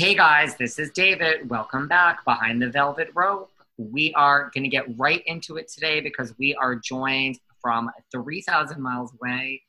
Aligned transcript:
Hey 0.00 0.14
guys, 0.14 0.56
this 0.56 0.78
is 0.78 0.90
David. 0.92 1.50
Welcome 1.50 1.86
back 1.86 2.24
behind 2.24 2.62
the 2.62 2.70
velvet 2.70 3.10
rope. 3.14 3.50
We 3.76 4.14
are 4.14 4.50
going 4.54 4.64
to 4.64 4.70
get 4.70 4.86
right 4.98 5.22
into 5.26 5.58
it 5.58 5.68
today 5.68 6.00
because 6.00 6.32
we 6.38 6.54
are 6.54 6.74
joined 6.74 7.38
from 7.60 7.90
3,000 8.10 8.80
miles 8.80 9.12
away. 9.20 9.60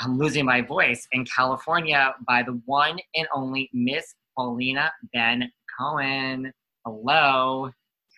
I'm 0.00 0.16
losing 0.16 0.46
my 0.46 0.62
voice 0.62 1.06
in 1.12 1.26
California 1.26 2.14
by 2.26 2.42
the 2.42 2.58
one 2.64 2.98
and 3.14 3.28
only 3.34 3.68
Miss 3.74 4.14
Paulina 4.34 4.90
Ben 5.12 5.52
Cohen. 5.78 6.50
Hello. 6.86 7.70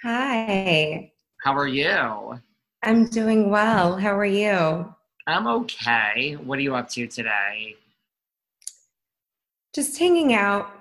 Hi. 0.05 1.11
How 1.43 1.53
are 1.53 1.67
you? 1.67 2.41
I'm 2.85 3.09
doing 3.09 3.51
well. 3.51 3.97
How 3.97 4.17
are 4.17 4.25
you? 4.25 4.95
I'm 5.27 5.49
okay. 5.49 6.35
What 6.35 6.61
are 6.61 6.63
you 6.63 6.77
up 6.77 6.89
to 6.91 7.09
today? 7.09 7.75
Just 9.75 9.99
hanging 9.99 10.33
out. 10.33 10.76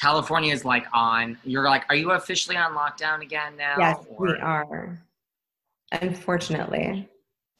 California 0.00 0.52
is 0.52 0.64
like 0.64 0.86
on. 0.92 1.38
You're 1.44 1.64
like, 1.64 1.84
are 1.88 1.96
you 1.96 2.12
officially 2.12 2.56
on 2.56 2.72
lockdown 2.72 3.22
again 3.22 3.56
now? 3.56 3.76
Yes, 3.78 4.04
or- 4.08 4.26
we 4.26 4.38
are. 4.38 4.98
Unfortunately. 5.92 7.08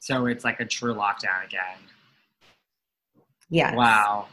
So 0.01 0.27
it's 0.27 0.45
like 0.45 0.61
a 0.61 0.65
true 0.67 0.95
lockdown 0.95 1.45
again. 1.47 1.79
Yes. 3.49 3.75
Wow. 3.75 4.27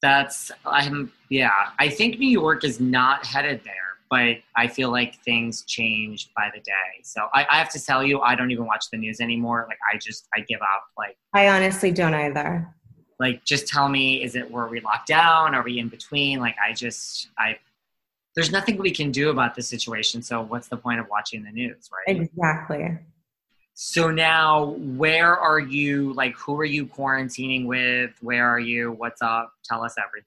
That's 0.00 0.52
I'm 0.64 1.12
yeah. 1.28 1.70
I 1.78 1.88
think 1.88 2.18
New 2.18 2.28
York 2.28 2.62
is 2.62 2.78
not 2.78 3.26
headed 3.26 3.62
there, 3.64 3.74
but 4.10 4.36
I 4.54 4.68
feel 4.68 4.90
like 4.90 5.20
things 5.24 5.64
change 5.64 6.30
by 6.36 6.50
the 6.54 6.60
day. 6.60 7.02
So 7.02 7.28
I, 7.34 7.46
I 7.50 7.58
have 7.58 7.68
to 7.70 7.84
tell 7.84 8.04
you, 8.04 8.20
I 8.20 8.36
don't 8.36 8.50
even 8.52 8.64
watch 8.64 8.84
the 8.92 8.98
news 8.98 9.20
anymore. 9.20 9.66
Like 9.68 9.78
I 9.92 9.98
just 9.98 10.28
I 10.36 10.40
give 10.40 10.60
up. 10.60 10.84
Like 10.96 11.16
I 11.34 11.48
honestly 11.48 11.90
don't 11.90 12.14
either. 12.14 12.72
Like 13.18 13.44
just 13.44 13.66
tell 13.66 13.88
me, 13.88 14.22
is 14.22 14.36
it 14.36 14.50
were 14.50 14.68
we 14.68 14.80
locked 14.80 15.08
down? 15.08 15.54
Are 15.54 15.62
we 15.62 15.78
in 15.78 15.88
between? 15.88 16.40
Like 16.40 16.56
I 16.64 16.72
just 16.72 17.28
I 17.38 17.58
there's 18.34 18.52
nothing 18.52 18.76
we 18.76 18.90
can 18.90 19.10
do 19.10 19.30
about 19.30 19.54
the 19.54 19.62
situation. 19.62 20.22
So 20.22 20.42
what's 20.42 20.68
the 20.68 20.76
point 20.76 21.00
of 21.00 21.08
watching 21.10 21.42
the 21.42 21.50
news, 21.50 21.90
right? 21.92 22.16
Exactly. 22.16 22.98
So 23.74 24.10
now, 24.10 24.76
where 24.76 25.36
are 25.36 25.60
you? 25.60 26.12
Like, 26.14 26.36
who 26.36 26.58
are 26.60 26.64
you 26.64 26.86
quarantining 26.86 27.66
with? 27.66 28.10
Where 28.20 28.48
are 28.48 28.58
you? 28.58 28.92
What's 28.92 29.22
up? 29.22 29.52
Tell 29.64 29.84
us 29.84 29.94
everything. 30.04 30.26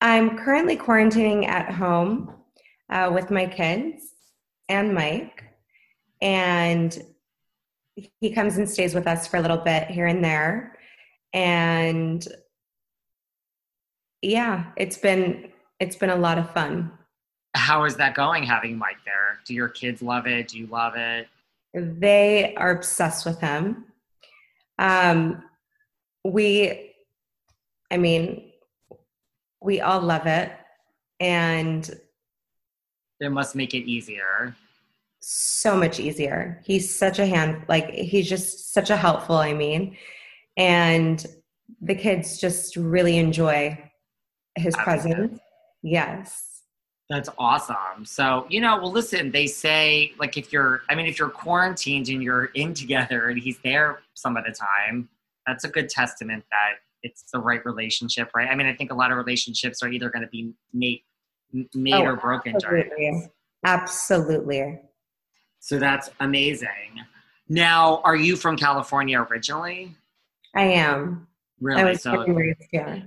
I'm 0.00 0.38
currently 0.38 0.76
quarantining 0.76 1.46
at 1.46 1.70
home 1.72 2.32
uh, 2.90 3.10
with 3.14 3.30
my 3.30 3.46
kids 3.46 4.14
and 4.68 4.94
Mike. 4.94 5.44
And 6.22 7.02
he 8.20 8.30
comes 8.30 8.56
and 8.56 8.68
stays 8.68 8.94
with 8.94 9.06
us 9.06 9.26
for 9.26 9.36
a 9.36 9.40
little 9.40 9.58
bit 9.58 9.88
here 9.88 10.06
and 10.06 10.24
there. 10.24 10.73
And 11.34 12.26
yeah, 14.22 14.66
it's 14.76 14.96
been 14.96 15.50
it's 15.80 15.96
been 15.96 16.10
a 16.10 16.16
lot 16.16 16.38
of 16.38 16.50
fun. 16.52 16.90
How 17.54 17.84
is 17.84 17.96
that 17.96 18.14
going? 18.14 18.44
Having 18.44 18.78
Mike 18.78 18.96
there? 19.04 19.38
Do 19.44 19.52
your 19.54 19.68
kids 19.68 20.00
love 20.00 20.26
it? 20.26 20.48
Do 20.48 20.58
you 20.58 20.66
love 20.68 20.94
it? 20.96 21.28
They 21.74 22.54
are 22.54 22.70
obsessed 22.70 23.26
with 23.26 23.40
him. 23.40 23.86
Um, 24.78 25.42
we, 26.24 26.92
I 27.90 27.96
mean, 27.96 28.50
we 29.60 29.80
all 29.80 30.00
love 30.00 30.26
it, 30.26 30.52
and 31.20 31.88
It 33.20 33.30
must 33.30 33.54
make 33.54 33.74
it 33.74 33.84
easier. 33.88 34.56
so 35.20 35.76
much 35.76 35.98
easier. 36.00 36.60
He's 36.64 36.92
such 36.96 37.18
a 37.18 37.26
hand, 37.26 37.64
like 37.68 37.90
he's 37.90 38.28
just 38.28 38.72
such 38.72 38.90
a 38.90 38.96
helpful. 38.96 39.36
I 39.36 39.52
mean, 39.52 39.96
and 40.56 41.24
the 41.80 41.94
kids 41.94 42.38
just 42.38 42.76
really 42.76 43.18
enjoy 43.18 43.78
his 44.56 44.74
presence. 44.76 45.38
Yes. 45.82 46.62
That's 47.10 47.28
awesome. 47.36 48.04
So, 48.04 48.46
you 48.48 48.60
know, 48.60 48.78
well, 48.78 48.90
listen, 48.90 49.30
they 49.30 49.46
say, 49.46 50.12
like, 50.18 50.38
if 50.38 50.52
you're, 50.52 50.82
I 50.88 50.94
mean, 50.94 51.06
if 51.06 51.18
you're 51.18 51.28
quarantined 51.28 52.08
and 52.08 52.22
you're 52.22 52.46
in 52.46 52.72
together 52.72 53.28
and 53.28 53.38
he's 53.38 53.58
there 53.62 54.00
some 54.14 54.36
of 54.38 54.44
the 54.44 54.52
time, 54.52 55.08
that's 55.46 55.64
a 55.64 55.68
good 55.68 55.90
testament 55.90 56.44
that 56.50 56.78
it's 57.02 57.24
the 57.30 57.38
right 57.38 57.64
relationship, 57.66 58.30
right? 58.34 58.48
I 58.48 58.54
mean, 58.54 58.66
I 58.66 58.74
think 58.74 58.90
a 58.90 58.94
lot 58.94 59.10
of 59.10 59.18
relationships 59.18 59.82
are 59.82 59.88
either 59.88 60.08
going 60.08 60.22
to 60.22 60.28
be 60.28 60.54
made, 60.72 61.02
made 61.74 61.92
Oh, 61.92 62.04
or 62.04 62.16
broken 62.16 62.56
during 62.58 62.84
Absolutely. 62.86 63.30
Absolutely. 63.66 64.80
So 65.60 65.78
that's 65.78 66.10
amazing. 66.20 67.02
Now, 67.48 68.00
are 68.04 68.16
you 68.16 68.36
from 68.36 68.56
California 68.56 69.20
originally? 69.20 69.94
I 70.54 70.64
am. 70.64 71.26
Really? 71.60 71.82
I 71.82 71.84
was 71.84 72.02
so 72.02 72.24
raised 72.26 72.62
here. 72.70 73.02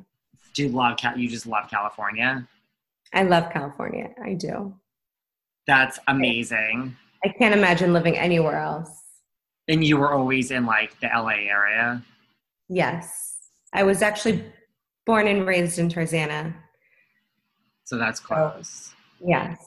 do 0.54 0.64
you 0.64 0.70
love 0.70 0.98
Cal- 0.98 1.18
you 1.18 1.30
just 1.30 1.46
love 1.46 1.70
California? 1.70 2.48
I 3.14 3.24
love 3.24 3.52
California. 3.52 4.10
I 4.24 4.34
do. 4.34 4.74
That's 5.66 6.00
amazing. 6.08 6.96
I 7.24 7.30
can't 7.30 7.54
imagine 7.54 7.94
living 7.94 8.18
anywhere 8.18 8.58
else. 8.58 8.90
And 9.68 9.84
you 9.84 9.98
were 9.98 10.14
always 10.14 10.52
in 10.52 10.66
like 10.66 11.00
the 11.00 11.08
LA 11.08 11.50
area. 11.50 12.02
Yes. 12.70 13.50
I 13.74 13.84
was 13.84 14.02
actually 14.02 14.44
born 15.06 15.28
and 15.28 15.46
raised 15.46 15.80
in 15.80 15.90
Tarzana. 15.90 16.54
So 17.84 17.98
that's 17.98 18.20
close. 18.20 18.94
Yes. 19.24 19.66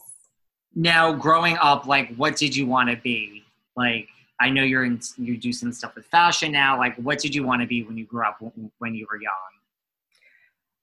Now, 0.75 1.13
growing 1.13 1.57
up, 1.61 1.87
like 1.87 2.15
what 2.17 2.37
did 2.37 2.55
you 2.55 2.67
want 2.67 2.91
to 2.91 2.97
be? 2.97 3.45
Like 3.77 4.09
I 4.41 4.49
know 4.49 4.63
you're 4.63 4.85
in 4.85 5.01
you 5.19 5.37
do 5.37 5.53
some 5.53 5.73
stuff 5.73 5.95
with 5.95 6.07
fashion 6.07 6.51
now. 6.51 6.79
Like 6.79 6.97
what 6.97 7.19
did 7.19 7.35
you 7.35 7.45
want 7.45 7.61
to 7.61 7.69
be 7.69 7.83
when 7.83 7.97
you 7.99 8.07
grew 8.07 8.25
up 8.25 8.43
when 8.79 8.95
you 8.95 9.07
were 9.11 9.21
young? 9.21 9.33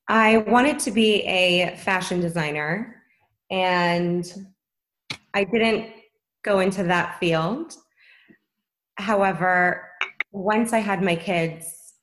I 0.08 0.38
wanted 0.38 0.80
to 0.80 0.92
be 0.92 1.24
a 1.24 1.76
fashion 1.76 2.22
designer 2.22 3.04
and 3.50 4.48
I 5.34 5.44
didn't 5.44 5.90
go 6.44 6.60
into 6.60 6.84
that 6.84 7.20
field. 7.20 7.76
However, 8.96 9.90
once 10.32 10.72
I 10.72 10.80
had 10.80 11.02
my 11.02 11.16
kids, 11.16 11.96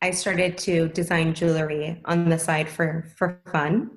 I 0.00 0.10
started 0.10 0.58
to 0.58 0.88
design 0.88 1.34
jewelry 1.34 2.00
on 2.06 2.28
the 2.28 2.38
side 2.38 2.68
for 2.68 3.04
for 3.16 3.40
fun. 3.52 3.90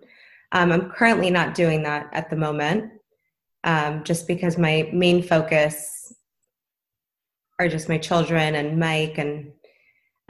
Um, 0.52 0.72
I'm 0.72 0.92
currently 0.92 1.32
not 1.32 1.56
doing 1.56 1.82
that 1.84 2.10
at 2.14 2.30
the 2.30 2.36
moment, 2.36 2.92
um, 3.64 4.04
just 4.04 4.28
because 4.28 4.58
my 4.58 4.90
main 4.94 5.24
focus 5.24 6.14
are 7.60 7.68
just 7.68 7.90
my 7.90 7.98
children 7.98 8.56
and 8.56 8.80
Mike, 8.80 9.18
and 9.18 9.52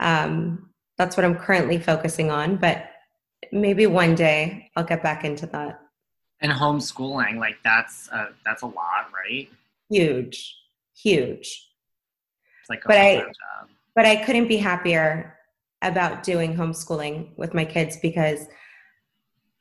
um, 0.00 0.70
that's 0.96 1.16
what 1.16 1.24
I'm 1.24 1.36
currently 1.36 1.78
focusing 1.78 2.30
on. 2.30 2.56
But 2.56 2.90
maybe 3.52 3.86
one 3.86 4.14
day 4.14 4.70
I'll 4.76 4.84
get 4.84 5.02
back 5.02 5.24
into 5.24 5.46
that. 5.46 5.80
And 6.40 6.52
homeschooling, 6.52 7.38
like 7.38 7.56
that's 7.64 8.08
a, 8.08 8.28
that's 8.44 8.62
a 8.62 8.66
lot, 8.66 9.10
right? 9.14 9.48
Huge, 9.88 10.56
huge. 10.94 11.68
It's 12.60 12.70
like, 12.70 12.82
but 12.84 12.98
I, 12.98 13.16
job. 13.18 13.68
but 13.94 14.04
I 14.04 14.16
couldn't 14.16 14.48
be 14.48 14.56
happier 14.56 15.34
about 15.82 16.22
doing 16.22 16.54
homeschooling 16.54 17.36
with 17.36 17.54
my 17.54 17.64
kids 17.64 17.96
because 18.02 18.46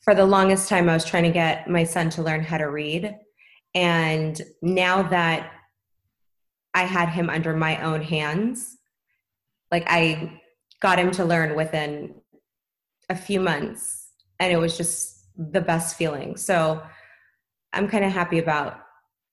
for 0.01 0.13
the 0.15 0.25
longest 0.25 0.69
time 0.69 0.89
I 0.89 0.93
was 0.93 1.05
trying 1.05 1.23
to 1.23 1.31
get 1.31 1.69
my 1.69 1.83
son 1.83 2.09
to 2.11 2.21
learn 2.21 2.43
how 2.43 2.57
to 2.57 2.69
read, 2.69 3.15
and 3.73 4.39
now 4.61 5.01
that 5.03 5.51
I 6.75 6.83
had 6.83 7.07
him 7.07 7.29
under 7.29 7.55
my 7.55 7.81
own 7.81 8.01
hands, 8.01 8.77
like 9.71 9.85
I 9.87 10.41
got 10.81 10.99
him 10.99 11.09
to 11.11 11.23
learn 11.23 11.55
within 11.55 12.13
a 13.09 13.15
few 13.15 13.39
months 13.39 14.09
and 14.39 14.51
it 14.51 14.57
was 14.57 14.77
just 14.77 15.25
the 15.37 15.61
best 15.61 15.97
feeling. 15.97 16.37
So 16.37 16.83
i'm 17.73 17.89
kind 17.89 18.05
of 18.05 18.11
happy 18.11 18.39
about 18.39 18.79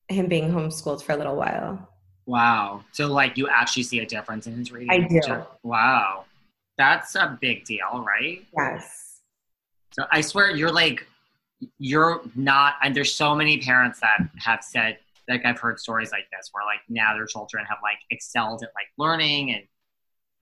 him 0.09 0.27
being 0.27 0.51
homeschooled 0.51 1.03
for 1.03 1.13
a 1.13 1.17
little 1.17 1.37
while. 1.37 1.89
Wow. 2.27 2.85
So 2.93 3.07
like 3.09 3.37
you 3.37 3.49
actually 3.49 3.85
see 3.85 3.99
a 3.99 4.07
difference 4.07 4.47
in 4.47 4.57
his 4.57 4.71
reading 4.71 4.91
i 4.91 4.99
do. 5.01 5.43
wow. 5.65 6.25
That's 6.79 7.15
a 7.17 7.37
big 7.41 7.65
deal 7.65 8.05
right? 8.07 8.45
Yes. 8.57 9.21
So 9.93 10.05
i 10.13 10.21
swear 10.21 10.55
you're 10.55 10.73
like 10.73 11.07
you're 11.79 12.23
not 12.37 12.75
and 12.83 12.95
there's 12.95 13.15
so 13.15 13.35
many 13.35 13.59
parents 13.59 13.99
that 14.01 14.19
have 14.39 14.63
said 14.63 14.99
like 15.29 15.45
i've 15.45 15.59
heard 15.59 15.79
stories 15.79 16.11
like 16.13 16.25
this 16.33 16.49
where 16.53 16.65
like 16.65 16.81
now 16.89 17.15
their 17.15 17.27
children 17.27 17.65
have 17.69 17.79
like 17.83 17.99
excelled 18.11 18.63
at 18.63 18.71
like 18.75 18.87
learning 18.99 19.53
and 19.53 19.63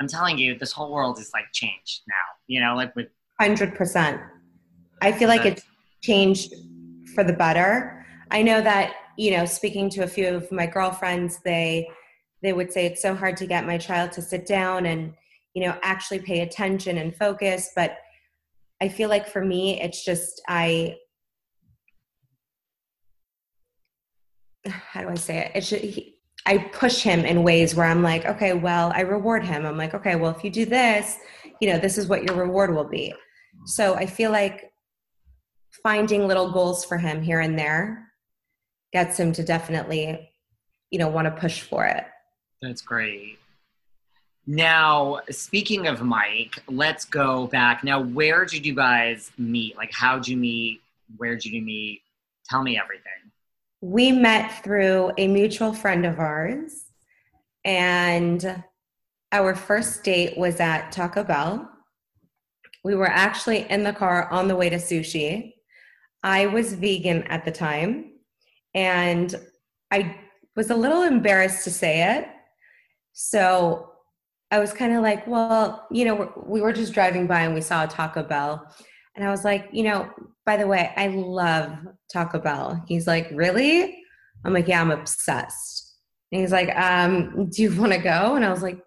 i'm 0.00 0.08
telling 0.08 0.38
you 0.38 0.58
this 0.58 0.72
whole 0.72 0.92
world 0.92 1.18
is 1.18 1.30
like 1.34 1.44
changed 1.52 2.02
now 2.08 2.14
you 2.46 2.60
know 2.60 2.74
like 2.74 2.94
with 2.96 3.08
100%. 3.40 4.20
I 5.00 5.12
feel 5.12 5.28
like 5.28 5.46
it's 5.46 5.62
changed 6.02 6.52
for 7.14 7.24
the 7.24 7.32
better. 7.32 8.04
I 8.30 8.42
know 8.42 8.60
that, 8.60 8.94
you 9.16 9.30
know, 9.30 9.46
speaking 9.46 9.88
to 9.90 10.02
a 10.02 10.06
few 10.06 10.28
of 10.28 10.52
my 10.52 10.66
girlfriends, 10.66 11.40
they 11.44 11.88
they 12.42 12.52
would 12.54 12.72
say 12.72 12.86
it's 12.86 13.02
so 13.02 13.14
hard 13.14 13.36
to 13.36 13.46
get 13.46 13.66
my 13.66 13.76
child 13.76 14.12
to 14.12 14.22
sit 14.22 14.46
down 14.46 14.86
and, 14.86 15.12
you 15.52 15.62
know, 15.62 15.76
actually 15.82 16.20
pay 16.20 16.40
attention 16.40 16.96
and 16.96 17.14
focus, 17.14 17.70
but 17.76 17.98
I 18.80 18.88
feel 18.88 19.10
like 19.10 19.28
for 19.28 19.44
me 19.44 19.78
it's 19.80 20.04
just 20.04 20.40
I 20.48 20.96
how 24.68 25.02
do 25.02 25.08
I 25.08 25.14
say 25.14 25.50
it? 25.54 25.62
He, 25.62 26.16
I 26.46 26.58
push 26.58 27.02
him 27.02 27.20
in 27.20 27.42
ways 27.42 27.74
where 27.74 27.86
I'm 27.86 28.02
like, 28.02 28.24
okay, 28.24 28.54
well, 28.54 28.92
I 28.94 29.02
reward 29.02 29.44
him. 29.44 29.66
I'm 29.66 29.76
like, 29.76 29.94
okay, 29.94 30.16
well, 30.16 30.34
if 30.34 30.42
you 30.42 30.50
do 30.50 30.64
this, 30.64 31.16
you 31.60 31.70
know, 31.70 31.78
this 31.78 31.98
is 31.98 32.06
what 32.06 32.24
your 32.24 32.34
reward 32.34 32.74
will 32.74 32.88
be. 32.88 33.14
So 33.66 33.94
I 33.94 34.06
feel 34.06 34.30
like 34.30 34.72
finding 35.82 36.26
little 36.26 36.50
goals 36.50 36.84
for 36.84 36.96
him 36.96 37.22
here 37.22 37.40
and 37.40 37.58
there 37.58 38.10
gets 38.92 39.18
him 39.18 39.32
to 39.32 39.44
definitely, 39.44 40.30
you 40.90 40.98
know, 40.98 41.08
want 41.08 41.26
to 41.26 41.40
push 41.40 41.60
for 41.60 41.84
it. 41.84 42.04
That's 42.62 42.82
great. 42.82 43.38
Now, 44.46 45.20
speaking 45.30 45.86
of 45.86 46.02
Mike, 46.02 46.62
let's 46.68 47.04
go 47.04 47.46
back. 47.46 47.84
Now, 47.84 48.02
where 48.02 48.44
did 48.44 48.66
you 48.66 48.74
guys 48.74 49.30
meet? 49.38 49.76
Like, 49.76 49.92
how 49.92 50.16
did 50.16 50.28
you 50.28 50.36
meet? 50.36 50.80
Where 51.18 51.34
did 51.34 51.44
you 51.46 51.62
meet? 51.62 52.02
Tell 52.48 52.62
me 52.62 52.78
everything. 52.78 53.12
We 53.80 54.12
met 54.12 54.62
through 54.62 55.12
a 55.16 55.26
mutual 55.26 55.72
friend 55.72 56.04
of 56.04 56.18
ours, 56.18 56.84
and 57.64 58.62
our 59.32 59.54
first 59.54 60.04
date 60.04 60.36
was 60.36 60.60
at 60.60 60.92
Taco 60.92 61.24
Bell 61.24 61.70
we 62.82 62.94
were 62.94 63.08
actually 63.08 63.68
in 63.70 63.82
the 63.82 63.92
car 63.92 64.30
on 64.30 64.48
the 64.48 64.56
way 64.56 64.70
to 64.70 64.76
sushi. 64.76 65.54
I 66.22 66.46
was 66.46 66.74
vegan 66.74 67.24
at 67.24 67.44
the 67.44 67.50
time, 67.52 68.12
and 68.74 69.34
I 69.90 70.16
was 70.56 70.70
a 70.70 70.76
little 70.76 71.02
embarrassed 71.02 71.64
to 71.64 71.70
say 71.70 72.16
it. 72.16 72.28
So 73.12 73.90
I 74.50 74.58
was 74.58 74.72
kind 74.72 74.94
of 74.94 75.02
like, 75.02 75.26
well, 75.26 75.86
you 75.90 76.04
know, 76.04 76.32
we 76.46 76.60
were 76.60 76.72
just 76.72 76.92
driving 76.92 77.26
by 77.26 77.42
and 77.42 77.54
we 77.54 77.60
saw 77.60 77.84
a 77.84 77.88
Taco 77.88 78.22
Bell. 78.22 78.74
And 79.16 79.26
I 79.26 79.30
was 79.30 79.44
like, 79.44 79.68
you 79.72 79.82
know, 79.82 80.08
by 80.46 80.56
the 80.56 80.66
way, 80.66 80.92
I 80.96 81.08
love 81.08 81.72
Taco 82.12 82.38
Bell. 82.38 82.82
He's 82.86 83.06
like, 83.06 83.28
really? 83.32 84.02
I'm 84.44 84.52
like, 84.52 84.68
yeah, 84.68 84.80
I'm 84.80 84.90
obsessed. 84.90 85.96
And 86.32 86.40
he's 86.40 86.52
like, 86.52 86.74
um, 86.76 87.50
do 87.50 87.62
you 87.62 87.80
want 87.80 87.92
to 87.92 87.98
go? 87.98 88.36
And 88.36 88.44
I 88.44 88.50
was 88.50 88.62
like, 88.62 88.80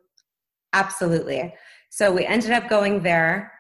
absolutely. 0.71 1.53
So 1.89 2.11
we 2.11 2.25
ended 2.25 2.51
up 2.51 2.69
going 2.69 3.03
there 3.03 3.53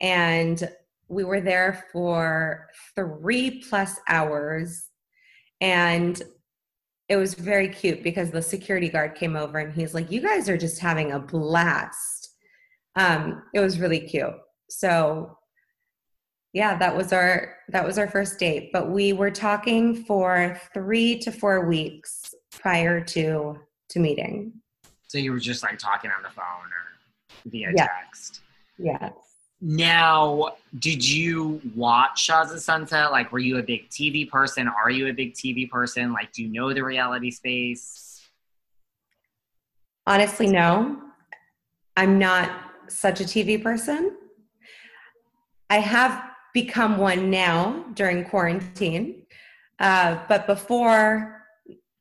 and 0.00 0.68
we 1.08 1.24
were 1.24 1.40
there 1.40 1.84
for 1.92 2.68
three 2.94 3.62
plus 3.68 3.98
hours 4.08 4.88
and 5.60 6.22
it 7.08 7.16
was 7.16 7.34
very 7.34 7.68
cute 7.68 8.02
because 8.02 8.30
the 8.30 8.40
security 8.40 8.88
guard 8.88 9.14
came 9.14 9.36
over 9.36 9.58
and 9.58 9.74
he's 9.74 9.92
like 9.94 10.10
you 10.10 10.20
guys 10.20 10.48
are 10.48 10.56
just 10.56 10.78
having 10.78 11.12
a 11.12 11.18
blast 11.18 12.30
um, 12.96 13.42
it 13.54 13.60
was 13.60 13.78
really 13.78 14.00
cute 14.00 14.34
so 14.70 15.36
yeah 16.52 16.76
that 16.76 16.96
was 16.96 17.12
our 17.12 17.56
that 17.68 17.84
was 17.84 17.98
our 17.98 18.08
first 18.08 18.38
date 18.38 18.70
but 18.72 18.90
we 18.90 19.12
were 19.12 19.30
talking 19.30 20.04
for 20.04 20.60
three 20.74 21.18
to 21.18 21.30
four 21.30 21.66
weeks 21.66 22.34
prior 22.50 23.00
to 23.00 23.58
to 23.88 23.98
meeting 23.98 24.52
so 25.08 25.18
you 25.18 25.32
were 25.32 25.38
just 25.38 25.62
like 25.62 25.78
talking 25.78 26.10
on 26.10 26.22
the 26.22 26.30
phone 26.30 26.44
or 26.44 27.50
via 27.50 27.72
yeah. 27.74 27.86
text 27.86 28.40
yes 28.78 29.12
now, 29.64 30.56
did 30.80 31.08
you 31.08 31.60
watch 31.76 32.24
Shahs 32.24 32.50
of 32.50 32.60
Sunset? 32.60 33.12
Like, 33.12 33.30
were 33.30 33.38
you 33.38 33.58
a 33.58 33.62
big 33.62 33.88
TV 33.90 34.28
person? 34.28 34.66
Are 34.66 34.90
you 34.90 35.06
a 35.06 35.12
big 35.12 35.34
TV 35.34 35.70
person? 35.70 36.12
Like, 36.12 36.32
do 36.32 36.42
you 36.42 36.48
know 36.48 36.74
the 36.74 36.82
reality 36.82 37.30
space? 37.30 38.28
Honestly, 40.04 40.48
no. 40.48 40.98
I'm 41.96 42.18
not 42.18 42.50
such 42.88 43.20
a 43.20 43.24
TV 43.24 43.62
person. 43.62 44.16
I 45.70 45.78
have 45.78 46.31
become 46.52 46.98
one 46.98 47.30
now 47.30 47.84
during 47.94 48.24
quarantine, 48.24 49.26
uh, 49.78 50.18
but 50.28 50.46
before, 50.46 51.42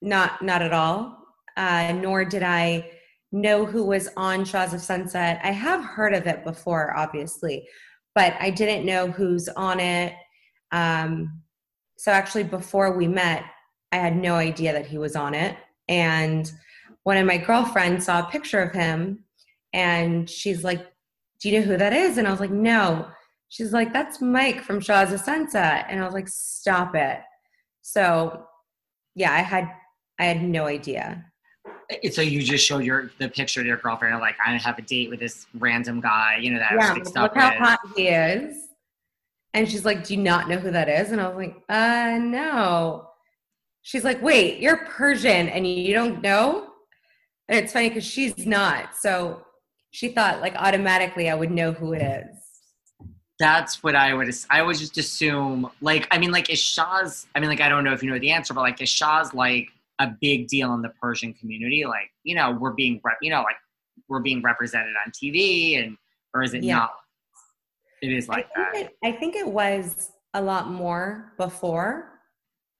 not 0.01 0.41
not 0.41 0.61
at 0.61 0.73
all. 0.73 1.17
Uh, 1.57 1.91
nor 1.93 2.23
did 2.25 2.43
I 2.43 2.91
know 3.31 3.65
who 3.65 3.83
was 3.83 4.09
on 4.17 4.45
Shahs 4.45 4.73
of 4.73 4.81
Sunset. 4.81 5.39
I 5.43 5.51
have 5.51 5.83
heard 5.83 6.13
of 6.13 6.27
it 6.27 6.43
before, 6.43 6.95
obviously, 6.97 7.67
but 8.15 8.35
I 8.39 8.49
didn't 8.49 8.85
know 8.85 9.09
who's 9.09 9.47
on 9.49 9.79
it. 9.79 10.13
Um, 10.71 11.41
so 11.97 12.11
actually, 12.11 12.43
before 12.43 12.97
we 12.97 13.07
met, 13.07 13.43
I 13.91 13.97
had 13.97 14.15
no 14.15 14.35
idea 14.35 14.73
that 14.73 14.85
he 14.85 14.97
was 14.97 15.15
on 15.15 15.33
it. 15.33 15.57
And 15.87 16.51
one 17.03 17.17
of 17.17 17.25
my 17.25 17.37
girlfriends 17.37 18.05
saw 18.05 18.19
a 18.19 18.31
picture 18.31 18.61
of 18.61 18.73
him 18.73 19.23
and 19.73 20.29
she's 20.29 20.63
like, 20.63 20.85
Do 21.39 21.49
you 21.49 21.59
know 21.59 21.65
who 21.65 21.77
that 21.77 21.93
is? 21.93 22.17
And 22.17 22.27
I 22.27 22.31
was 22.31 22.39
like, 22.39 22.51
No. 22.51 23.07
She's 23.51 23.71
like, 23.71 23.93
That's 23.93 24.19
Mike 24.19 24.63
from 24.63 24.81
Shahs 24.81 25.13
of 25.13 25.21
Sunset. 25.21 25.85
And 25.89 26.01
I 26.01 26.05
was 26.05 26.15
like, 26.15 26.27
Stop 26.27 26.95
it. 26.95 27.19
So 27.83 28.47
yeah, 29.13 29.31
I 29.31 29.39
had 29.39 29.69
I 30.19 30.25
had 30.25 30.41
no 30.41 30.65
idea 30.65 31.31
so 32.11 32.21
you 32.21 32.41
just 32.41 32.65
show 32.65 32.79
your 32.79 33.11
the 33.17 33.29
picture 33.29 33.61
to 33.61 33.67
your 33.67 33.77
girlfriend 33.77 34.19
like 34.19 34.35
I 34.45 34.57
have 34.57 34.77
a 34.77 34.81
date 34.81 35.09
with 35.09 35.19
this 35.19 35.47
random 35.57 35.99
guy, 35.99 36.37
you 36.41 36.51
know 36.51 36.59
that 36.59 36.73
yeah, 36.73 37.21
look 37.21 37.35
how 37.35 37.51
hot 37.57 37.79
he 37.95 38.07
is. 38.07 38.69
And 39.53 39.69
she's 39.69 39.83
like, 39.83 40.05
Do 40.05 40.15
you 40.15 40.21
not 40.21 40.47
know 40.47 40.57
who 40.57 40.71
that 40.71 40.87
is? 40.87 41.11
And 41.11 41.19
I 41.19 41.27
was 41.27 41.37
like, 41.37 41.61
uh 41.69 42.17
no. 42.21 43.07
She's 43.83 44.03
like, 44.03 44.21
wait, 44.21 44.59
you're 44.59 44.85
Persian 44.85 45.49
and 45.49 45.65
you 45.65 45.93
don't 45.93 46.21
know? 46.21 46.67
And 47.49 47.59
it's 47.59 47.73
funny 47.73 47.89
because 47.89 48.05
she's 48.05 48.45
not. 48.45 48.95
So 48.95 49.43
she 49.89 50.09
thought 50.09 50.39
like 50.39 50.55
automatically 50.55 51.29
I 51.29 51.35
would 51.35 51.51
know 51.51 51.71
who 51.73 51.93
it 51.93 52.01
is. 52.01 52.37
That's 53.41 53.81
what 53.81 53.95
I 53.95 54.13
would. 54.13 54.31
I 54.51 54.61
would 54.61 54.77
just 54.77 54.99
assume. 54.99 55.67
Like, 55.81 56.07
I 56.11 56.19
mean, 56.19 56.31
like, 56.31 56.51
is 56.51 56.59
Shahs? 56.59 57.25
I 57.33 57.39
mean, 57.39 57.49
like, 57.49 57.59
I 57.59 57.69
don't 57.69 57.83
know 57.83 57.91
if 57.91 58.03
you 58.03 58.11
know 58.11 58.19
the 58.19 58.29
answer, 58.29 58.53
but 58.53 58.61
like, 58.61 58.79
is 58.81 58.89
Shahs 58.89 59.33
like 59.33 59.67
a 59.97 60.15
big 60.21 60.47
deal 60.47 60.73
in 60.75 60.83
the 60.83 60.89
Persian 61.01 61.33
community. 61.33 61.83
Like, 61.85 62.11
you 62.23 62.35
know, 62.35 62.51
we're 62.51 62.73
being, 62.73 63.01
you 63.19 63.31
know, 63.31 63.41
like 63.41 63.55
we're 64.07 64.19
being 64.19 64.43
represented 64.43 64.93
on 65.03 65.11
TV 65.11 65.83
and, 65.83 65.97
or 66.35 66.43
is 66.43 66.53
it 66.53 66.63
yeah. 66.63 66.75
not? 66.75 66.91
It 68.03 68.11
is 68.11 68.27
like 68.27 68.47
I 68.55 68.59
that. 68.61 68.75
It, 68.75 68.97
I 69.03 69.11
think 69.11 69.35
it 69.35 69.47
was 69.47 70.11
a 70.35 70.41
lot 70.41 70.69
more 70.69 71.33
before. 71.37 72.19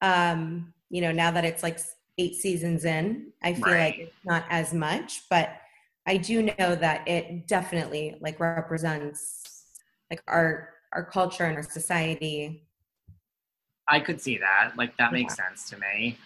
Um, 0.02 0.74
you 0.90 1.02
know, 1.02 1.12
now 1.12 1.32
that 1.32 1.44
it's 1.44 1.64
like 1.64 1.80
eight 2.18 2.36
seasons 2.36 2.86
in, 2.86 3.32
I 3.44 3.54
feel 3.54 3.66
right. 3.66 3.80
like 3.80 3.98
it's 3.98 4.16
not 4.26 4.46
as 4.52 4.74
much, 4.74 5.24
but 5.28 5.58
I 6.08 6.18
do 6.18 6.42
know 6.44 6.76
that 6.76 7.08
it 7.08 7.48
definitely 7.48 8.18
like 8.20 8.40
represents 8.40 9.41
like 10.12 10.22
our 10.28 10.70
our 10.94 11.04
culture 11.04 11.46
and 11.46 11.56
our 11.56 11.64
society. 11.64 12.62
I 13.88 14.00
could 14.00 14.22
see 14.22 14.38
that. 14.38 14.74
Like 14.78 14.96
that 14.98 15.12
makes 15.12 15.36
yeah. 15.40 15.48
sense 15.48 15.70
to 15.72 15.78
me. 15.78 16.18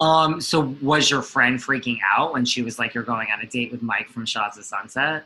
Um, 0.00 0.40
so 0.40 0.74
was 0.80 1.10
your 1.10 1.20
friend 1.20 1.58
freaking 1.58 1.98
out 2.10 2.32
when 2.32 2.46
she 2.46 2.62
was 2.62 2.78
like, 2.78 2.94
"You're 2.94 3.04
going 3.04 3.28
on 3.30 3.40
a 3.42 3.46
date 3.46 3.70
with 3.70 3.82
Mike 3.82 4.08
from 4.08 4.24
Shahs 4.24 4.56
of 4.56 4.64
Sunset"? 4.64 5.24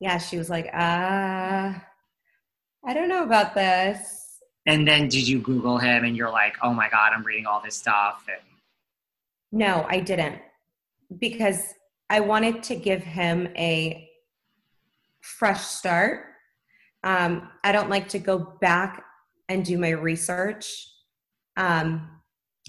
Yeah, 0.00 0.18
she 0.18 0.36
was 0.36 0.50
like, 0.50 0.66
"Uh, 0.66 1.72
I 2.84 2.92
don't 2.92 3.08
know 3.08 3.22
about 3.22 3.54
this." 3.54 4.40
And 4.66 4.86
then 4.86 5.08
did 5.08 5.26
you 5.26 5.40
Google 5.40 5.78
him 5.78 6.04
and 6.04 6.16
you're 6.16 6.30
like, 6.30 6.56
"Oh 6.62 6.74
my 6.74 6.88
god, 6.90 7.12
I'm 7.14 7.22
reading 7.22 7.46
all 7.46 7.62
this 7.64 7.76
stuff." 7.76 8.24
And 8.28 8.42
no, 9.52 9.86
I 9.88 10.00
didn't 10.00 10.40
because 11.18 11.74
I 12.10 12.20
wanted 12.20 12.64
to 12.64 12.74
give 12.74 13.02
him 13.02 13.48
a 13.56 14.08
fresh 15.20 15.62
start. 15.62 16.31
Um, 17.04 17.50
I 17.64 17.72
don't 17.72 17.90
like 17.90 18.08
to 18.10 18.18
go 18.18 18.56
back 18.60 19.04
and 19.48 19.64
do 19.64 19.78
my 19.78 19.90
research. 19.90 20.88
Um, 21.56 22.08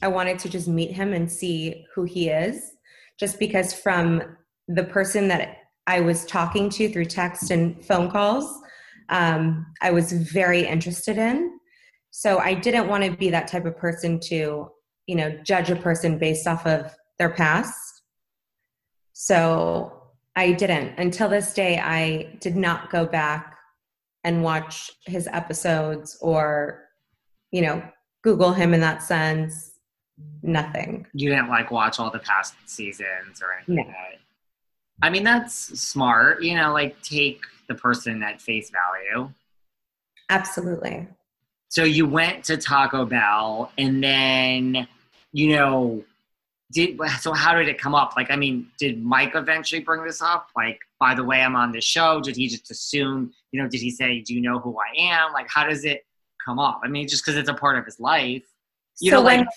I 0.02 0.08
wanted 0.08 0.40
to 0.40 0.50
just 0.50 0.68
meet 0.68 0.92
him 0.92 1.14
and 1.14 1.32
see 1.32 1.86
who 1.96 2.04
he 2.04 2.30
is, 2.30 2.72
just 3.20 3.40
because 3.40 3.74
from 3.74 4.24
the 4.68 4.84
person 4.84 5.28
that 5.28 5.58
I 5.88 6.00
was 6.02 6.26
talking 6.26 6.70
to 6.72 6.90
through 6.90 7.06
text 7.06 7.52
and 7.52 7.84
phone 7.86 8.10
calls, 8.10 8.62
um, 9.10 9.66
I 9.82 9.92
was 9.92 10.12
very 10.12 10.66
interested 10.66 11.18
in. 11.18 11.60
So 12.12 12.40
I 12.40 12.54
didn't 12.54 12.88
want 12.88 13.04
to 13.04 13.12
be 13.12 13.30
that 13.30 13.48
type 13.48 13.66
of 13.66 13.78
person 13.78 14.20
to, 14.22 14.70
you 15.08 15.16
know, 15.16 15.32
judge 15.44 15.70
a 15.70 15.76
person 15.76 16.18
based 16.18 16.48
off 16.48 16.66
of 16.66 16.96
their 17.20 17.32
past. 17.32 17.78
So 19.14 20.12
I 20.36 20.54
didn't. 20.54 20.98
Until 20.98 21.30
this 21.30 21.54
day, 21.54 21.80
I 21.80 22.38
did 22.40 22.56
not 22.56 22.90
go 22.90 23.06
back 23.06 23.53
and 24.24 24.44
watch 24.44 24.92
his 25.06 25.28
episodes 25.28 26.18
or, 26.22 26.86
you 27.52 27.62
know, 27.62 27.84
Google 28.22 28.54
him 28.54 28.74
in 28.74 28.80
that 28.82 29.04
sense 29.04 29.74
nothing. 30.42 31.08
You 31.14 31.30
didn't 31.30 31.50
like 31.50 31.72
watch 31.72 32.00
all 32.00 32.12
the 32.12 32.20
past 32.20 32.56
seasons 32.66 33.42
or 33.42 33.54
anything. 33.54 33.76
No. 33.76 33.94
I 35.02 35.10
mean, 35.10 35.24
that's 35.24 35.80
smart. 35.80 36.44
You 36.44 36.56
know, 36.56 36.72
like 36.72 37.02
take 37.02 37.42
the 37.68 37.76
person 37.76 38.22
at 38.24 38.42
face 38.42 38.72
value. 38.72 39.32
Absolutely. 40.30 41.08
So 41.70 41.84
you 41.84 42.06
went 42.06 42.46
to 42.46 42.58
Taco 42.58 43.06
Bell 43.06 43.72
and 43.78 44.04
then, 44.04 44.88
you 45.32 45.56
know, 45.56 46.04
did 46.74 47.00
so 47.20 47.34
how 47.34 47.54
did 47.54 47.68
it 47.68 47.78
come 47.80 47.96
up? 47.96 48.14
Like, 48.18 48.32
I 48.32 48.36
mean, 48.36 48.68
did 48.80 49.04
Mike 49.04 49.36
eventually 49.36 49.82
bring 49.82 50.04
this 50.04 50.22
up? 50.22 50.48
Like, 50.56 50.80
by 51.00 51.14
the 51.14 51.24
way, 51.24 51.42
I'm 51.42 51.56
on 51.56 51.72
this 51.72 51.86
show. 51.86 52.20
Did 52.20 52.36
he 52.36 52.48
just 52.48 52.70
assume, 52.72 53.32
you 53.52 53.62
know, 53.62 53.70
did 53.70 53.80
he 53.80 53.92
say, 53.92 54.22
Do 54.22 54.34
you 54.34 54.42
know 54.42 54.60
who 54.60 54.78
I 54.78 55.02
am? 55.02 55.32
Like, 55.32 55.48
how 55.50 55.68
does 55.68 55.86
it 55.86 56.06
come 56.44 56.60
up? 56.60 56.82
I 56.84 56.88
mean, 56.88 57.08
just 57.08 57.24
because 57.24 57.38
it's 57.38 57.50
a 57.50 57.54
part 57.54 57.78
of 57.78 57.86
his 57.86 58.00
life. 58.00 58.44
You 59.00 59.12
so 59.12 59.18
know, 59.18 59.24
like 59.24 59.48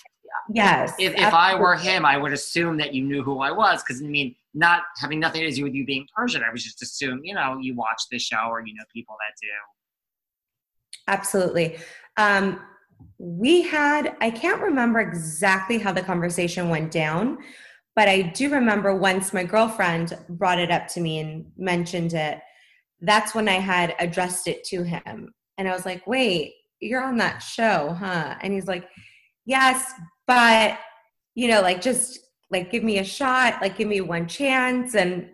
Yes. 0.53 0.93
If, 0.99 1.13
if 1.15 1.33
I 1.33 1.55
were 1.55 1.75
him, 1.75 2.05
I 2.05 2.17
would 2.17 2.33
assume 2.33 2.77
that 2.77 2.93
you 2.93 3.03
knew 3.03 3.23
who 3.23 3.39
I 3.39 3.51
was 3.51 3.83
because 3.83 4.01
I 4.01 4.05
mean, 4.05 4.35
not 4.53 4.83
having 4.97 5.19
nothing 5.19 5.41
to 5.41 5.51
do 5.51 5.63
with 5.63 5.73
you 5.73 5.85
being 5.85 6.07
Persian, 6.15 6.41
I 6.43 6.49
would 6.49 6.59
just 6.59 6.81
assume, 6.81 7.21
you 7.23 7.33
know, 7.33 7.57
you 7.59 7.75
watch 7.75 8.03
the 8.09 8.17
show 8.17 8.47
or 8.49 8.65
you 8.65 8.73
know 8.73 8.83
people 8.93 9.15
that 9.19 9.35
do. 9.41 9.47
Absolutely. 11.07 11.77
Um, 12.17 12.59
we 13.19 13.63
had, 13.63 14.15
I 14.21 14.29
can't 14.29 14.61
remember 14.61 14.99
exactly 14.99 15.77
how 15.77 15.91
the 15.91 16.01
conversation 16.01 16.69
went 16.69 16.91
down, 16.91 17.39
but 17.95 18.07
I 18.07 18.21
do 18.21 18.49
remember 18.49 18.95
once 18.95 19.33
my 19.33 19.43
girlfriend 19.43 20.17
brought 20.29 20.59
it 20.59 20.71
up 20.71 20.87
to 20.89 21.01
me 21.01 21.19
and 21.19 21.45
mentioned 21.57 22.13
it. 22.13 22.39
That's 23.01 23.33
when 23.33 23.49
I 23.49 23.55
had 23.55 23.95
addressed 23.99 24.47
it 24.47 24.63
to 24.65 24.83
him. 24.83 25.33
And 25.57 25.67
I 25.67 25.73
was 25.73 25.85
like, 25.85 26.05
wait, 26.05 26.53
you're 26.79 27.03
on 27.03 27.17
that 27.17 27.39
show, 27.39 27.95
huh? 27.97 28.35
And 28.41 28.53
he's 28.53 28.67
like, 28.67 28.87
yes, 29.45 29.93
but 30.27 30.77
you 31.37 31.47
know 31.47 31.61
like 31.61 31.81
just 31.81 32.19
like 32.49 32.71
give 32.71 32.83
me 32.83 32.97
a 32.97 33.03
shot 33.03 33.61
like 33.61 33.77
give 33.77 33.87
me 33.87 34.01
one 34.01 34.27
chance 34.27 34.95
and 34.95 35.29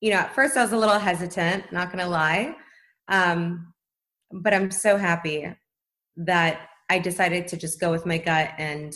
you 0.00 0.10
know 0.10 0.18
at 0.18 0.34
first 0.34 0.56
i 0.56 0.62
was 0.62 0.72
a 0.72 0.76
little 0.76 0.98
hesitant 0.98 1.70
not 1.72 1.90
gonna 1.90 2.08
lie 2.08 2.54
um 3.08 3.72
but 4.32 4.54
i'm 4.54 4.70
so 4.70 4.96
happy 4.96 5.52
that 6.16 6.68
i 6.88 6.98
decided 6.98 7.48
to 7.48 7.56
just 7.56 7.80
go 7.80 7.90
with 7.90 8.06
my 8.06 8.18
gut 8.18 8.50
and 8.58 8.94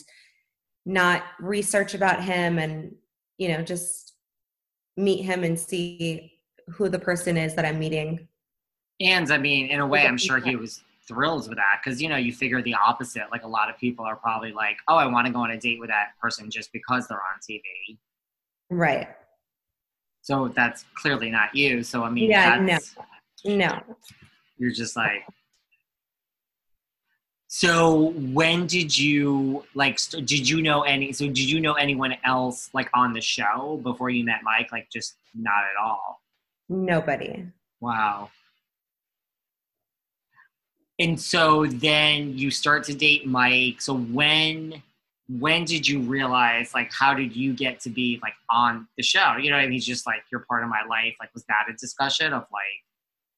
not 0.85 1.23
research 1.41 1.95
about 1.95 2.23
him 2.23 2.59
and 2.59 2.95
you 3.39 3.49
know 3.49 3.63
just 3.63 4.15
meet 4.97 5.23
him 5.23 5.45
and 5.45 5.59
see 5.59 6.33
who 6.69 6.89
the 6.89 6.99
person 6.99 7.37
is 7.37 7.55
that 7.55 7.65
i'm 7.65 7.79
meeting. 7.79 8.29
And 9.01 9.31
i 9.33 9.39
mean 9.39 9.69
in 9.69 9.81
a 9.81 9.87
way 9.87 10.07
i'm 10.07 10.19
sure 10.19 10.39
he 10.39 10.57
was 10.57 10.83
thrilled 11.09 11.49
with 11.49 11.59
that 11.59 11.81
because 11.83 12.01
you 12.01 12.09
know 12.09 12.17
you 12.17 12.33
figure 12.33 12.63
the 12.63 12.75
opposite. 12.75 13.25
Like 13.31 13.45
a 13.45 13.49
lot 13.49 13.69
of 13.69 13.79
people 13.79 14.05
are 14.05 14.17
probably 14.17 14.53
like 14.53 14.79
oh 14.89 14.97
i 14.97 15.07
want 15.07 15.27
to 15.27 15.33
go 15.33 15.41
on 15.41 15.51
a 15.51 15.59
date 15.59 15.81
with 15.81 15.91
that 15.91 16.11
person 16.21 16.51
just 16.51 16.73
because 16.73 17.09
they're 17.09 17.19
on 17.19 17.41
tv 17.41 17.99
right. 18.71 19.09
So 20.25 20.47
that's 20.49 20.85
clearly 20.95 21.31
not 21.31 21.55
you. 21.55 21.83
So 21.83 22.05
i 22.05 22.11
mean 22.11 22.31
yeah 22.31 22.57
no. 22.57 22.79
no. 23.45 23.83
you're 24.57 24.73
just 24.73 24.97
like 24.97 25.27
so 27.55 28.13
when 28.33 28.67
did 28.67 28.97
you 28.97 29.63
like 29.75 29.99
st- 29.99 30.27
did 30.27 30.49
you 30.49 30.63
know 30.63 30.83
any 30.83 31.13
so 31.13 31.27
did 31.27 31.39
you 31.39 31.61
know 31.61 31.75
anyone 31.75 32.17
else 32.25 32.71
like 32.73 32.89
on 32.95 33.13
the 33.13 33.21
show 33.21 33.79
before 33.83 34.09
you 34.09 34.25
met 34.25 34.41
mike 34.43 34.71
like 34.73 34.89
just 34.91 35.17
not 35.35 35.63
at 35.65 35.83
all 35.83 36.23
nobody 36.69 37.45
wow 37.81 38.31
and 40.99 41.21
so 41.21 41.67
then 41.67 42.39
you 42.39 42.51
start 42.51 42.85
to 42.85 42.95
date 42.95 43.27
Mike. 43.27 43.81
So 43.81 43.95
when 43.95 44.83
when 45.29 45.65
did 45.65 45.89
you 45.89 46.01
realize 46.01 46.75
like 46.75 46.93
how 46.93 47.15
did 47.15 47.35
you 47.35 47.55
get 47.55 47.81
to 47.81 47.91
be 47.91 48.21
like 48.23 48.35
on 48.51 48.87
the 48.97 49.03
show? 49.03 49.37
You 49.37 49.51
know, 49.51 49.57
I 49.57 49.63
mean, 49.63 49.73
he's 49.73 49.87
just 49.87 50.07
like 50.07 50.23
you're 50.31 50.45
part 50.49 50.63
of 50.63 50.69
my 50.69 50.83
life. 50.89 51.15
Like, 51.19 51.33
was 51.35 51.45
that 51.45 51.65
a 51.69 51.73
discussion 51.73 52.33
of 52.33 52.43
like, 52.53 52.85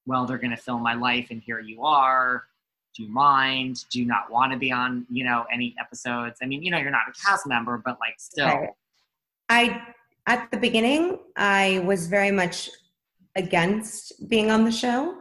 well, 0.04 0.26
they're 0.26 0.38
gonna 0.38 0.56
film 0.56 0.83
my 0.83 0.94
life, 0.94 1.28
and 1.30 1.40
here 1.40 1.61
you 1.61 1.85
are. 1.85 2.44
Do 2.96 3.02
you 3.02 3.10
mind? 3.10 3.84
Do 3.90 3.98
you 3.98 4.06
not 4.06 4.30
want 4.30 4.52
to 4.52 4.58
be 4.58 4.70
on, 4.70 5.06
you 5.10 5.24
know, 5.24 5.44
any 5.52 5.74
episodes? 5.80 6.38
I 6.42 6.46
mean, 6.46 6.62
you 6.62 6.70
know, 6.70 6.78
you're 6.78 6.90
not 6.90 7.08
a 7.08 7.12
cast 7.12 7.46
member, 7.46 7.82
but 7.84 7.98
like 8.00 8.14
still. 8.18 8.46
Right. 8.46 8.68
I 9.48 9.82
at 10.26 10.50
the 10.50 10.56
beginning, 10.56 11.18
I 11.36 11.82
was 11.84 12.06
very 12.06 12.30
much 12.30 12.70
against 13.36 14.28
being 14.28 14.50
on 14.50 14.64
the 14.64 14.72
show 14.72 15.16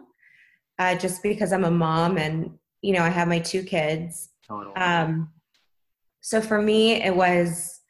uh, 0.79 0.95
just 0.95 1.23
because 1.23 1.51
I'm 1.51 1.65
a 1.65 1.71
mom 1.71 2.17
and 2.17 2.57
you 2.81 2.93
know 2.93 3.01
I 3.01 3.09
have 3.09 3.27
my 3.27 3.39
two 3.39 3.63
kids. 3.63 4.29
Totally. 4.47 4.75
Um, 4.75 5.31
so 6.21 6.41
for 6.41 6.61
me, 6.61 7.01
it 7.03 7.15
was 7.15 7.81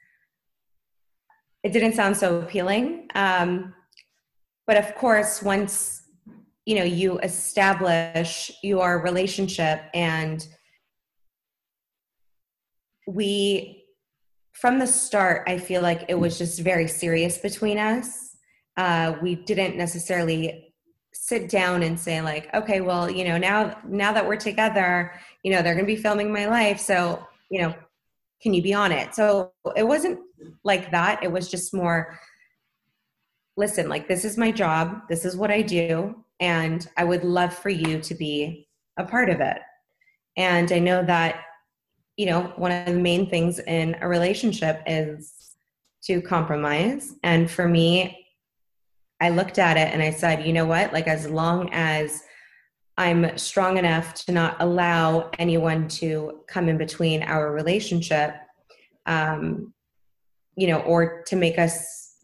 it 1.64 1.72
didn't 1.72 1.94
sound 1.94 2.18
so 2.18 2.40
appealing. 2.40 3.08
Um, 3.16 3.74
but 4.66 4.78
of 4.78 4.96
course, 4.96 5.42
once 5.42 6.03
you 6.66 6.76
know 6.76 6.84
you 6.84 7.20
establish 7.20 8.52
your 8.62 9.02
relationship 9.02 9.82
and 9.94 10.48
we 13.08 13.84
from 14.54 14.80
the 14.80 14.88
start 14.88 15.44
i 15.48 15.58
feel 15.58 15.82
like 15.82 16.06
it 16.08 16.16
was 16.16 16.38
just 16.38 16.60
very 16.60 16.88
serious 16.88 17.38
between 17.38 17.78
us. 17.78 18.30
Uh, 18.76 19.14
we 19.22 19.36
didn't 19.36 19.78
necessarily 19.78 20.74
sit 21.14 21.48
down 21.48 21.84
and 21.84 22.00
say 22.00 22.22
like 22.22 22.52
okay 22.56 22.82
well 22.82 23.08
you 23.08 23.24
know 23.24 23.38
now 23.38 23.78
now 23.88 24.12
that 24.12 24.26
we're 24.26 24.36
together 24.36 25.14
you 25.44 25.52
know 25.52 25.62
they're 25.62 25.76
going 25.76 25.86
to 25.86 25.96
be 25.96 26.02
filming 26.02 26.34
my 26.34 26.48
life 26.48 26.80
so 26.80 27.24
you 27.52 27.62
know 27.62 27.72
can 28.44 28.54
you 28.54 28.62
be 28.62 28.74
on 28.74 28.92
it? 28.92 29.16
So 29.16 29.54
it 29.76 29.88
wasn't 29.88 30.20
like 30.66 30.92
that. 30.92 31.24
It 31.24 31.32
was 31.32 31.50
just 31.50 31.74
more 31.74 32.20
listen 33.56 33.88
like 33.88 34.08
this 34.08 34.26
is 34.26 34.38
my 34.38 34.52
job. 34.52 35.02
This 35.08 35.26
is 35.26 35.38
what 35.38 35.50
i 35.50 35.62
do 35.62 36.23
and 36.40 36.90
i 36.98 37.04
would 37.04 37.24
love 37.24 37.54
for 37.54 37.70
you 37.70 38.00
to 38.00 38.16
be 38.16 38.68
a 38.98 39.04
part 39.04 39.30
of 39.30 39.40
it 39.40 39.60
and 40.38 40.72
i 40.72 40.80
know 40.80 41.04
that 41.04 41.42
you 42.18 42.26
know 42.26 42.54
one 42.56 42.72
of 42.72 42.86
the 42.86 42.94
main 42.94 43.30
things 43.30 43.60
in 43.60 43.96
a 44.02 44.08
relationship 44.08 44.82
is 44.86 45.56
to 46.04 46.22
compromise 46.22 47.14
and 47.24 47.50
for 47.50 47.68
me 47.68 48.24
I 49.24 49.30
looked 49.30 49.58
at 49.58 49.78
it 49.78 49.94
and 49.94 50.02
I 50.02 50.12
said, 50.12 50.46
you 50.46 50.52
know 50.52 50.66
what? 50.66 50.92
Like, 50.92 51.08
as 51.08 51.30
long 51.30 51.70
as 51.72 52.24
I'm 52.98 53.38
strong 53.38 53.78
enough 53.78 54.14
to 54.26 54.34
not 54.34 54.58
allow 54.60 55.30
anyone 55.40 55.88
to 56.00 56.42
come 56.50 56.68
in 56.68 56.78
between 56.78 57.24
our 57.24 57.54
relationship, 57.54 58.36
um, 59.06 59.74
you 60.58 60.68
know, 60.68 60.80
or 60.80 61.24
to 61.28 61.38
make 61.38 61.58
us 61.58 62.18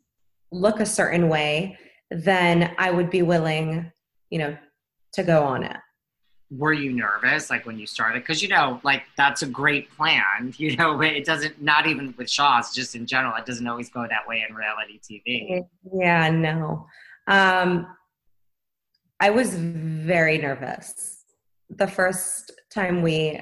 look 0.52 0.82
a 0.82 0.86
certain 0.86 1.30
way, 1.30 1.78
then 2.12 2.76
I 2.78 2.92
would 2.92 3.10
be 3.10 3.22
willing, 3.22 3.90
you 4.30 4.40
know, 4.40 4.58
to 5.14 5.24
go 5.24 5.44
on 5.44 5.64
it. 5.64 5.78
were 6.52 6.74
you 6.74 6.92
nervous 6.94 7.50
like 7.50 7.66
when 7.66 7.78
you 7.78 7.86
started? 7.86 8.22
Because 8.24 8.42
you 8.42 8.50
know 8.50 8.80
like 8.84 9.04
that's 9.18 9.42
a 9.42 9.48
great 9.48 9.90
plan 9.96 10.54
you 10.58 10.76
know 10.78 10.98
but 10.98 11.08
it 11.08 11.26
doesn't 11.26 11.62
not 11.62 11.88
even 11.88 12.14
with 12.18 12.30
Shahs 12.30 12.74
just 12.74 12.96
in 12.96 13.06
general 13.06 13.36
it 13.36 13.46
doesn't 13.46 13.68
always 13.68 13.90
go 13.90 14.02
that 14.02 14.28
way 14.28 14.46
in 14.48 14.56
reality 14.56 15.00
tv 15.00 15.66
yeah 15.94 16.30
no. 16.30 16.88
Um 17.28 17.88
i 19.20 19.30
was 19.30 19.56
very 19.56 20.38
nervous. 20.38 21.18
The 21.70 21.88
first 21.88 22.52
time 22.74 23.02
we 23.02 23.42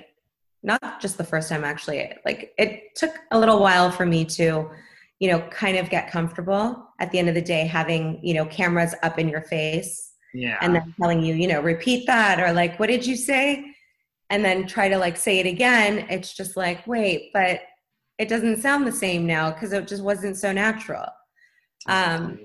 not 0.64 1.00
just 1.00 1.18
the 1.18 1.24
first 1.24 1.50
time 1.50 1.64
actually 1.64 2.12
like 2.26 2.54
it 2.58 2.96
took 2.96 3.12
a 3.32 3.40
little 3.40 3.60
while 3.62 3.90
for 3.92 4.06
me 4.06 4.26
to 4.26 4.70
you 5.20 5.32
know 5.32 5.40
kind 5.50 5.78
of 5.78 5.90
get 5.90 6.12
comfortable 6.12 6.90
at 7.00 7.12
the 7.12 7.20
end 7.20 7.30
of 7.30 7.36
the 7.36 7.42
day 7.42 7.66
having 7.66 8.20
you 8.22 8.34
know 8.34 8.46
cameras 8.46 8.94
up 9.04 9.18
in 9.20 9.30
your 9.30 9.42
face 9.44 10.07
yeah 10.38 10.58
and 10.62 10.76
then 10.76 10.94
telling 11.00 11.24
you 11.24 11.34
you 11.34 11.48
know 11.48 11.62
repeat 11.62 12.06
that 12.06 12.40
or 12.40 12.54
like 12.54 12.80
what 12.80 12.88
did 12.88 13.06
you 13.06 13.16
say 13.16 13.66
and 14.30 14.46
then 14.46 14.68
try 14.68 14.88
to 14.88 14.98
like 14.98 15.18
say 15.18 15.40
it 15.40 15.46
again 15.46 16.06
it's 16.10 16.34
just 16.34 16.56
like 16.56 16.86
wait 16.86 17.32
but 17.34 17.62
it 18.20 18.30
doesn't 18.30 18.62
sound 18.62 18.86
the 18.86 18.92
same 18.92 19.26
now 19.26 19.52
because 19.52 19.74
it 19.74 19.88
just 19.88 20.04
wasn't 20.04 20.38
so 20.38 20.52
natural 20.52 21.06
um 21.88 22.40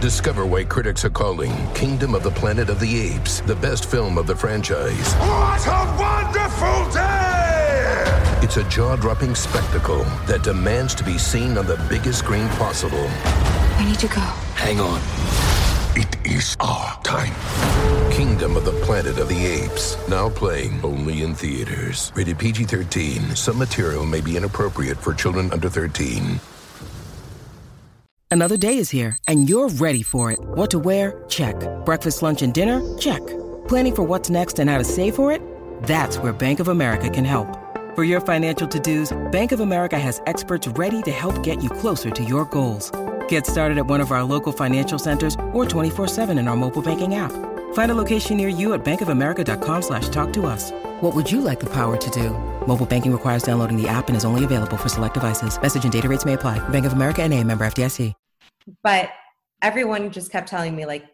Discover 0.00 0.46
why 0.46 0.64
critics 0.64 1.04
are 1.04 1.10
calling 1.10 1.52
Kingdom 1.74 2.14
of 2.14 2.22
the 2.22 2.30
Planet 2.30 2.70
of 2.70 2.80
the 2.80 2.98
Apes 2.98 3.40
the 3.40 3.56
best 3.56 3.84
film 3.84 4.16
of 4.16 4.26
the 4.26 4.34
franchise. 4.34 5.12
What 5.16 5.66
a 5.66 5.96
wonderful 6.00 6.90
day! 6.90 8.40
It's 8.42 8.56
a 8.56 8.64
jaw 8.70 8.96
dropping 8.96 9.34
spectacle 9.34 10.04
that 10.26 10.42
demands 10.42 10.94
to 10.94 11.04
be 11.04 11.18
seen 11.18 11.58
on 11.58 11.66
the 11.66 11.76
biggest 11.90 12.20
screen 12.20 12.48
possible. 12.56 13.06
I 13.76 13.84
need 13.86 13.98
to 13.98 14.08
go. 14.08 14.22
Hang 14.56 14.80
on. 14.80 15.49
It 15.96 16.24
is 16.24 16.56
our 16.60 17.02
time. 17.02 17.34
Kingdom 18.12 18.56
of 18.56 18.64
the 18.64 18.72
Planet 18.84 19.18
of 19.18 19.28
the 19.28 19.44
Apes. 19.44 19.96
Now 20.08 20.28
playing 20.28 20.80
only 20.84 21.22
in 21.22 21.34
theaters. 21.34 22.12
Rated 22.14 22.38
PG 22.38 22.64
13. 22.64 23.34
Some 23.34 23.58
material 23.58 24.06
may 24.06 24.20
be 24.20 24.36
inappropriate 24.36 24.98
for 24.98 25.12
children 25.14 25.52
under 25.52 25.68
13. 25.68 26.38
Another 28.30 28.56
day 28.56 28.78
is 28.78 28.90
here, 28.90 29.18
and 29.26 29.48
you're 29.48 29.68
ready 29.68 30.04
for 30.04 30.30
it. 30.30 30.38
What 30.40 30.70
to 30.70 30.78
wear? 30.78 31.24
Check. 31.28 31.56
Breakfast, 31.84 32.22
lunch, 32.22 32.42
and 32.42 32.54
dinner? 32.54 32.80
Check. 32.96 33.26
Planning 33.66 33.96
for 33.96 34.02
what's 34.04 34.30
next 34.30 34.60
and 34.60 34.70
how 34.70 34.78
to 34.78 34.84
save 34.84 35.16
for 35.16 35.32
it? 35.32 35.42
That's 35.82 36.18
where 36.18 36.32
Bank 36.32 36.60
of 36.60 36.68
America 36.68 37.10
can 37.10 37.24
help. 37.24 37.48
For 37.96 38.04
your 38.04 38.20
financial 38.20 38.68
to 38.68 38.78
dos, 38.78 39.10
Bank 39.32 39.50
of 39.50 39.58
America 39.58 39.98
has 39.98 40.22
experts 40.26 40.68
ready 40.68 41.02
to 41.02 41.10
help 41.10 41.42
get 41.42 41.64
you 41.64 41.68
closer 41.68 42.10
to 42.10 42.22
your 42.22 42.44
goals. 42.44 42.92
Get 43.30 43.46
started 43.46 43.78
at 43.78 43.86
one 43.86 44.00
of 44.00 44.12
our 44.12 44.22
local 44.22 44.52
financial 44.52 44.98
centers 44.98 45.34
or 45.52 45.64
24-7 45.64 46.38
in 46.38 46.46
our 46.46 46.56
mobile 46.56 46.82
banking 46.82 47.16
app. 47.16 47.32
Find 47.72 47.90
a 47.90 47.96
location 47.96 48.36
near 48.36 48.48
you 48.48 48.74
at 48.74 48.84
bankofamerica.com 48.84 49.82
slash 49.82 50.08
talk 50.10 50.32
to 50.34 50.46
us. 50.46 50.70
What 51.00 51.16
would 51.16 51.28
you 51.28 51.40
like 51.40 51.58
the 51.58 51.72
power 51.72 51.96
to 51.96 52.10
do? 52.10 52.30
Mobile 52.64 52.86
banking 52.86 53.10
requires 53.10 53.42
downloading 53.42 53.76
the 53.76 53.88
app 53.88 54.06
and 54.06 54.16
is 54.16 54.24
only 54.24 54.44
available 54.44 54.76
for 54.76 54.88
select 54.88 55.14
devices. 55.14 55.60
Message 55.60 55.82
and 55.82 55.92
data 55.92 56.08
rates 56.08 56.24
may 56.24 56.34
apply. 56.34 56.60
Bank 56.68 56.86
of 56.86 56.92
America 56.92 57.22
and 57.22 57.34
a 57.34 57.42
member 57.42 57.64
FDIC. 57.66 58.14
but 58.82 59.10
everyone 59.62 60.10
just 60.10 60.30
kept 60.30 60.48
telling 60.48 60.74
me 60.74 60.86
like 60.86 61.06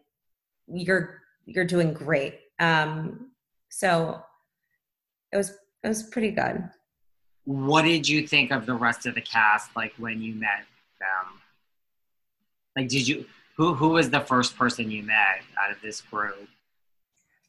you're 0.67 1.21
you're 1.45 1.65
doing 1.65 1.93
great 1.93 2.39
um 2.59 3.29
so 3.69 4.21
it 5.31 5.37
was 5.37 5.51
it 5.83 5.87
was 5.87 6.03
pretty 6.03 6.31
good 6.31 6.69
what 7.45 7.83
did 7.83 8.07
you 8.07 8.27
think 8.27 8.51
of 8.51 8.65
the 8.65 8.73
rest 8.73 9.05
of 9.05 9.15
the 9.15 9.21
cast 9.21 9.75
like 9.75 9.93
when 9.97 10.21
you 10.21 10.33
met 10.33 10.65
them 10.99 11.36
like 12.77 12.87
did 12.87 13.07
you 13.07 13.25
who 13.57 13.73
who 13.73 13.89
was 13.89 14.09
the 14.09 14.19
first 14.21 14.55
person 14.55 14.89
you 14.89 15.03
met 15.03 15.41
out 15.61 15.71
of 15.71 15.81
this 15.81 15.99
group? 15.99 16.47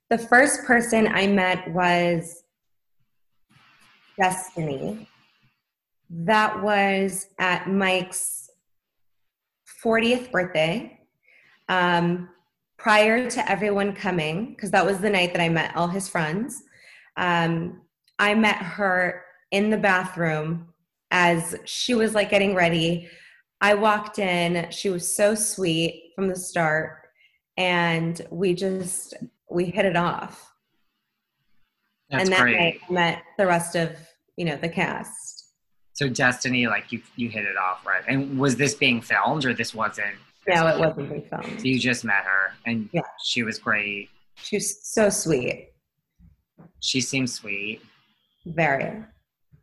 The 0.09 0.19
first 0.19 0.65
person 0.65 1.07
i 1.07 1.27
met 1.27 1.71
was 1.71 2.43
destiny. 4.19 5.07
That 6.11 6.63
was 6.63 7.27
at 7.39 7.69
mike's 7.69 8.51
40th 9.85 10.31
birthday. 10.33 10.99
Um, 11.69 12.31
prior 12.79 13.29
to 13.29 13.51
everyone 13.51 13.93
coming 13.93 14.55
because 14.55 14.71
that 14.71 14.87
was 14.87 14.99
the 14.99 15.11
night 15.11 15.33
that 15.33 15.43
i 15.43 15.49
met 15.49 15.77
all 15.77 15.89
his 15.89 16.09
friends 16.09 16.63
um, 17.17 17.83
i 18.21 18.33
met 18.35 18.57
her 18.57 19.25
in 19.51 19.69
the 19.69 19.77
bathroom 19.77 20.69
as 21.11 21.57
she 21.65 21.95
was 21.95 22.15
like 22.15 22.31
getting 22.31 22.55
ready 22.55 23.09
i 23.61 23.75
walked 23.75 24.19
in 24.19 24.71
she 24.71 24.91
was 24.91 25.15
so 25.15 25.35
sweet 25.35 26.13
from 26.15 26.29
the 26.29 26.37
start 26.37 26.99
and 27.57 28.23
we 28.31 28.55
just 28.55 29.15
we 29.51 29.65
hit 29.65 29.85
it 29.87 29.97
off. 29.97 30.53
That's 32.11 32.25
and 32.25 32.33
that 32.33 32.41
great. 32.41 32.57
night 32.59 32.81
I 32.89 32.93
met 32.93 33.23
the 33.37 33.47
rest 33.47 33.75
of 33.75 33.97
you 34.37 34.45
know 34.45 34.57
the 34.57 34.69
cast. 34.69 35.53
So 35.95 36.09
destiny 36.09 36.67
like 36.69 36.93
you 36.93 37.03
you 37.17 37.29
hit 37.29 37.45
it 37.45 37.57
off 37.57 37.85
right? 37.87 38.03
And 38.07 38.39
was 38.39 38.57
this 38.57 38.75
being 38.75 39.01
filmed 39.01 39.45
or 39.45 39.53
this 39.55 39.75
wasn't? 39.75 40.15
No 40.47 40.67
it 40.69 40.79
wasn't 40.79 41.09
being 41.11 41.27
so 41.29 41.39
filmed 41.43 41.65
you 41.65 41.79
just 41.79 42.05
met 42.05 42.25
her 42.25 42.53
and 42.67 42.89
Yeah. 42.93 43.03
she 43.25 43.43
was 43.43 43.59
great. 43.59 44.09
She 44.37 44.57
was 44.57 44.87
so 44.87 45.09
sweet. 45.11 45.71
She 46.81 47.01
seems 47.01 47.35
sweet. 47.35 47.81
Very 48.47 49.03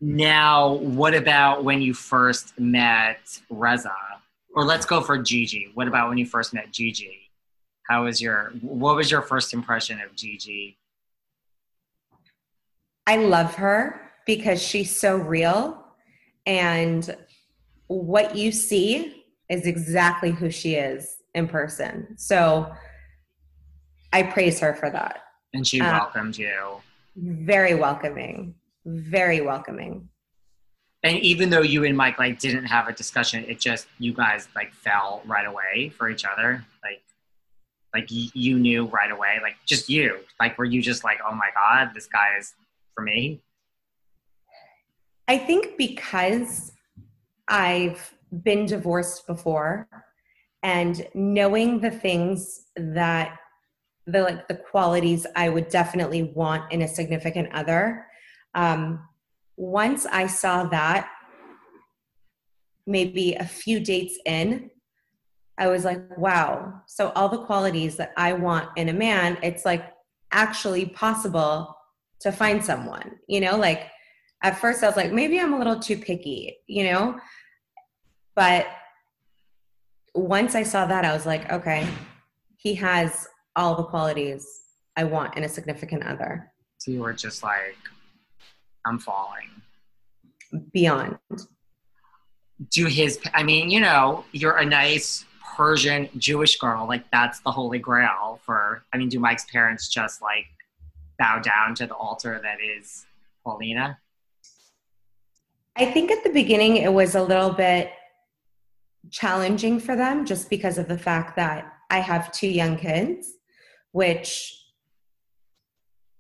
Now, 0.06 0.74
what 0.74 1.15
about 1.15 1.63
when 1.63 1.82
you 1.82 1.96
first 1.96 2.60
met 2.60 3.39
Reza? 3.50 3.91
Or 4.54 4.63
let's 4.63 4.86
go 4.86 5.02
for 5.02 5.18
Gigi. 5.18 5.72
What 5.74 5.88
about 5.88 6.10
when 6.10 6.20
you 6.20 6.28
first 6.28 6.54
met 6.54 6.72
Gigi? 6.72 7.32
How 7.89 8.04
was 8.04 8.22
your 8.22 8.52
what 8.62 8.96
was 8.96 9.10
your 9.10 9.24
first 9.24 9.52
impression 9.52 10.00
of 10.02 10.15
Gigi? 10.15 10.78
I 13.08 13.15
love 13.18 13.56
her 13.56 14.12
because 14.28 14.62
she's 14.62 14.96
so 14.96 15.18
real 15.18 15.84
and 16.46 17.15
what 17.88 18.36
you 18.36 18.52
see 18.52 19.24
is 19.50 19.65
exactly 19.65 20.30
who 20.30 20.52
she 20.52 20.76
is 20.76 21.18
in 21.34 21.48
person. 21.48 22.15
So 22.20 22.72
I 24.13 24.22
praise 24.22 24.60
her 24.60 24.76
for 24.76 24.91
that. 24.91 25.24
And 25.56 25.65
she 25.65 25.82
Uh, 25.82 25.91
welcomed 25.91 26.38
you. 26.38 26.78
Very 27.15 27.74
welcoming. 27.74 28.54
Very 28.86 29.41
welcoming. 29.41 30.10
And 31.04 31.19
even 31.19 31.50
though 31.50 31.62
you 31.62 31.84
and 31.84 31.95
Mike 31.95 32.17
like 32.17 32.39
didn't 32.39 32.65
have 32.65 32.88
a 32.88 32.93
discussion, 32.93 33.45
it 33.48 33.60
just 33.60 33.88
you 34.00 34.13
guys 34.13 34.48
like 34.56 34.74
fell 34.74 35.21
right 35.26 35.45
away 35.45 35.89
for 35.89 36.10
each 36.10 36.26
other. 36.26 36.65
Like 36.84 37.04
like 37.93 38.10
y- 38.12 38.32
you 38.34 38.58
knew 38.60 38.86
right 38.86 39.12
away. 39.12 39.39
Like 39.41 39.56
just 39.65 39.89
you. 39.89 40.19
Like 40.39 40.58
were 40.58 40.65
you 40.65 40.82
just 40.82 41.04
like, 41.04 41.19
"Oh 41.28 41.34
my 41.34 41.50
god, 41.54 41.91
this 41.93 42.08
guy 42.08 42.38
is 42.39 42.54
for 42.93 43.04
me?" 43.04 43.41
I 45.28 45.38
think 45.38 45.78
because 45.78 46.71
I've 47.48 48.13
been 48.43 48.65
divorced 48.65 49.26
before 49.28 49.88
and 50.62 51.08
knowing 51.13 51.80
the 51.80 51.91
things 51.91 52.65
that 52.76 53.38
the 54.08 54.21
like 54.21 54.48
the 54.48 54.56
qualities 54.56 55.26
I 55.36 55.50
would 55.50 55.69
definitely 55.69 56.24
want 56.24 56.71
in 56.71 56.82
a 56.82 56.88
significant 56.88 57.54
other. 57.54 58.08
Um, 58.56 59.08
once 59.58 60.06
I 60.06 60.28
saw 60.28 60.63
that, 60.65 61.10
maybe 62.88 63.34
a 63.34 63.46
few 63.46 63.80
dates 63.80 64.18
in, 64.26 64.70
I 65.58 65.68
was 65.68 65.86
like, 65.86 66.18
wow. 66.18 66.82
So 66.88 67.12
all 67.15 67.30
the 67.30 67.46
qualities 67.46 67.96
that 67.98 68.13
I 68.18 68.34
want 68.34 68.70
in 68.76 68.89
a 68.89 68.94
man, 68.94 69.38
it's 69.41 69.65
like 69.65 69.86
actually 70.32 70.88
possible 70.88 71.76
to 72.22 72.32
find 72.32 72.63
someone, 72.63 73.20
you 73.28 73.39
know, 73.39 73.58
like 73.58 73.89
at 74.44 74.60
first 74.60 74.84
I 74.84 74.88
was 74.88 74.98
like, 74.98 75.12
maybe 75.12 75.39
I'm 75.39 75.54
a 75.54 75.58
little 75.58 75.80
too 75.80 75.98
picky, 75.98 76.58
you 76.68 76.84
know? 76.91 77.20
But 78.36 78.68
once 80.13 80.56
I 80.56 80.63
saw 80.63 80.86
that, 80.86 81.06
I 81.06 81.13
was 81.13 81.26
like, 81.26 81.52
okay, 81.52 81.88
he 82.58 82.76
has 82.76 83.28
all 83.56 83.76
the 83.76 83.84
qualities 83.84 84.46
I 84.98 85.06
want 85.06 85.38
in 85.38 85.44
a 85.44 85.50
significant 85.50 86.04
other 86.04 86.52
So 86.78 86.91
you 86.91 87.02
were 87.02 87.13
just 87.13 87.44
like, 87.44 87.78
I'm 88.86 89.00
falling. 89.00 89.50
beyond. 90.71 91.17
do 92.71 92.86
his 92.86 93.19
i 93.34 93.43
mean 93.43 93.69
you 93.69 93.82
know 93.82 94.24
you're 94.32 94.58
a 94.58 94.65
nice 94.65 95.26
persian 95.56 96.08
jewish 96.17 96.58
girl 96.58 96.88
like 96.88 97.04
that's 97.12 97.39
the 97.41 97.52
holy 97.52 97.80
grail 97.80 98.39
for 98.45 98.84
i 98.93 98.98
mean 98.98 99.10
do 99.10 99.19
mike's 99.19 99.45
parents 99.52 99.89
just 99.89 100.21
like 100.21 100.45
bow 101.19 101.39
down 101.39 101.76
to 101.76 101.86
the 101.86 101.95
altar 101.95 102.39
that 102.41 102.58
is 102.62 103.06
paulina 103.43 103.98
I 105.76 105.86
think 105.86 106.10
at 106.10 106.24
the 106.24 106.30
beginning 106.30 106.78
it 106.78 106.93
was 106.93 107.15
a 107.15 107.21
little 107.21 107.52
bit 107.52 107.91
challenging 109.12 109.80
for 109.80 109.95
them 109.95 110.26
just 110.26 110.50
because 110.50 110.78
of 110.78 110.88
the 110.88 110.98
fact 110.98 111.36
that 111.36 111.74
I 111.89 112.00
have 112.00 112.32
two 112.32 112.48
young 112.48 112.78
kids, 112.78 113.34
which 113.91 114.58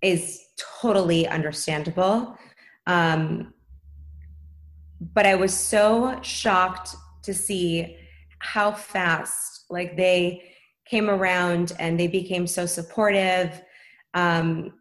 is 0.01 0.41
totally 0.81 1.27
understandable. 1.27 2.37
Um, 2.87 3.53
but 5.13 5.25
I 5.25 5.35
was 5.35 5.53
so 5.53 6.19
shocked 6.21 6.95
to 7.23 7.33
see 7.33 7.97
how 8.39 8.71
fast 8.71 9.65
like 9.69 9.97
they 9.97 10.43
came 10.85 11.09
around 11.09 11.73
and 11.79 11.99
they 11.99 12.07
became 12.07 12.45
so 12.47 12.65
supportive 12.65 13.61
Um, 14.15 14.73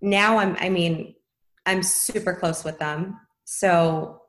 now 0.00 0.38
I'm, 0.38 0.56
I 0.58 0.70
mean, 0.70 1.14
I'm 1.66 1.82
super 1.82 2.34
close 2.34 2.64
with 2.64 2.78
them. 2.78 3.20
So 3.44 4.22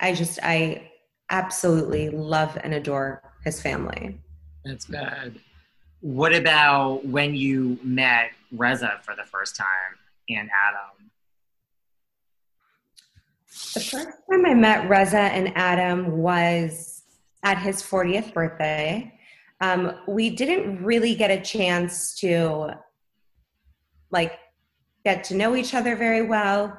I 0.00 0.14
just, 0.14 0.38
I 0.42 0.90
absolutely 1.28 2.08
love 2.08 2.56
and 2.64 2.72
adore 2.72 3.22
his 3.44 3.60
family. 3.60 4.18
That's 4.64 4.86
good. 4.86 5.38
What 6.00 6.34
about 6.34 7.04
when 7.04 7.34
you 7.34 7.78
met 7.82 8.30
Reza 8.50 8.98
for 9.02 9.14
the 9.14 9.24
first 9.24 9.56
time 9.56 9.92
and 10.30 10.48
Adam? 10.66 10.95
The 13.74 13.80
first 13.80 14.08
time 14.30 14.44
I 14.44 14.52
met 14.52 14.88
Reza 14.88 15.18
and 15.18 15.52
Adam 15.56 16.18
was 16.18 17.04
at 17.42 17.56
his 17.56 17.82
40th 17.82 18.34
birthday. 18.34 19.12
Um, 19.62 19.94
we 20.06 20.28
didn't 20.28 20.84
really 20.84 21.14
get 21.14 21.30
a 21.30 21.40
chance 21.40 22.14
to 22.16 22.72
like 24.10 24.32
get 25.04 25.24
to 25.24 25.34
know 25.34 25.56
each 25.56 25.72
other 25.72 25.96
very 25.96 26.22
well. 26.26 26.78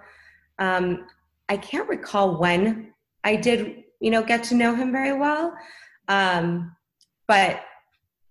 Um, 0.60 1.08
I 1.50 1.58
can't 1.58 1.90
recall 1.90 2.38
when 2.38 2.94
I 3.24 3.38
did, 3.38 3.84
you 4.00 4.12
know, 4.12 4.22
get 4.22 4.44
to 4.46 4.56
know 4.56 4.76
him 4.76 4.92
very 4.92 5.14
well. 5.14 5.56
Um, 6.08 6.76
but 7.28 7.62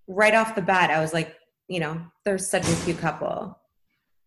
right 0.06 0.34
off 0.34 0.54
the 0.54 0.62
bat, 0.62 0.90
I 0.90 1.00
was 1.00 1.12
like, 1.12 1.34
you 1.66 1.80
know, 1.80 2.00
there's 2.24 2.48
such 2.48 2.68
a 2.68 2.76
cute 2.84 2.98
couple. 2.98 3.58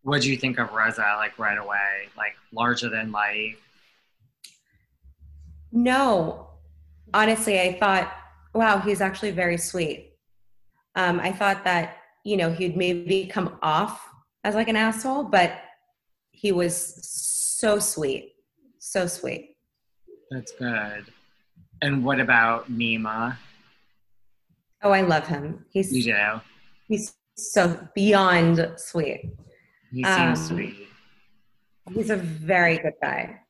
What 0.02 0.22
do 0.22 0.30
you 0.30 0.36
think 0.36 0.60
of 0.60 0.74
Reza 0.74 1.16
like 1.18 1.40
right 1.40 1.58
away? 1.58 2.10
Like 2.18 2.36
larger 2.52 2.90
than 2.90 3.14
life? 3.14 3.58
No, 5.72 6.50
honestly, 7.14 7.60
I 7.60 7.78
thought, 7.80 8.12
wow, 8.54 8.80
he's 8.80 9.02
actually 9.02 9.32
very 9.32 9.58
sweet. 9.58 10.14
Um, 10.96 11.20
I 11.20 11.32
thought 11.32 11.64
that, 11.64 11.98
you 12.26 12.38
know, 12.38 12.52
he'd 12.52 12.76
maybe 12.76 13.28
come 13.28 13.58
off 13.62 14.08
as 14.44 14.56
like 14.56 14.68
an 14.68 14.76
asshole, 14.76 15.24
but 15.26 15.54
he 16.32 16.52
was 16.52 17.08
so 17.08 17.80
sweet. 17.80 18.34
So 18.80 19.08
sweet. 19.08 19.56
That's 20.32 20.52
good. 20.54 21.06
And 21.82 22.04
what 22.04 22.20
about 22.20 22.72
Nima? 22.72 23.38
Oh, 24.82 24.92
I 24.92 25.02
love 25.02 25.28
him. 25.28 25.66
He's 25.72 25.92
You 25.94 26.04
do? 26.14 26.42
he's 26.88 27.14
so 27.38 27.88
beyond 27.96 28.74
sweet. 28.78 29.30
He 29.92 30.04
seems 30.04 30.40
Um, 30.40 30.46
sweet. 30.46 30.88
He's 31.94 32.10
a 32.10 32.16
very 32.18 32.78
good 32.78 32.94
guy. 33.02 33.42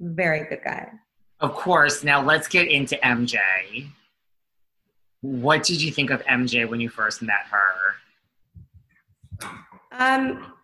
Very 0.00 0.48
good 0.48 0.60
guy. 0.64 0.90
Of 1.44 1.52
course. 1.52 2.02
Now 2.02 2.22
let's 2.22 2.48
get 2.48 2.68
into 2.68 2.96
MJ. 3.04 3.36
What 5.20 5.62
did 5.62 5.82
you 5.82 5.92
think 5.92 6.08
of 6.08 6.24
MJ 6.24 6.66
when 6.66 6.80
you 6.80 6.88
first 6.88 7.20
met 7.20 7.44
her? 7.50 7.96
Um, 9.92 10.54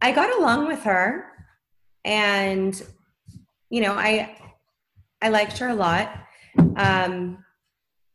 I 0.00 0.12
got 0.12 0.34
along 0.38 0.68
with 0.68 0.82
her, 0.84 1.26
and 2.02 2.82
you 3.68 3.82
know, 3.82 3.92
I 3.92 4.38
I 5.20 5.28
liked 5.28 5.58
her 5.58 5.68
a 5.68 5.74
lot. 5.74 6.10
Um, 6.76 7.44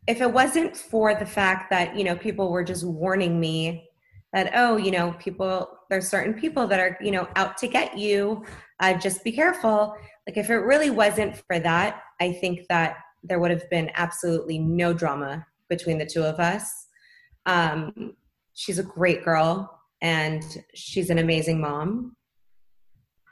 if 0.07 0.21
it 0.21 0.33
wasn't 0.33 0.75
for 0.75 1.13
the 1.13 1.25
fact 1.27 1.69
that 1.69 1.95
you 1.95 2.03
know 2.03 2.15
people 2.15 2.49
were 2.49 2.63
just 2.63 2.83
warning 2.83 3.39
me 3.39 3.87
that 4.33 4.53
oh 4.55 4.77
you 4.77 4.89
know 4.89 5.15
people 5.19 5.69
there's 5.91 6.09
certain 6.09 6.33
people 6.33 6.65
that 6.65 6.79
are 6.79 6.97
you 6.99 7.11
know 7.11 7.27
out 7.35 7.59
to 7.59 7.67
get 7.67 7.95
you 7.95 8.43
uh, 8.79 8.95
just 8.95 9.23
be 9.23 9.31
careful 9.31 9.95
like 10.27 10.37
if 10.37 10.49
it 10.49 10.57
really 10.57 10.89
wasn't 10.89 11.35
for 11.47 11.59
that 11.59 12.01
i 12.19 12.31
think 12.31 12.61
that 12.69 12.97
there 13.23 13.39
would 13.39 13.51
have 13.51 13.67
been 13.69 13.89
absolutely 13.95 14.59
no 14.59 14.93
drama 14.93 15.45
between 15.69 15.97
the 15.97 16.05
two 16.05 16.23
of 16.23 16.39
us 16.39 16.87
um, 17.47 18.15
she's 18.53 18.79
a 18.79 18.83
great 18.83 19.23
girl 19.23 19.79
and 20.01 20.63
she's 20.73 21.09
an 21.09 21.19
amazing 21.19 21.59
mom 21.61 22.15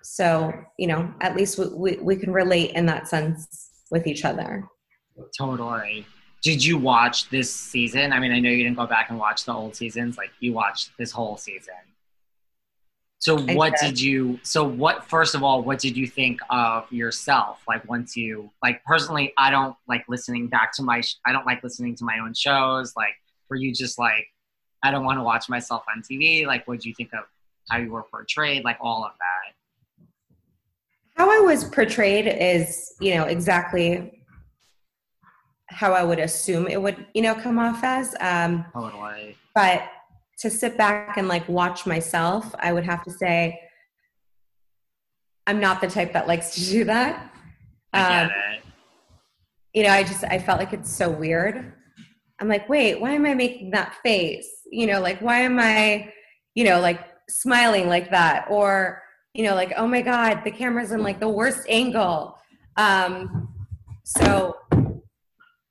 so 0.03 0.53
you 0.77 0.87
know 0.87 1.13
at 1.21 1.35
least 1.35 1.57
we, 1.57 1.67
we, 1.67 1.97
we 1.97 2.15
can 2.15 2.31
relate 2.31 2.71
in 2.71 2.85
that 2.85 3.07
sense 3.07 3.71
with 3.91 4.07
each 4.07 4.25
other 4.25 4.67
Totally. 5.37 6.05
Did 6.41 6.63
you 6.63 6.77
watch 6.77 7.29
this 7.29 7.53
season? 7.53 8.11
I 8.11 8.19
mean, 8.19 8.31
I 8.31 8.39
know 8.39 8.49
you 8.49 8.63
didn't 8.63 8.77
go 8.77 8.85
back 8.85 9.09
and 9.09 9.17
watch 9.17 9.45
the 9.45 9.53
old 9.53 9.75
seasons. 9.75 10.17
Like 10.17 10.31
you 10.39 10.53
watched 10.53 10.91
this 10.97 11.11
whole 11.11 11.37
season. 11.37 11.73
So 13.23 13.39
what 13.55 13.73
did. 13.79 13.91
did 13.91 14.01
you? 14.01 14.37
So 14.43 14.65
what? 14.65 15.09
First 15.09 15.33
of 15.33 15.43
all, 15.43 15.63
what 15.63 15.79
did 15.79 15.95
you 15.95 16.07
think 16.07 16.41
of 16.49 16.91
yourself? 16.91 17.61
Like 17.69 17.87
once 17.87 18.17
you 18.17 18.51
like 18.61 18.83
personally, 18.83 19.31
I 19.37 19.49
don't 19.49 19.77
like 19.87 20.03
listening 20.09 20.47
back 20.49 20.73
to 20.73 20.83
my. 20.83 20.99
sh- 20.99 21.15
I 21.25 21.31
don't 21.31 21.45
like 21.45 21.63
listening 21.63 21.95
to 21.95 22.03
my 22.03 22.19
own 22.19 22.33
shows. 22.33 22.93
Like 22.97 23.13
were 23.49 23.55
you 23.55 23.73
just 23.73 23.97
like, 23.97 24.27
I 24.83 24.91
don't 24.91 25.05
want 25.05 25.19
to 25.19 25.23
watch 25.23 25.47
myself 25.47 25.85
on 25.95 26.03
TV? 26.03 26.45
Like 26.45 26.67
what 26.67 26.81
did 26.81 26.85
you 26.85 26.93
think 26.95 27.13
of 27.13 27.23
how 27.69 27.77
you 27.77 27.93
were 27.93 28.03
portrayed? 28.03 28.65
Like 28.65 28.77
all 28.81 29.05
of 29.05 29.11
that. 29.17 30.05
how 31.15 31.29
I 31.31 31.39
was 31.45 31.63
portrayed 31.63 32.27
is, 32.27 32.93
you 32.99 33.15
know, 33.15 33.23
exactly 33.23 34.21
how 35.69 35.93
I 35.93 36.03
would 36.03 36.19
assume 36.19 36.67
it 36.67 36.81
would, 36.81 37.05
you 37.13 37.21
know, 37.21 37.35
come 37.35 37.57
off 37.57 37.85
as. 37.85 38.15
Um, 38.19 38.65
Totally. 38.73 39.37
but 39.55 39.83
to 40.39 40.49
sit 40.49 40.77
back 40.77 41.17
and 41.17 41.27
like 41.27 41.47
watch 41.47 41.85
myself, 41.85 42.53
I 42.59 42.73
would 42.73 42.85
have 42.85 43.03
to 43.03 43.11
say 43.11 43.59
I'm 45.45 45.59
not 45.59 45.81
the 45.81 45.87
type 45.87 46.13
that 46.13 46.27
likes 46.27 46.55
to 46.55 46.61
do 46.61 46.83
that. 46.85 47.31
Um, 47.93 48.29
you 49.73 49.83
know, 49.83 49.89
I 49.89 50.03
just 50.03 50.23
I 50.23 50.39
felt 50.39 50.59
like 50.59 50.73
it's 50.73 50.91
so 50.91 51.09
weird. 51.09 51.73
I'm 52.39 52.47
like, 52.47 52.67
wait, 52.69 52.99
why 52.99 53.11
am 53.11 53.25
I 53.25 53.33
making 53.33 53.71
that 53.71 53.95
face? 54.03 54.47
You 54.71 54.87
know, 54.87 54.99
like 54.99 55.21
why 55.21 55.39
am 55.39 55.59
I, 55.59 56.11
you 56.55 56.63
know, 56.63 56.79
like 56.79 56.99
smiling 57.29 57.87
like 57.87 58.11
that? 58.11 58.47
Or, 58.49 59.01
you 59.33 59.43
know, 59.43 59.55
like, 59.55 59.73
oh 59.77 59.87
my 59.87 60.01
God, 60.01 60.41
the 60.43 60.51
camera's 60.51 60.91
in 60.91 61.03
like 61.03 61.19
the 61.19 61.29
worst 61.29 61.65
angle. 61.69 62.37
Um, 62.77 63.49
so 64.03 64.57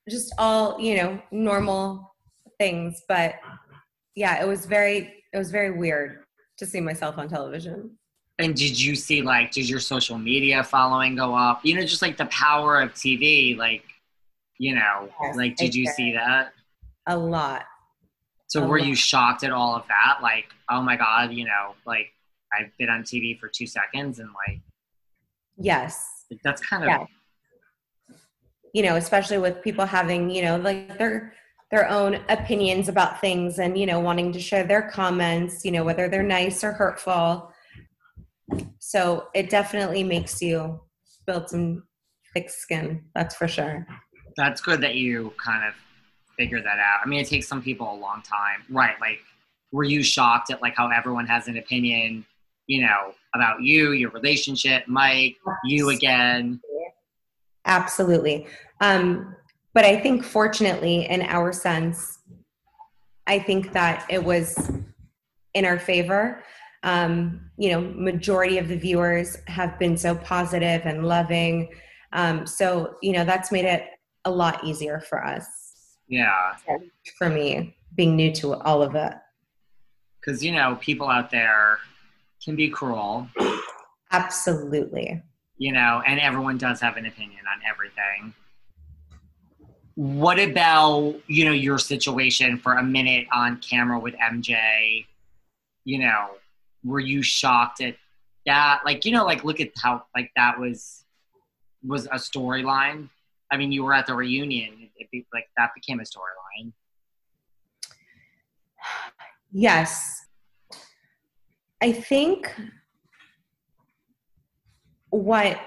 just 0.08 0.32
all, 0.38 0.80
you 0.80 0.96
know, 0.96 1.20
normal 1.30 2.14
things. 2.58 3.02
But 3.08 3.34
yeah, 4.14 4.42
it 4.42 4.46
was 4.46 4.66
very 4.66 5.24
it 5.32 5.38
was 5.38 5.50
very 5.50 5.70
weird 5.70 6.24
to 6.58 6.66
see 6.66 6.80
myself 6.80 7.18
on 7.18 7.28
television. 7.28 7.90
And 8.38 8.54
did 8.54 8.78
you 8.80 8.94
see 8.96 9.22
like 9.22 9.52
did 9.52 9.68
your 9.68 9.80
social 9.80 10.18
media 10.18 10.62
following 10.64 11.16
go 11.16 11.34
up? 11.34 11.64
You 11.64 11.74
know, 11.76 11.82
just 11.82 12.02
like 12.02 12.16
the 12.16 12.26
power 12.26 12.80
of 12.80 12.92
TV, 12.94 13.56
like 13.56 13.84
you 14.58 14.74
know, 14.74 15.08
Yes, 15.22 15.36
like 15.36 15.56
did 15.56 15.74
you 15.74 15.86
did. 15.86 15.94
see 15.94 16.12
that? 16.12 16.52
A 17.06 17.16
lot. 17.16 17.64
So 18.48 18.62
A 18.62 18.66
were 18.66 18.78
lot. 18.78 18.86
you 18.88 18.94
shocked 18.94 19.44
at 19.44 19.50
all 19.50 19.74
of 19.74 19.86
that? 19.88 20.18
Like, 20.22 20.46
oh 20.70 20.82
my 20.82 20.96
god, 20.96 21.32
you 21.32 21.44
know, 21.44 21.74
like 21.86 22.08
I've 22.52 22.70
been 22.78 22.90
on 22.90 23.02
TV 23.02 23.38
for 23.38 23.48
two 23.48 23.66
seconds 23.66 24.18
and 24.18 24.28
like 24.48 24.60
Yes. 25.56 26.24
that's 26.44 26.60
kind 26.66 26.82
of 26.84 26.88
Yeah. 26.88 28.16
you 28.72 28.82
know 28.82 28.96
especially 28.96 29.36
with 29.38 29.62
people 29.62 29.84
having 29.84 30.30
you 30.30 30.42
know 30.42 30.56
like 30.56 30.96
their 30.98 31.34
their 31.72 31.88
own 31.88 32.20
opinions 32.28 32.88
about 32.88 33.20
things 33.20 33.58
and 33.58 33.76
you 33.76 33.86
know 33.86 33.98
wanting 33.98 34.32
to 34.32 34.38
share 34.38 34.62
their 34.62 34.82
comments 34.82 35.64
you 35.64 35.72
know 35.72 35.82
whether 35.82 36.08
they're 36.08 36.22
nice 36.22 36.62
or 36.62 36.70
hurtful 36.72 37.52
so 38.78 39.28
it 39.34 39.50
definitely 39.50 40.04
makes 40.04 40.40
you 40.40 40.80
build 41.26 41.48
some 41.48 41.82
thick 42.32 42.48
skin 42.48 43.02
that's 43.14 43.34
for 43.34 43.48
sure 43.48 43.84
that's 44.36 44.60
good 44.60 44.80
that 44.80 44.94
you 44.94 45.32
kind 45.42 45.66
of 45.66 45.74
figured 46.36 46.64
that 46.64 46.78
out. 46.78 47.00
I 47.04 47.08
mean, 47.08 47.20
it 47.20 47.28
takes 47.28 47.46
some 47.46 47.62
people 47.62 47.92
a 47.92 47.98
long 47.98 48.22
time, 48.22 48.62
right? 48.70 48.94
Like, 49.00 49.20
were 49.70 49.84
you 49.84 50.02
shocked 50.02 50.50
at 50.50 50.60
like 50.60 50.74
how 50.76 50.88
everyone 50.88 51.26
has 51.26 51.48
an 51.48 51.56
opinion, 51.56 52.24
you 52.66 52.82
know, 52.82 53.14
about 53.34 53.62
you, 53.62 53.92
your 53.92 54.10
relationship, 54.10 54.84
Mike, 54.86 55.36
you 55.64 55.90
again? 55.90 56.60
absolutely 57.64 58.44
um 58.80 59.36
but 59.74 59.84
i 59.84 59.98
think 59.98 60.24
fortunately 60.24 61.06
in 61.06 61.22
our 61.22 61.52
sense 61.52 62.18
i 63.26 63.38
think 63.38 63.72
that 63.72 64.06
it 64.10 64.22
was 64.22 64.70
in 65.54 65.64
our 65.64 65.78
favor. 65.78 66.42
Um 66.82 67.50
you 67.56 67.70
know 67.70 67.80
majority 67.80 68.58
of 68.58 68.68
the 68.68 68.76
viewers 68.76 69.36
have 69.46 69.78
been 69.78 69.96
so 69.96 70.14
positive 70.14 70.82
and 70.84 71.06
loving. 71.06 71.68
Um 72.12 72.46
so 72.46 72.96
you 73.02 73.12
know 73.12 73.24
that's 73.24 73.52
made 73.52 73.64
it 73.64 73.84
a 74.24 74.30
lot 74.30 74.64
easier 74.64 75.00
for 75.00 75.24
us. 75.24 75.46
Yeah, 76.08 76.56
for 77.16 77.28
me 77.28 77.76
being 77.94 78.16
new 78.16 78.32
to 78.32 78.54
all 78.54 78.82
of 78.82 78.94
it. 78.94 79.14
Because 80.20 80.42
you 80.44 80.52
know, 80.52 80.78
people 80.80 81.08
out 81.08 81.30
there 81.30 81.78
can 82.44 82.56
be 82.56 82.68
cruel, 82.68 83.28
absolutely. 84.10 85.22
You 85.58 85.72
know, 85.72 86.02
and 86.06 86.18
everyone 86.18 86.58
does 86.58 86.80
have 86.80 86.96
an 86.96 87.06
opinion 87.06 87.42
on 87.46 87.60
everything. 87.68 88.34
What 89.94 90.38
about, 90.38 91.16
you 91.26 91.44
know, 91.44 91.52
your 91.52 91.78
situation 91.78 92.58
for 92.58 92.74
a 92.74 92.82
minute 92.82 93.26
on 93.32 93.58
camera 93.58 93.98
with 93.98 94.14
MJ? 94.14 95.06
You 95.84 95.98
know, 95.98 96.30
were 96.84 97.00
you 97.00 97.22
shocked 97.22 97.80
at 97.80 97.96
that? 98.46 98.80
Like, 98.84 99.04
you 99.04 99.12
know, 99.12 99.24
like 99.24 99.44
look 99.44 99.60
at 99.60 99.70
how 99.76 100.04
like 100.16 100.30
that 100.36 100.58
was 100.58 101.04
was 101.84 102.06
a 102.06 102.16
storyline. 102.16 103.08
I 103.50 103.56
mean, 103.56 103.72
you 103.72 103.84
were 103.84 103.92
at 103.92 104.06
the 104.06 104.14
reunion. 104.14 104.88
It, 104.96 105.26
like 105.32 105.48
that 105.56 105.70
became 105.74 106.00
a 106.00 106.04
storyline. 106.04 106.72
yes 109.52 110.24
I 111.82 111.92
think 111.92 112.54
what 115.10 115.60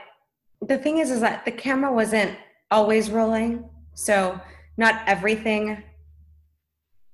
the 0.61 0.77
thing 0.77 0.99
is 0.99 1.11
is 1.11 1.19
that 1.21 1.43
the 1.43 1.51
camera 1.51 1.91
wasn't 1.93 2.35
always 2.71 3.11
rolling. 3.11 3.69
So 3.95 4.39
not 4.77 5.01
everything 5.07 5.83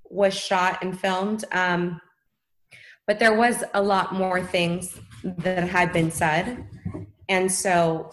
was 0.04 0.34
shot 0.34 0.84
and 0.84 1.00
filmed. 1.00 1.46
Um, 1.52 2.02
but 3.08 3.20
there 3.20 3.36
was 3.36 3.63
a 3.74 3.82
lot 3.82 4.13
more 4.13 4.44
things 4.44 5.00
that 5.24 5.67
had 5.67 5.94
been 5.94 6.12
said. 6.12 6.65
And 7.30 7.52
so 7.52 8.12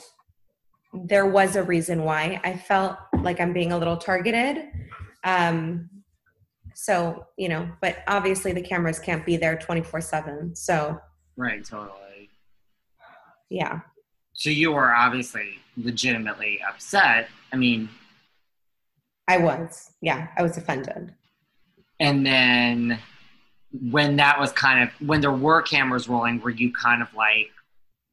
there 0.93 1.27
was 1.27 1.57
a 1.57 1.63
reason 1.63 2.05
why 2.05 2.41
I 2.45 2.57
felt 2.57 2.97
like 3.21 3.41
I'm 3.41 3.53
being 3.53 3.73
a 3.73 3.79
little 3.79 3.97
targeted. 3.97 4.65
Um, 5.25 5.91
so, 6.75 7.27
you 7.37 7.49
know, 7.49 7.69
but 7.81 7.99
obviously 8.07 8.53
the 8.53 8.63
cameras 8.63 8.99
can't 8.99 9.27
be 9.27 9.37
there 9.37 9.57
24 9.59 10.01
7. 10.01 10.55
So, 10.55 10.99
right, 11.37 11.65
totally. 11.65 12.31
Yeah. 13.51 13.81
So 14.35 14.51
you 14.51 14.73
were 14.73 14.95
obviously 14.95 15.59
legitimately 15.77 16.61
upset. 16.69 17.29
I 17.53 17.57
mean, 17.57 17.89
I 19.29 19.37
was. 19.37 19.93
Yeah, 20.01 20.29
I 20.37 20.43
was 20.43 20.57
offended. 20.57 21.15
And 22.01 22.25
then 22.25 22.99
when 23.91 24.17
that 24.17 24.41
was 24.41 24.51
kind 24.53 24.83
of 24.83 25.07
when 25.07 25.21
there 25.21 25.33
were 25.33 25.61
cameras 25.63 26.09
rolling, 26.09 26.41
were 26.41 26.51
you 26.51 26.73
kind 26.73 27.03
of 27.03 27.13
like, 27.15 27.51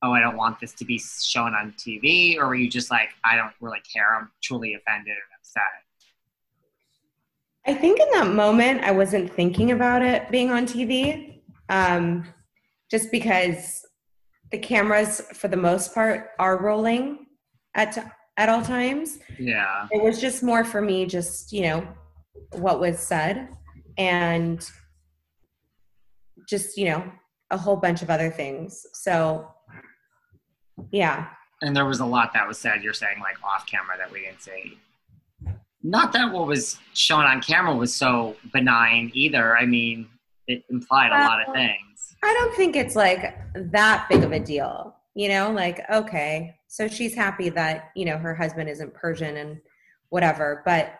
"Oh, 0.03 0.11
I 0.11 0.19
don't 0.19 0.35
want 0.35 0.59
this 0.59 0.73
to 0.73 0.85
be 0.85 0.99
shown 0.99 1.55
on 1.55 1.73
TV," 1.77 2.37
or 2.37 2.47
were 2.47 2.55
you 2.55 2.69
just 2.69 2.91
like, 2.91 3.09
"I 3.23 3.37
don't 3.37 3.53
really 3.61 3.81
care. 3.91 4.15
I'm 4.15 4.29
truly 4.43 4.73
offended 4.73 5.13
and 5.13 5.39
upset." 5.39 5.63
I 7.65 7.73
think 7.73 7.99
in 7.99 8.09
that 8.11 8.27
moment, 8.27 8.83
I 8.83 8.91
wasn't 8.91 9.31
thinking 9.33 9.71
about 9.71 10.01
it 10.01 10.29
being 10.29 10.51
on 10.51 10.65
TV, 10.65 11.41
um, 11.69 12.27
just 12.91 13.09
because 13.11 13.85
the 14.51 14.59
cameras, 14.59 15.21
for 15.33 15.47
the 15.47 15.57
most 15.57 15.93
part, 15.93 16.31
are 16.37 16.61
rolling 16.61 17.25
at 17.73 17.97
at 18.37 18.49
all 18.49 18.61
times. 18.61 19.19
Yeah, 19.39 19.87
it 19.91 20.01
was 20.01 20.19
just 20.19 20.43
more 20.43 20.63
for 20.63 20.81
me, 20.81 21.05
just 21.05 21.51
you 21.51 21.63
know, 21.63 21.87
what 22.53 22.79
was 22.79 22.99
said, 22.99 23.49
and 23.97 24.67
just 26.49 26.77
you 26.77 26.89
know, 26.89 27.11
a 27.51 27.57
whole 27.57 27.77
bunch 27.77 28.01
of 28.01 28.09
other 28.09 28.29
things. 28.29 28.85
So, 28.93 29.47
yeah. 30.91 31.27
And 31.61 31.75
there 31.75 31.85
was 31.85 31.99
a 31.99 32.05
lot 32.05 32.33
that 32.33 32.47
was 32.47 32.59
said. 32.59 32.83
You're 32.83 32.93
saying 32.93 33.19
like 33.19 33.41
off 33.43 33.65
camera 33.65 33.97
that 33.97 34.11
we 34.11 34.21
didn't 34.21 34.41
see 34.41 34.77
not 35.85 36.11
that 36.13 36.33
what 36.33 36.47
was 36.47 36.79
shown 36.93 37.25
on 37.25 37.41
camera 37.41 37.75
was 37.75 37.93
so 37.93 38.35
benign 38.51 39.11
either. 39.13 39.55
I 39.55 39.67
mean, 39.67 40.07
it 40.47 40.63
implied 40.69 41.11
a 41.11 41.27
lot 41.27 41.47
of 41.47 41.53
things. 41.53 42.15
I 42.23 42.33
don't 42.33 42.55
think 42.55 42.75
it's 42.75 42.95
like 42.95 43.37
that 43.53 44.07
big 44.09 44.23
of 44.23 44.31
a 44.31 44.39
deal. 44.39 44.95
You 45.13 45.29
know, 45.29 45.51
like, 45.51 45.81
okay, 45.89 46.55
so 46.75 46.89
she's 46.89 47.15
happy 47.15 47.47
that, 47.47 47.91
you 47.95 48.03
know, 48.03 48.17
her 48.17 48.35
husband 48.35 48.67
isn't 48.67 48.93
Persian 48.93 49.37
and 49.37 49.61
whatever, 50.09 50.61
but 50.65 50.99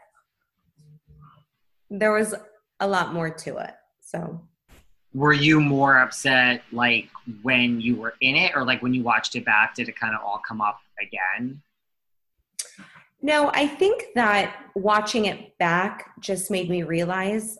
there 1.90 2.14
was 2.14 2.34
a 2.80 2.88
lot 2.88 3.14
more 3.14 3.30
to 3.30 3.58
it. 3.58 3.74
So, 4.00 4.40
were 5.14 5.34
you 5.34 5.60
more 5.60 6.00
upset 6.00 6.62
like 6.72 7.10
when 7.42 7.82
you 7.82 7.98
were 7.98 8.14
in 8.22 8.38
it 8.38 8.54
or 8.56 8.64
like 8.64 8.82
when 8.82 8.94
you 8.94 9.04
watched 9.04 9.36
it 9.36 9.44
back? 9.44 9.76
Did 9.76 9.90
it 9.90 10.00
kind 10.00 10.16
of 10.16 10.22
all 10.24 10.42
come 10.48 10.62
up 10.62 10.80
again? 11.02 11.62
No, 13.22 13.52
I 13.54 13.68
think 13.68 14.06
that 14.16 14.56
watching 14.76 15.26
it 15.26 15.58
back 15.58 16.10
just 16.22 16.50
made 16.50 16.70
me 16.70 16.84
realize 16.84 17.58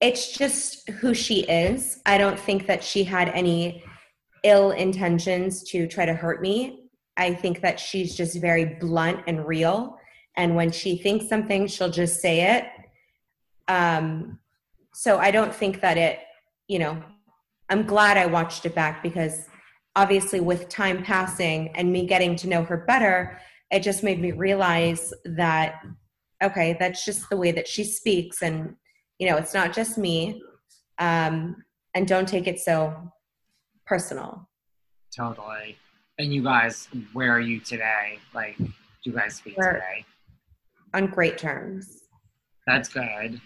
it's 0.00 0.30
just 0.30 0.88
who 0.90 1.12
she 1.12 1.40
is. 1.40 1.98
I 2.06 2.18
don't 2.18 2.38
think 2.38 2.68
that 2.68 2.84
she 2.84 3.02
had 3.02 3.30
any 3.30 3.82
ill 4.44 4.70
intentions 4.70 5.64
to 5.70 5.88
try 5.88 6.06
to 6.06 6.14
hurt 6.14 6.40
me. 6.40 6.79
I 7.20 7.34
think 7.34 7.60
that 7.60 7.78
she's 7.78 8.16
just 8.16 8.40
very 8.40 8.64
blunt 8.64 9.20
and 9.26 9.46
real. 9.46 9.98
And 10.36 10.56
when 10.56 10.72
she 10.72 10.96
thinks 10.96 11.28
something, 11.28 11.66
she'll 11.66 11.90
just 11.90 12.20
say 12.20 12.56
it. 12.56 12.64
Um, 13.68 14.38
so 14.94 15.18
I 15.18 15.30
don't 15.30 15.54
think 15.54 15.82
that 15.82 15.98
it, 15.98 16.18
you 16.66 16.78
know, 16.78 17.00
I'm 17.68 17.86
glad 17.86 18.16
I 18.16 18.26
watched 18.26 18.64
it 18.64 18.74
back 18.74 19.02
because 19.02 19.46
obviously, 19.94 20.40
with 20.40 20.68
time 20.68 21.04
passing 21.04 21.68
and 21.76 21.92
me 21.92 22.06
getting 22.06 22.34
to 22.36 22.48
know 22.48 22.64
her 22.64 22.78
better, 22.88 23.38
it 23.70 23.82
just 23.82 24.02
made 24.02 24.20
me 24.20 24.32
realize 24.32 25.12
that 25.24 25.82
okay 26.42 26.76
that's 26.78 27.04
just 27.04 27.28
the 27.28 27.36
way 27.36 27.52
that 27.52 27.68
she 27.68 27.84
speaks 27.84 28.42
and 28.42 28.74
you 29.18 29.28
know 29.28 29.36
it's 29.36 29.54
not 29.54 29.72
just 29.72 29.98
me 29.98 30.42
um 30.98 31.56
and 31.94 32.08
don't 32.08 32.26
take 32.26 32.46
it 32.46 32.58
so 32.58 32.94
personal 33.86 34.48
totally 35.14 35.76
and 36.20 36.34
you 36.34 36.42
guys 36.42 36.88
where 37.12 37.32
are 37.32 37.40
you 37.40 37.60
today? 37.60 38.18
Like 38.34 38.56
do 38.58 38.70
you 39.04 39.12
guys 39.12 39.36
speak 39.36 39.56
We're 39.56 39.74
today? 39.74 40.04
on 40.92 41.06
great 41.06 41.38
terms. 41.38 42.02
That's 42.66 42.88
good. 42.88 43.40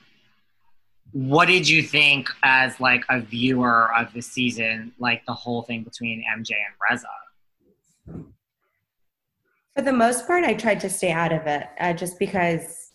What 1.12 1.46
did 1.46 1.68
you 1.68 1.82
think 1.82 2.28
as 2.42 2.80
like 2.80 3.04
a 3.08 3.20
viewer 3.20 3.94
of 3.96 4.12
the 4.12 4.20
season 4.20 4.92
like 4.98 5.24
the 5.26 5.32
whole 5.32 5.62
thing 5.62 5.84
between 5.84 6.24
mj 6.36 6.50
and 6.50 6.74
reza? 6.90 7.06
For 9.76 9.82
the 9.82 9.92
most 9.92 10.26
part, 10.26 10.44
I 10.44 10.54
tried 10.54 10.80
to 10.80 10.90
stay 10.90 11.10
out 11.10 11.32
of 11.32 11.46
it 11.46 11.66
uh, 11.80 11.92
just 11.94 12.18
because 12.18 12.90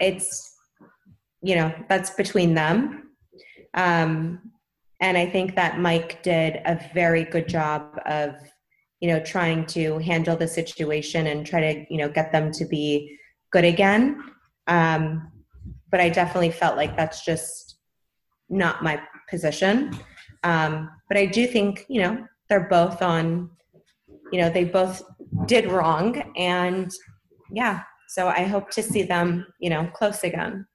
it's, 0.00 0.54
you 1.42 1.54
know, 1.54 1.72
that's 1.86 2.10
between 2.10 2.54
them. 2.54 3.10
Um, 3.74 4.51
and 5.02 5.18
I 5.18 5.26
think 5.26 5.54
that 5.56 5.78
Mike 5.78 6.22
did 6.22 6.62
a 6.64 6.80
very 6.94 7.24
good 7.24 7.48
job 7.48 7.98
of, 8.06 8.34
you 9.00 9.08
know, 9.08 9.20
trying 9.20 9.66
to 9.66 9.98
handle 9.98 10.36
the 10.36 10.48
situation 10.48 11.26
and 11.26 11.44
try 11.44 11.60
to, 11.60 11.84
you 11.90 11.98
know, 11.98 12.08
get 12.08 12.32
them 12.32 12.50
to 12.52 12.64
be 12.64 13.18
good 13.50 13.64
again. 13.64 14.22
Um, 14.68 15.30
but 15.90 16.00
I 16.00 16.08
definitely 16.08 16.52
felt 16.52 16.76
like 16.76 16.96
that's 16.96 17.24
just 17.24 17.76
not 18.48 18.82
my 18.82 19.02
position. 19.28 19.94
Um, 20.44 20.88
but 21.08 21.18
I 21.18 21.26
do 21.26 21.46
think, 21.46 21.84
you 21.88 22.00
know, 22.00 22.24
they're 22.48 22.68
both 22.68 23.02
on 23.02 23.50
you 24.32 24.40
know 24.40 24.50
they 24.50 24.64
both 24.64 25.02
did 25.46 25.70
wrong 25.70 26.22
and 26.36 26.90
yeah 27.50 27.82
so 28.08 28.28
i 28.28 28.42
hope 28.42 28.70
to 28.70 28.82
see 28.82 29.02
them 29.02 29.46
you 29.60 29.70
know 29.70 29.86
close 29.94 30.24
again 30.24 30.66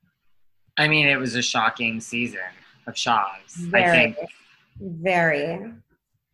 i 0.78 0.88
mean 0.88 1.08
it 1.08 1.18
was 1.18 1.36
a 1.36 1.42
shocking 1.42 2.00
season 2.00 2.40
of 2.88 2.98
Shahs 2.98 3.54
very, 3.56 4.00
i 4.00 4.12
think. 4.14 4.30
very 4.80 5.72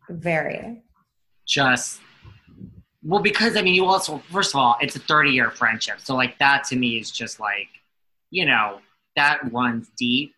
very. 0.10 0.82
Just 1.48 2.00
well 3.06 3.22
because 3.22 3.58
i 3.58 3.62
mean 3.62 3.76
you 3.76 3.86
also 3.86 4.20
first 4.32 4.54
of 4.54 4.60
all 4.60 4.78
it's 4.80 4.96
a 4.96 5.00
30 5.00 5.32
year 5.32 5.52
friendship. 5.52 6.00
So 6.00 6.16
like 6.16 6.38
that 6.40 6.64
to 6.66 6.76
me 6.76 6.98
is 6.98 7.12
just 7.12 7.40
like 7.40 7.68
you 8.30 8.46
know 8.46 8.80
that 9.16 9.40
runs 9.52 9.90
deep. 9.98 10.34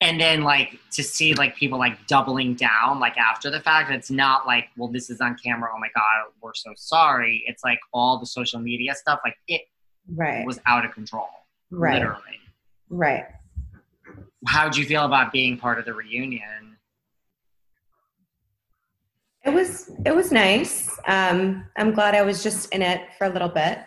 And 0.00 0.20
then 0.20 0.42
like 0.42 0.78
to 0.92 1.02
see 1.02 1.34
like 1.34 1.56
people 1.56 1.78
like 1.78 2.06
doubling 2.06 2.54
down 2.54 3.00
like 3.00 3.16
after 3.16 3.50
the 3.50 3.60
fact 3.60 3.90
it's 3.90 4.10
not 4.10 4.46
like 4.46 4.66
well 4.76 4.88
this 4.88 5.10
is 5.10 5.20
on 5.20 5.36
camera. 5.42 5.70
Oh 5.74 5.78
my 5.78 5.88
god 5.94 6.32
we're 6.40 6.54
so 6.54 6.72
sorry. 6.76 7.44
It's 7.46 7.64
like 7.64 7.78
all 7.92 8.18
the 8.18 8.26
social 8.26 8.60
media 8.60 8.94
stuff 8.94 9.20
like 9.24 9.36
it 9.46 9.62
right. 10.08 10.46
was 10.46 10.60
out 10.66 10.84
of 10.84 10.92
control 10.92 11.28
right. 11.70 11.94
literally. 11.94 12.38
Right 12.90 13.26
how'd 14.46 14.76
you 14.76 14.84
feel 14.84 15.04
about 15.04 15.32
being 15.32 15.56
part 15.56 15.78
of 15.78 15.84
the 15.84 15.92
reunion 15.92 16.76
it 19.44 19.50
was 19.50 19.90
it 20.04 20.14
was 20.14 20.30
nice 20.30 20.98
um 21.06 21.64
i'm 21.76 21.92
glad 21.92 22.14
i 22.14 22.22
was 22.22 22.42
just 22.42 22.72
in 22.74 22.82
it 22.82 23.00
for 23.16 23.26
a 23.26 23.30
little 23.30 23.48
bit 23.48 23.80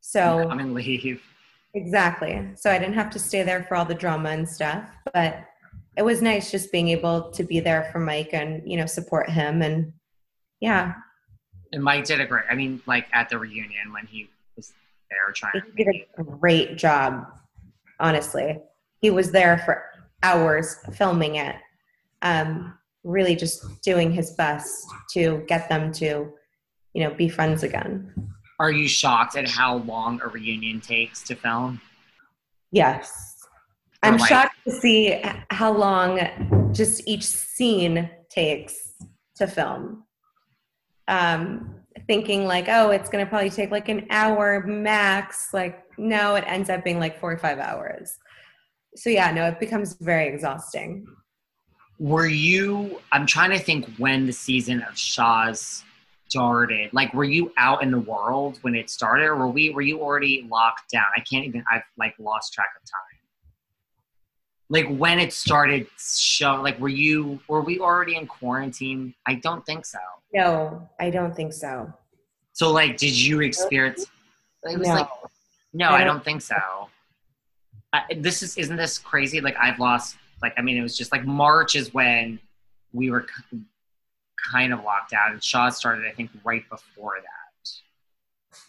so 0.00 0.48
I'm 0.48 0.60
in 0.60 0.72
leave 0.72 1.20
Exactly. 1.74 2.48
So 2.54 2.70
I 2.70 2.78
didn't 2.78 2.94
have 2.94 3.10
to 3.10 3.18
stay 3.18 3.42
there 3.42 3.64
for 3.64 3.76
all 3.76 3.84
the 3.84 3.94
drama 3.94 4.30
and 4.30 4.48
stuff, 4.48 4.88
but 5.12 5.44
it 5.96 6.02
was 6.02 6.22
nice 6.22 6.50
just 6.50 6.72
being 6.72 6.88
able 6.88 7.30
to 7.32 7.44
be 7.44 7.60
there 7.60 7.90
for 7.92 7.98
Mike 7.98 8.30
and, 8.32 8.62
you 8.64 8.78
know, 8.78 8.86
support 8.86 9.28
him 9.28 9.60
and 9.60 9.92
yeah. 10.60 10.94
And 11.72 11.82
Mike 11.82 12.04
did 12.04 12.20
a 12.20 12.26
great, 12.26 12.44
I 12.48 12.54
mean, 12.54 12.80
like 12.86 13.08
at 13.12 13.28
the 13.28 13.38
reunion 13.38 13.92
when 13.92 14.06
he 14.06 14.30
was 14.56 14.72
there 15.10 15.32
trying 15.34 15.60
he 15.76 15.84
did 15.84 15.94
a 16.16 16.22
great 16.22 16.76
job, 16.78 17.26
honestly. 18.00 18.58
He 19.00 19.10
was 19.10 19.30
there 19.30 19.58
for 19.58 19.84
hours 20.22 20.76
filming 20.94 21.36
it. 21.36 21.56
Um, 22.22 22.76
really 23.04 23.36
just 23.36 23.82
doing 23.82 24.10
his 24.10 24.32
best 24.32 24.86
to 25.12 25.44
get 25.46 25.68
them 25.68 25.92
to, 25.92 26.32
you 26.92 27.04
know, 27.04 27.14
be 27.14 27.28
friends 27.28 27.62
again. 27.62 28.12
Are 28.58 28.70
you 28.70 28.88
shocked 28.88 29.36
at 29.36 29.48
how 29.48 29.78
long 29.78 30.20
a 30.22 30.28
reunion 30.28 30.80
takes 30.80 31.22
to 31.24 31.34
film? 31.34 31.80
Yes. 32.72 33.36
I'm 34.02 34.16
like, 34.16 34.28
shocked 34.28 34.56
to 34.64 34.72
see 34.72 35.22
how 35.50 35.72
long 35.72 36.20
just 36.72 37.06
each 37.06 37.24
scene 37.24 38.10
takes 38.28 38.94
to 39.36 39.46
film. 39.46 40.04
Um, 41.08 41.76
thinking 42.06 42.46
like, 42.46 42.66
oh, 42.68 42.90
it's 42.90 43.08
going 43.08 43.24
to 43.24 43.28
probably 43.28 43.50
take 43.50 43.70
like 43.70 43.88
an 43.88 44.06
hour 44.10 44.64
max. 44.66 45.50
Like, 45.52 45.82
no, 45.98 46.34
it 46.34 46.44
ends 46.46 46.70
up 46.70 46.84
being 46.84 46.98
like 46.98 47.20
four 47.20 47.32
or 47.32 47.38
five 47.38 47.58
hours. 47.58 48.18
So 48.96 49.10
yeah, 49.10 49.30
no, 49.30 49.46
it 49.46 49.60
becomes 49.60 49.94
very 50.00 50.26
exhausting. 50.26 51.06
Were 51.98 52.26
you? 52.26 53.00
I'm 53.12 53.26
trying 53.26 53.50
to 53.50 53.58
think 53.58 53.86
when 53.96 54.26
the 54.26 54.32
season 54.32 54.82
of 54.82 54.96
Shahs 54.98 55.84
started. 56.28 56.92
Like, 56.92 57.14
were 57.14 57.24
you 57.24 57.52
out 57.56 57.82
in 57.82 57.90
the 57.90 57.98
world 58.00 58.58
when 58.62 58.74
it 58.74 58.90
started, 58.90 59.24
or 59.24 59.36
were 59.36 59.48
we? 59.48 59.70
Were 59.70 59.82
you 59.82 60.00
already 60.02 60.46
locked 60.50 60.90
down? 60.90 61.04
I 61.16 61.20
can't 61.20 61.44
even. 61.46 61.64
I've 61.70 61.82
like 61.98 62.14
lost 62.18 62.52
track 62.52 62.70
of 62.76 62.82
time. 62.82 63.18
Like 64.68 64.98
when 64.98 65.18
it 65.18 65.32
started 65.32 65.86
show. 65.98 66.56
Like, 66.62 66.78
were 66.80 66.88
you? 66.88 67.38
Were 67.48 67.60
we 67.62 67.78
already 67.80 68.16
in 68.16 68.26
quarantine? 68.26 69.14
I 69.26 69.34
don't 69.36 69.64
think 69.64 69.86
so. 69.86 69.98
No, 70.34 70.88
I 71.00 71.10
don't 71.10 71.34
think 71.34 71.52
so. 71.52 71.92
So, 72.52 72.72
like, 72.72 72.96
did 72.96 73.16
you 73.18 73.40
experience? 73.42 74.06
It 74.64 74.78
was 74.78 74.88
No. 74.88 74.94
like, 74.94 75.08
no, 75.72 75.88
I 75.88 75.96
I 75.96 75.98
don't- 76.04 76.16
don't 76.16 76.24
think 76.24 76.42
so. 76.42 76.56
I, 78.10 78.14
this 78.14 78.42
is 78.42 78.56
isn't 78.56 78.76
this 78.76 78.98
crazy? 78.98 79.40
Like, 79.40 79.56
I've 79.60 79.78
lost. 79.78 80.16
Like, 80.42 80.54
I 80.58 80.62
mean, 80.62 80.76
it 80.76 80.82
was 80.82 80.96
just 80.96 81.12
like 81.12 81.24
March 81.24 81.74
is 81.74 81.94
when 81.94 82.38
we 82.92 83.10
were 83.10 83.22
k- 83.22 83.58
kind 84.52 84.72
of 84.72 84.84
locked 84.84 85.12
out, 85.12 85.32
and 85.32 85.42
Shahs 85.42 85.76
started, 85.76 86.06
I 86.06 86.12
think, 86.12 86.30
right 86.44 86.68
before 86.68 87.14
that. 87.16 87.32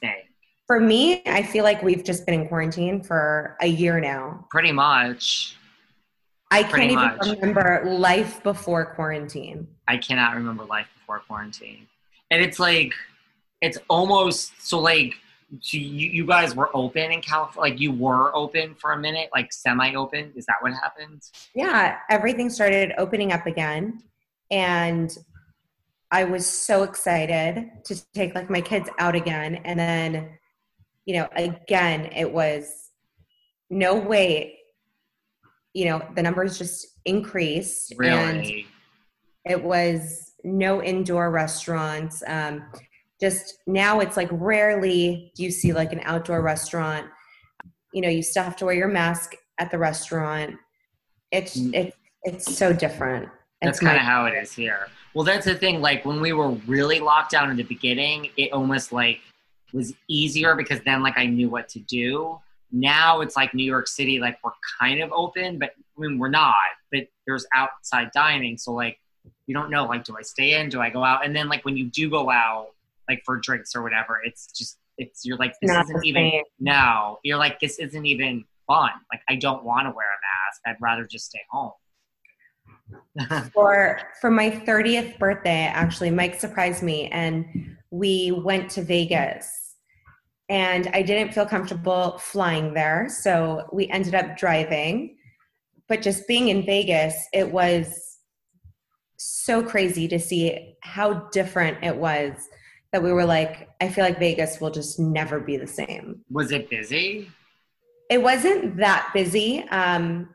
Thing, 0.02 0.24
For 0.68 0.80
me, 0.80 1.24
I 1.26 1.42
feel 1.42 1.64
like 1.64 1.82
we've 1.82 2.04
just 2.04 2.26
been 2.26 2.42
in 2.42 2.48
quarantine 2.48 3.02
for 3.02 3.58
a 3.62 3.68
year 3.68 4.00
now. 4.00 4.46
pretty 4.52 4.72
much. 4.72 5.56
I 6.52 6.62
can't 6.62 6.72
Pretty 6.72 6.94
even 6.94 7.40
remember 7.40 7.84
life 7.86 8.42
before 8.44 8.86
quarantine. 8.86 9.68
I 9.88 9.98
cannot 9.98 10.36
remember 10.36 10.66
life 10.66 10.88
before 11.00 11.20
quarantine, 11.20 11.88
and 12.32 12.42
it's 12.44 12.60
like, 12.60 12.94
it's 13.62 13.78
almost 13.90 14.54
so 14.62 14.80
like. 14.80 15.16
So 15.62 15.78
you, 15.78 16.10
you 16.10 16.26
guys 16.26 16.56
were 16.56 16.70
open 16.76 17.12
in 17.12 17.22
California, 17.22 17.72
like 17.72 17.80
you 17.80 17.94
were 17.94 18.36
open 18.36 18.76
for 18.76 18.92
a 18.92 19.00
minute, 19.00 19.30
like 19.34 19.54
semi-open. 19.54 20.34
Is 20.36 20.46
that 20.46 20.56
what 20.60 20.74
happened? 20.74 21.22
Yeah, 21.56 22.00
everything 22.10 22.50
started 22.50 22.92
opening 22.98 23.32
up 23.32 23.46
again. 23.46 24.04
And 24.52 25.18
I 26.12 26.26
was 26.26 26.46
so 26.46 26.84
excited 26.84 27.70
to 27.86 28.12
take 28.14 28.36
like 28.36 28.50
my 28.50 28.60
kids 28.60 28.90
out 29.00 29.16
again. 29.16 29.56
And 29.64 29.80
then, 29.80 30.30
you 31.06 31.16
know, 31.16 31.30
again, 31.36 32.10
it 32.14 32.32
was 32.32 32.92
no 33.70 33.96
wait. 33.96 34.58
You 35.74 35.86
know, 35.86 36.08
the 36.16 36.24
numbers 36.24 36.58
just 36.58 36.88
increased. 37.06 37.94
And 38.02 38.46
it 39.46 39.64
was 39.64 40.34
no 40.44 40.84
indoor 40.84 41.32
restaurants 41.32 42.24
um, 42.28 42.66
just 43.20 43.60
now 43.68 44.00
it's 44.00 44.16
like 44.18 44.30
rarely 44.32 45.32
do 45.36 45.44
you 45.44 45.52
see 45.52 45.74
like 45.74 45.92
an 45.94 46.02
outdoor 46.04 46.42
restaurant 46.42 47.06
you 47.94 48.02
know 48.02 48.10
you 48.10 48.22
still 48.22 48.44
have 48.44 48.56
to 48.56 48.66
wear 48.66 48.76
your 48.76 48.88
mask 48.88 49.36
at 49.60 49.72
the 49.72 49.78
restaurant 49.78 50.56
it's 51.32 51.58
Mm. 51.58 51.74
it's 51.74 51.98
it's 52.24 52.58
so 52.58 52.74
different 52.74 53.30
That's 53.62 53.78
It's 53.78 53.86
kind 53.86 53.98
of 53.98 54.04
how 54.04 54.26
it 54.26 54.34
is 54.34 54.52
here. 54.54 54.88
Well, 55.14 55.24
that's 55.24 55.46
the 55.46 55.56
thing. 55.56 55.82
Like 55.82 56.06
when 56.06 56.22
we 56.22 56.32
were 56.34 56.52
really 56.68 57.00
locked 57.00 57.32
down 57.32 57.50
in 57.50 57.58
the 57.58 57.64
beginning, 57.64 58.30
it 58.38 58.52
almost 58.54 58.92
like 58.92 59.20
was 59.74 59.94
easier 60.08 60.56
because 60.56 60.80
then 60.82 61.02
like 61.02 61.18
I 61.18 61.26
knew 61.26 61.50
what 61.50 61.68
to 61.70 61.80
do. 61.80 62.40
Now 62.72 63.22
it's 63.22 63.36
like 63.36 63.54
New 63.54 63.64
York 63.64 63.88
City, 63.88 64.20
like 64.20 64.38
we're 64.44 64.52
kind 64.80 65.02
of 65.02 65.12
open, 65.12 65.58
but 65.58 65.72
I 65.98 66.02
mean 66.02 66.20
we're 66.20 66.30
not. 66.30 66.56
But 66.92 67.08
there's 67.26 67.46
outside 67.56 68.12
dining, 68.14 68.58
so 68.58 68.74
like 68.74 69.00
you 69.48 69.56
don't 69.56 69.72
know 69.72 69.86
like 69.86 70.04
do 70.04 70.16
I 70.18 70.22
stay 70.22 70.60
in, 70.60 70.70
do 70.70 70.80
I 70.82 70.90
go 70.90 71.04
out? 71.04 71.26
And 71.26 71.36
then 71.36 71.50
like 71.50 71.66
when 71.66 71.78
you 71.78 71.86
do 71.86 72.10
go 72.10 72.30
out, 72.30 72.68
like 73.08 73.22
for 73.26 73.38
drinks 73.38 73.76
or 73.76 73.84
whatever, 73.84 74.20
it's 74.24 74.48
just 74.58 74.78
it's 74.98 75.26
you're 75.26 75.38
like 75.38 75.54
this 75.62 75.72
Not 75.72 75.86
isn't 75.86 76.06
even 76.06 76.44
no. 76.60 77.20
You're 77.24 77.38
like 77.38 77.60
this 77.60 77.80
isn't 77.80 78.06
even 78.06 78.46
fun. 78.66 78.92
Like 79.12 79.22
I 79.30 79.36
don't 79.36 79.64
want 79.64 79.88
to 79.88 79.92
wear 79.92 80.08
a 80.08 80.20
mask. 80.22 80.62
I'd 80.66 80.82
rather 80.82 81.06
just 81.06 81.26
stay 81.26 81.42
home. 81.50 81.72
for 83.54 84.00
for 84.22 84.32
my 84.32 84.50
30th 84.50 85.18
birthday 85.20 85.66
actually 85.66 86.10
mike 86.10 86.40
surprised 86.40 86.82
me 86.82 87.08
and 87.10 87.76
we 87.92 88.32
went 88.32 88.70
to 88.70 88.82
vegas 88.82 89.76
and 90.48 90.88
i 90.94 91.02
didn't 91.02 91.34
feel 91.34 91.46
comfortable 91.46 92.18
flying 92.18 92.74
there 92.74 93.08
so 93.10 93.68
we 93.74 93.90
ended 93.90 94.16
up 94.16 94.38
driving 94.38 95.18
but 95.90 96.02
just 96.02 96.28
being 96.30 96.48
in 96.48 96.66
vegas 96.66 97.14
it 97.34 97.52
was 97.52 98.20
so 99.18 99.64
crazy 99.64 100.08
to 100.08 100.20
see 100.20 100.76
how 100.82 101.14
different 101.32 101.84
it 101.84 101.96
was 101.96 102.48
that 102.98 103.04
we 103.04 103.14
were 103.14 103.26
like 103.26 103.70
i 103.80 103.88
feel 103.88 104.04
like 104.04 104.18
vegas 104.18 104.60
will 104.60 104.72
just 104.72 105.00
never 105.00 105.40
be 105.40 105.56
the 105.56 105.68
same 105.68 106.20
Was 106.32 106.52
it 106.52 106.68
busy? 106.68 107.30
it 108.10 108.20
wasn't 108.20 108.78
that 108.78 109.12
busy 109.14 109.64
um, 109.70 110.30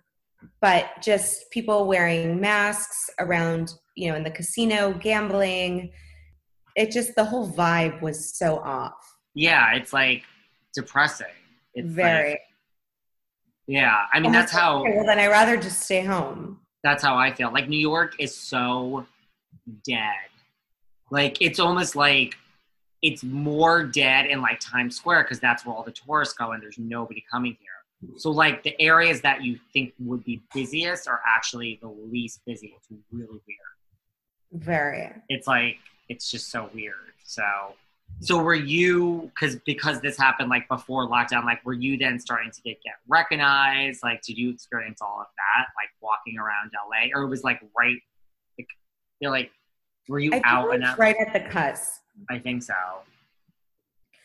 but 0.61 0.87
just 1.03 1.51
people 1.51 1.88
wearing 1.88 2.40
masks 2.40 3.11
around 3.18 3.72
you 3.96 4.09
know 4.11 4.16
in 4.16 4.22
the 4.22 4.31
casino 4.31 4.92
gambling 4.92 5.90
it 6.77 6.92
just 6.92 7.16
the 7.16 7.25
whole 7.25 7.51
vibe 7.51 8.01
was 8.01 8.38
so 8.38 8.59
off 8.61 9.16
Yeah, 9.35 9.75
it's 9.75 9.92
like 9.92 10.22
depressing. 10.72 11.35
It's 11.75 11.92
very 11.92 12.31
like- 12.31 12.40
yeah, 13.66 14.07
I 14.12 14.20
mean 14.20 14.31
that's 14.31 14.53
how 14.53 14.83
Okay, 14.83 14.94
well 14.96 15.07
then 15.07 15.18
i'd 15.18 15.27
rather 15.29 15.57
just 15.57 15.83
stay 15.83 16.05
home 16.05 16.61
that's 16.85 17.03
how 17.03 17.16
I 17.16 17.33
feel. 17.33 17.53
Like 17.53 17.68
New 17.68 17.79
York 17.79 18.14
is 18.18 18.35
so 18.37 19.07
dead. 19.85 20.29
Like 21.12 21.37
it's 21.40 21.61
almost 21.61 21.94
like 21.94 22.35
it's 23.02 23.24
more 23.24 23.84
dead 23.84 24.26
in 24.26 24.40
like 24.40 24.60
Times 24.60 24.96
Square 24.96 25.24
because 25.24 25.40
that's 25.40 25.66
where 25.66 25.74
all 25.74 25.82
the 25.82 25.92
tourists 25.92 26.34
go 26.34 26.52
and 26.52 26.62
there's 26.62 26.78
nobody 26.78 27.22
coming 27.30 27.56
here. 27.60 27.70
So 28.16 28.30
like 28.30 28.62
the 28.62 28.80
areas 28.80 29.20
that 29.20 29.44
you 29.44 29.58
think 29.72 29.92
would 30.00 30.24
be 30.24 30.42
busiest 30.54 31.08
are 31.08 31.20
actually 31.26 31.78
the 31.82 31.88
least 31.88 32.40
busy. 32.46 32.74
It's 32.76 32.88
really 33.10 33.40
weird. 33.46 34.62
very 34.64 35.12
it's 35.28 35.46
like 35.46 35.78
it's 36.08 36.30
just 36.30 36.50
so 36.50 36.70
weird. 36.74 36.94
So 37.24 37.42
so 38.20 38.42
were 38.42 38.54
you 38.54 39.30
because 39.34 39.56
because 39.66 40.00
this 40.00 40.16
happened 40.16 40.48
like 40.48 40.68
before 40.68 41.08
lockdown, 41.08 41.44
like 41.44 41.64
were 41.64 41.72
you 41.72 41.96
then 41.96 42.18
starting 42.20 42.50
to 42.50 42.62
get 42.62 42.82
get 42.82 42.94
recognized? 43.08 44.02
Like 44.02 44.22
did 44.22 44.36
you 44.36 44.50
experience 44.50 45.00
all 45.00 45.20
of 45.20 45.26
that, 45.36 45.66
like 45.76 45.90
walking 46.00 46.38
around 46.38 46.70
LA? 46.72 47.16
Or 47.16 47.24
it 47.24 47.28
was 47.28 47.44
like 47.44 47.60
right 47.78 47.98
like 48.58 48.68
you're 49.20 49.30
like 49.30 49.50
were 50.08 50.18
you 50.18 50.34
i 50.34 50.40
out 50.44 50.68
it 50.68 50.74
and 50.74 50.82
was 50.82 50.90
out? 50.90 50.98
right 50.98 51.16
at 51.24 51.32
the 51.32 51.48
cusp 51.48 52.01
I 52.31 52.38
think 52.38 52.62
so. 52.62 52.75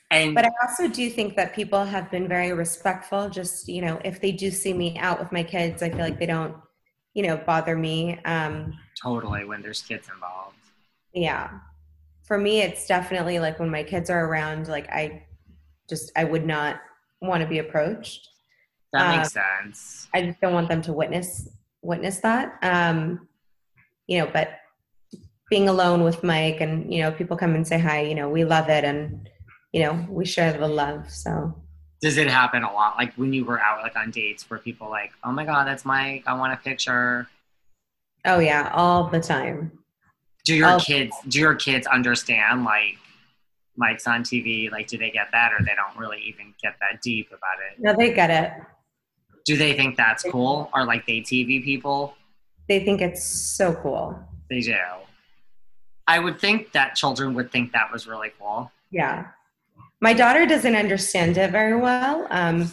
And 0.10 0.34
but 0.36 0.46
i 0.46 0.52
also 0.62 0.88
do 0.88 1.10
think 1.10 1.36
that 1.36 1.54
people 1.54 1.84
have 1.84 2.10
been 2.10 2.30
very 2.30 2.54
respectful 2.54 3.30
just 3.30 3.68
you 3.68 3.82
know 3.82 4.00
if 4.06 4.22
they 4.22 4.32
do 4.32 4.50
see 4.50 4.72
me 4.74 4.98
out 5.00 5.20
with 5.20 5.34
my 5.34 5.44
kids 5.44 5.84
i 5.84 5.90
feel 5.90 6.00
like 6.00 6.18
they 6.18 6.26
don't 6.26 6.56
you 7.14 7.24
know 7.24 7.36
bother 7.36 7.76
me 7.76 8.18
um, 8.24 8.74
totally 9.02 9.44
when 9.44 9.62
there's 9.62 9.82
kids 9.82 10.08
involved. 10.14 10.56
yeah 11.14 11.50
for 12.24 12.38
me 12.38 12.62
it's 12.62 12.88
definitely 12.88 13.40
like 13.40 13.60
when 13.60 13.70
my 13.70 13.84
kids 13.84 14.10
are 14.10 14.26
around 14.28 14.70
like 14.70 14.88
i 14.90 15.26
just 15.90 16.10
i 16.16 16.24
would 16.24 16.46
not 16.46 16.80
want 17.22 17.42
to 17.42 17.48
be 17.48 17.60
approached 17.60 18.30
That 18.94 19.10
makes 19.18 19.36
Uh, 19.36 19.42
sense. 19.62 20.08
i 20.14 20.22
just 20.22 20.40
don't 20.40 20.54
want 20.54 20.70
them 20.70 20.82
to 20.84 20.94
witness 20.94 21.50
witness 21.82 22.20
that 22.22 22.58
um 22.62 23.28
you 24.08 24.20
know 24.20 24.30
but 24.32 24.52
being 25.50 25.70
alone 25.70 26.04
with 26.04 26.24
mike 26.24 26.60
and 26.62 26.94
you 26.94 27.02
know 27.02 27.12
people 27.12 27.38
come 27.38 27.56
and 27.56 27.68
say 27.68 27.78
hi 27.80 28.02
you 28.02 28.16
know 28.16 28.30
we 28.30 28.44
love 28.44 28.68
it 28.70 28.84
and 28.84 29.30
you 29.74 29.82
know 29.84 30.06
we 30.10 30.26
share 30.26 30.52
the 30.54 30.68
love 30.68 31.10
so 31.10 31.54
Does 32.02 32.18
it 32.18 32.30
happen 32.30 32.62
a 32.64 32.72
lot? 32.72 32.96
Like 32.98 33.14
when 33.16 33.34
you 33.34 33.44
were 33.44 33.60
out 33.60 33.82
like 33.82 33.96
on 33.96 34.12
dates 34.12 34.48
where 34.50 34.60
people 34.60 34.88
like, 34.88 35.12
oh 35.24 35.32
my 35.32 35.46
god, 35.46 35.66
that's 35.68 35.84
Mike, 35.84 36.24
I 36.28 36.34
want 36.38 36.54
a 36.54 36.58
picture. 36.58 37.28
oh 38.26 38.40
yeah 38.40 38.70
all 38.74 39.10
the 39.10 39.20
time 39.20 39.72
do 40.46 40.54
your 40.56 40.74
Oh. 40.76 40.80
kids 40.80 41.14
do 41.28 41.40
your 41.40 41.56
kids 41.56 41.86
understand 41.88 42.64
like 42.64 42.98
mike's 43.76 44.08
on 44.08 44.24
tv 44.24 44.72
like 44.72 44.88
do 44.88 44.98
they 44.98 45.12
get 45.12 45.28
that 45.32 45.50
or 45.54 45.60
they 45.66 45.76
don't 45.82 45.96
really 46.04 46.22
even 46.30 46.54
get 46.64 46.74
that 46.82 47.02
deep 47.02 47.28
about 47.30 47.58
it 47.66 47.74
no 47.84 47.96
they 48.00 48.12
get 48.14 48.30
it 48.42 48.50
do 49.46 49.56
they 49.58 49.74
think 49.74 49.96
that's 49.98 50.24
cool 50.24 50.70
or 50.74 50.84
like 50.86 51.06
they 51.06 51.20
tv 51.22 51.64
people 51.64 52.16
they 52.70 52.80
think 52.86 53.02
it's 53.02 53.24
so 53.60 53.74
cool 53.84 54.18
they 54.50 54.60
do 54.62 54.76
i 56.08 56.20
would 56.20 56.40
think 56.40 56.72
that 56.72 56.96
children 56.96 57.34
would 57.34 57.52
think 57.52 57.72
that 57.74 57.92
was 57.92 58.08
really 58.08 58.32
cool. 58.40 58.72
Yeah. 58.92 59.28
My 60.00 60.14
daughter 60.14 60.46
doesn't 60.46 60.76
understand 60.76 61.38
it 61.38 61.52
very 61.52 61.76
well 61.80 62.28
um, 62.30 62.70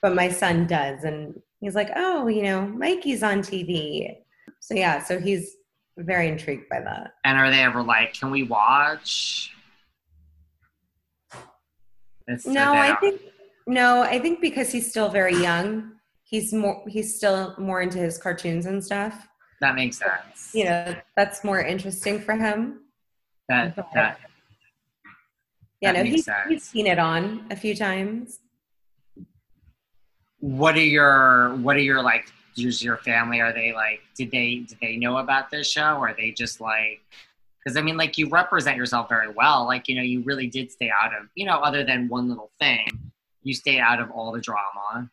but 0.00 0.14
my 0.14 0.28
son 0.28 0.66
does 0.66 1.04
and 1.04 1.40
he's 1.60 1.74
like 1.74 1.90
oh 1.96 2.26
you 2.26 2.42
know 2.42 2.66
mikey's 2.66 3.22
on 3.22 3.38
tv 3.40 4.16
so 4.60 4.74
yeah 4.74 5.02
so 5.02 5.18
he's 5.20 5.56
very 5.98 6.28
intrigued 6.28 6.68
by 6.70 6.80
that. 6.80 7.14
And 7.24 7.38
are 7.38 7.50
they 7.50 7.60
ever 7.62 7.82
like 7.82 8.14
can 8.14 8.30
we 8.30 8.42
watch? 8.44 9.52
It's- 12.28 12.46
no 12.46 12.72
i 12.72 12.94
think 12.96 13.20
no 13.66 14.02
i 14.02 14.18
think 14.18 14.40
because 14.40 14.70
he's 14.72 14.88
still 14.88 15.08
very 15.08 15.36
young 15.36 15.92
he's 16.22 16.52
more 16.52 16.82
he's 16.88 17.16
still 17.16 17.54
more 17.58 17.82
into 17.82 17.98
his 17.98 18.16
cartoons 18.16 18.66
and 18.66 18.82
stuff 18.82 19.28
that 19.62 19.76
makes 19.76 19.98
sense. 19.98 20.50
You 20.52 20.64
know 20.64 20.94
that's 21.16 21.44
more 21.44 21.60
interesting 21.62 22.20
for 22.20 22.34
him. 22.34 22.80
That 23.48 23.76
that 23.94 24.18
yeah 25.80 25.92
That 25.92 26.04
no 26.04 26.10
he's, 26.10 26.24
sense. 26.26 26.48
he's 26.48 26.64
seen 26.64 26.86
it 26.86 26.98
on 26.98 27.46
a 27.50 27.56
few 27.56 27.74
times. 27.74 28.40
What 30.40 30.74
are 30.74 30.80
your 30.80 31.54
what 31.56 31.76
are 31.76 31.80
your 31.80 32.02
like 32.02 32.30
does 32.56 32.82
your 32.82 32.98
family 32.98 33.40
are 33.40 33.52
they 33.52 33.72
like 33.72 34.00
did 34.16 34.30
they 34.32 34.64
did 34.68 34.78
they 34.82 34.96
know 34.96 35.18
about 35.18 35.50
this 35.50 35.70
show? 35.70 35.96
Or 35.96 36.08
are 36.08 36.14
they 36.14 36.32
just 36.32 36.60
like 36.60 37.00
because 37.64 37.76
I 37.76 37.82
mean 37.82 37.96
like 37.96 38.18
you 38.18 38.28
represent 38.28 38.76
yourself 38.76 39.08
very 39.08 39.28
well. 39.28 39.64
Like 39.64 39.88
you 39.88 39.94
know 39.94 40.02
you 40.02 40.22
really 40.22 40.48
did 40.48 40.72
stay 40.72 40.90
out 40.90 41.14
of 41.14 41.28
you 41.36 41.46
know 41.46 41.58
other 41.58 41.84
than 41.84 42.08
one 42.08 42.28
little 42.28 42.50
thing 42.58 42.86
you 43.44 43.54
stay 43.54 43.78
out 43.78 44.00
of 44.00 44.10
all 44.10 44.32
the 44.32 44.40
drama. 44.40 45.08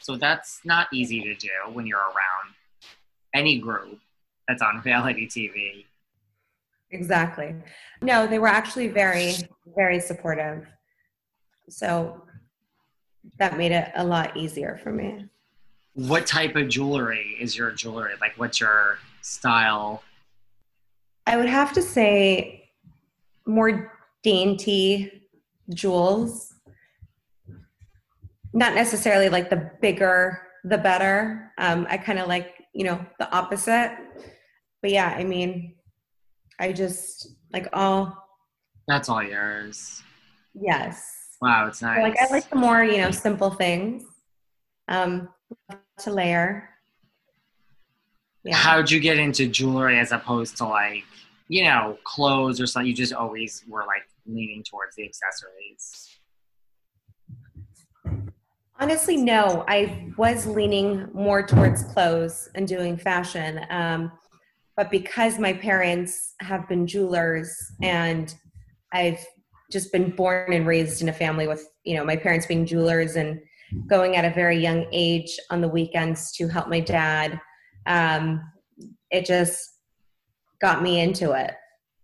So 0.00 0.16
that's 0.16 0.60
not 0.64 0.88
easy 0.92 1.22
to 1.22 1.34
do 1.34 1.48
when 1.72 1.86
you're 1.86 1.98
around 1.98 2.54
any 3.34 3.58
group 3.58 3.98
that's 4.46 4.62
on 4.62 4.82
reality 4.84 5.28
TV. 5.28 5.84
Exactly. 6.90 7.54
No, 8.00 8.26
they 8.26 8.38
were 8.38 8.48
actually 8.48 8.88
very, 8.88 9.34
very 9.76 10.00
supportive. 10.00 10.66
So 11.68 12.22
that 13.38 13.58
made 13.58 13.72
it 13.72 13.90
a 13.94 14.04
lot 14.04 14.36
easier 14.36 14.80
for 14.82 14.90
me. 14.90 15.26
What 15.94 16.26
type 16.26 16.56
of 16.56 16.68
jewelry 16.68 17.36
is 17.40 17.56
your 17.56 17.72
jewelry? 17.72 18.14
Like, 18.20 18.32
what's 18.36 18.60
your 18.60 18.98
style? 19.20 20.02
I 21.26 21.36
would 21.36 21.48
have 21.48 21.72
to 21.74 21.82
say 21.82 22.70
more 23.46 23.92
dainty 24.22 25.28
jewels. 25.70 26.54
Not 28.54 28.74
necessarily 28.74 29.28
like 29.28 29.50
the 29.50 29.70
bigger, 29.82 30.40
the 30.64 30.78
better. 30.78 31.52
Um, 31.58 31.86
I 31.90 31.98
kind 31.98 32.18
of 32.18 32.28
like, 32.28 32.57
you 32.74 32.84
know, 32.84 33.04
the 33.18 33.30
opposite. 33.34 33.96
But 34.82 34.90
yeah, 34.90 35.14
I 35.16 35.24
mean, 35.24 35.74
I 36.58 36.72
just 36.72 37.34
like 37.52 37.68
all. 37.72 38.16
That's 38.86 39.08
all 39.08 39.22
yours. 39.22 40.02
Yes. 40.54 41.04
Wow, 41.40 41.66
it's 41.68 41.82
nice. 41.82 41.98
So, 41.98 42.02
like 42.02 42.18
I 42.18 42.30
like 42.30 42.50
the 42.50 42.56
more 42.56 42.82
you 42.82 42.98
know 42.98 43.10
simple 43.10 43.50
things. 43.50 44.04
Um, 44.88 45.28
to 45.98 46.12
layer. 46.12 46.70
Yeah. 48.44 48.56
How'd 48.56 48.90
you 48.90 49.00
get 49.00 49.18
into 49.18 49.46
jewelry 49.48 49.98
as 49.98 50.12
opposed 50.12 50.56
to 50.58 50.64
like 50.66 51.04
you 51.48 51.64
know 51.64 51.98
clothes 52.04 52.60
or 52.60 52.66
something? 52.66 52.88
You 52.88 52.94
just 52.94 53.12
always 53.12 53.64
were 53.68 53.84
like 53.84 54.08
leaning 54.26 54.62
towards 54.62 54.96
the 54.96 55.04
accessories. 55.04 56.17
Honestly, 58.80 59.16
no. 59.16 59.64
I 59.66 60.12
was 60.16 60.46
leaning 60.46 61.08
more 61.12 61.44
towards 61.44 61.82
clothes 61.82 62.48
and 62.54 62.66
doing 62.66 62.96
fashion. 62.96 63.60
Um, 63.70 64.12
but 64.76 64.90
because 64.90 65.40
my 65.40 65.52
parents 65.52 66.34
have 66.40 66.68
been 66.68 66.86
jewelers 66.86 67.52
and 67.82 68.32
I've 68.92 69.24
just 69.72 69.90
been 69.92 70.10
born 70.12 70.52
and 70.52 70.66
raised 70.66 71.02
in 71.02 71.08
a 71.08 71.12
family 71.12 71.48
with, 71.48 71.68
you 71.82 71.96
know, 71.96 72.04
my 72.04 72.14
parents 72.14 72.46
being 72.46 72.64
jewelers 72.64 73.16
and 73.16 73.40
going 73.88 74.14
at 74.14 74.24
a 74.24 74.30
very 74.30 74.56
young 74.56 74.86
age 74.92 75.36
on 75.50 75.60
the 75.60 75.68
weekends 75.68 76.30
to 76.36 76.46
help 76.46 76.68
my 76.68 76.80
dad, 76.80 77.40
um, 77.86 78.40
it 79.10 79.26
just 79.26 79.68
got 80.60 80.82
me 80.82 81.00
into 81.00 81.32
it. 81.32 81.54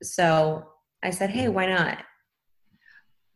So 0.02 0.64
I 1.04 1.10
said, 1.10 1.30
hey, 1.30 1.48
why 1.48 1.66
not? 1.66 1.98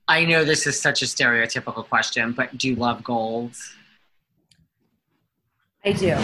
I 0.08 0.24
know 0.24 0.42
this 0.44 0.66
is 0.66 0.80
such 0.80 1.02
a 1.02 1.04
stereotypical 1.04 1.86
question, 1.86 2.32
but 2.32 2.56
do 2.56 2.68
you 2.68 2.76
love 2.76 3.04
gold? 3.04 3.52
I 5.84 5.92
do. 5.92 6.16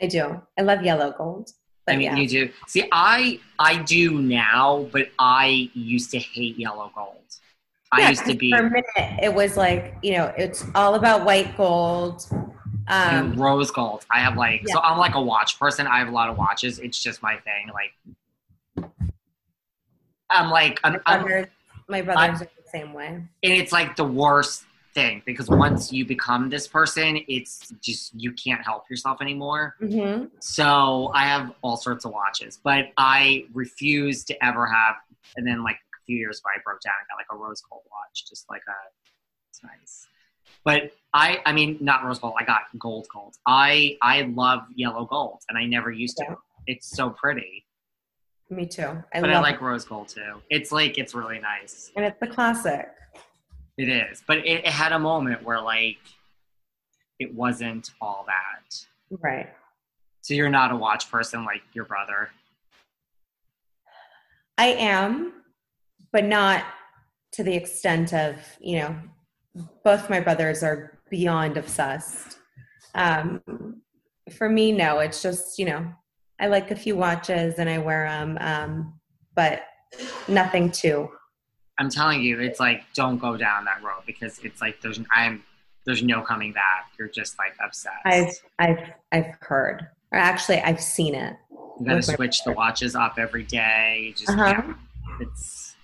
I 0.00 0.06
do. 0.06 0.40
I 0.58 0.62
love 0.62 0.82
yellow 0.82 1.12
gold. 1.16 1.52
I 1.88 1.96
mean, 1.96 2.02
yeah. 2.02 2.16
you 2.16 2.28
do. 2.28 2.50
See, 2.66 2.86
I 2.92 3.40
I 3.58 3.82
do 3.82 4.20
now, 4.20 4.88
but 4.92 5.08
I 5.18 5.70
used 5.72 6.10
to 6.10 6.18
hate 6.18 6.58
yellow 6.58 6.92
gold. 6.94 7.16
I 7.90 8.02
yeah, 8.02 8.08
used 8.10 8.26
to 8.26 8.34
be 8.34 8.50
for 8.50 8.58
a 8.58 8.70
minute. 8.70 9.22
It 9.22 9.34
was 9.34 9.56
like 9.56 9.94
you 10.02 10.18
know, 10.18 10.32
it's 10.36 10.64
all 10.74 10.94
about 10.94 11.24
white 11.24 11.56
gold. 11.56 12.26
Um, 12.88 13.34
rose 13.34 13.70
gold. 13.70 14.04
I 14.10 14.20
have 14.20 14.36
like 14.36 14.62
yeah. 14.66 14.74
so 14.74 14.80
I'm 14.80 14.98
like 14.98 15.14
a 15.14 15.22
watch 15.22 15.58
person. 15.58 15.86
I 15.86 15.98
have 15.98 16.08
a 16.08 16.12
lot 16.12 16.28
of 16.28 16.36
watches. 16.36 16.78
It's 16.78 16.98
just 17.02 17.22
my 17.22 17.36
thing. 17.36 17.70
Like 17.72 18.90
I'm 20.30 20.50
like 20.50 20.78
I'm, 20.84 20.92
my 20.92 20.98
brothers, 20.98 21.46
I'm, 21.46 21.84
my 21.88 22.02
brothers 22.02 22.22
I'm, 22.22 22.34
are 22.34 22.38
the 22.38 22.57
same 22.70 22.92
way. 22.92 23.06
And 23.06 23.28
it's 23.42 23.72
like 23.72 23.96
the 23.96 24.04
worst 24.04 24.64
thing 24.94 25.22
because 25.26 25.48
once 25.48 25.92
you 25.92 26.04
become 26.04 26.48
this 26.48 26.66
person, 26.66 27.20
it's 27.28 27.72
just 27.80 28.12
you 28.14 28.32
can't 28.32 28.64
help 28.64 28.84
yourself 28.90 29.20
anymore. 29.20 29.76
Mm-hmm. 29.80 30.26
So 30.40 31.10
I 31.14 31.24
have 31.24 31.52
all 31.62 31.76
sorts 31.76 32.04
of 32.04 32.12
watches, 32.12 32.58
but 32.62 32.86
I 32.96 33.44
refuse 33.52 34.24
to 34.24 34.44
ever 34.44 34.66
have. 34.66 34.96
And 35.36 35.46
then 35.46 35.62
like 35.62 35.76
a 35.76 36.00
few 36.06 36.16
years 36.16 36.40
ago, 36.40 36.48
I 36.56 36.60
broke 36.64 36.80
down 36.80 36.94
and 37.00 37.08
got 37.08 37.16
like 37.16 37.26
a 37.30 37.36
rose 37.42 37.62
gold 37.70 37.82
watch, 37.90 38.28
just 38.28 38.46
like 38.50 38.62
a. 38.68 38.78
It's 39.50 39.62
nice. 39.62 40.06
But 40.64 40.92
I, 41.14 41.38
I 41.46 41.52
mean, 41.52 41.78
not 41.80 42.04
rose 42.04 42.18
gold. 42.18 42.34
I 42.38 42.44
got 42.44 42.62
gold 42.78 43.06
gold. 43.12 43.36
I, 43.46 43.96
I 44.02 44.22
love 44.22 44.62
yellow 44.74 45.06
gold, 45.06 45.38
and 45.48 45.56
I 45.56 45.64
never 45.64 45.90
used 45.90 46.16
to. 46.18 46.36
It's 46.66 46.94
so 46.94 47.10
pretty. 47.10 47.64
Me 48.50 48.66
too. 48.66 49.02
I 49.12 49.20
but 49.20 49.30
I 49.30 49.40
like 49.40 49.56
it. 49.56 49.62
rose 49.62 49.84
gold 49.84 50.08
too. 50.08 50.40
It's 50.48 50.72
like 50.72 50.96
it's 50.96 51.14
really 51.14 51.38
nice, 51.38 51.92
and 51.96 52.04
it's 52.04 52.18
the 52.18 52.26
classic. 52.26 52.88
It 53.76 53.88
is, 53.88 54.22
but 54.26 54.38
it, 54.38 54.64
it 54.64 54.66
had 54.66 54.92
a 54.92 54.98
moment 54.98 55.42
where 55.42 55.60
like 55.60 55.98
it 57.18 57.34
wasn't 57.34 57.90
all 58.00 58.24
that. 58.26 58.86
Right. 59.20 59.50
So 60.22 60.34
you're 60.34 60.48
not 60.48 60.72
a 60.72 60.76
watch 60.76 61.10
person 61.10 61.44
like 61.44 61.62
your 61.74 61.84
brother. 61.84 62.30
I 64.56 64.68
am, 64.68 65.32
but 66.12 66.24
not 66.24 66.64
to 67.32 67.42
the 67.42 67.54
extent 67.54 68.12
of 68.14 68.36
you 68.60 68.78
know. 68.78 68.96
Both 69.84 70.08
my 70.08 70.20
brothers 70.20 70.62
are 70.62 70.98
beyond 71.10 71.56
obsessed. 71.56 72.38
Um, 72.94 73.82
for 74.36 74.48
me, 74.48 74.72
no. 74.72 75.00
It's 75.00 75.20
just 75.20 75.58
you 75.58 75.66
know, 75.66 75.92
I 76.40 76.46
like 76.46 76.70
a 76.70 76.76
few 76.76 76.96
watches 76.96 77.58
and 77.58 77.68
I 77.68 77.78
wear 77.78 78.08
them, 78.08 78.38
um, 78.40 79.00
but 79.34 79.64
nothing 80.28 80.70
too 80.70 81.10
I'm 81.78 81.88
telling 81.88 82.22
you, 82.22 82.40
it's 82.40 82.58
like 82.58 82.84
don't 82.92 83.18
go 83.18 83.36
down 83.36 83.64
that 83.66 83.82
road 83.82 84.02
because 84.04 84.40
it's 84.40 84.60
like 84.60 84.80
there's 84.80 85.00
I'm 85.14 85.44
there's 85.86 86.02
no 86.02 86.22
coming 86.22 86.52
back. 86.52 86.90
You're 86.98 87.08
just 87.08 87.38
like 87.38 87.54
obsessed. 87.64 87.94
I've 88.04 88.34
I've 88.58 88.92
I've 89.12 89.34
heard, 89.40 89.86
or 90.10 90.18
actually 90.18 90.58
I've 90.60 90.80
seen 90.80 91.14
it. 91.14 91.36
You 91.78 91.86
got 91.86 91.94
to 91.94 92.02
switch 92.02 92.42
the 92.42 92.52
watches 92.52 92.96
up 92.96 93.14
every 93.18 93.44
day. 93.44 94.06
You 94.08 94.12
just 94.12 94.30
uh-huh. 94.30 94.74
it's. 95.20 95.76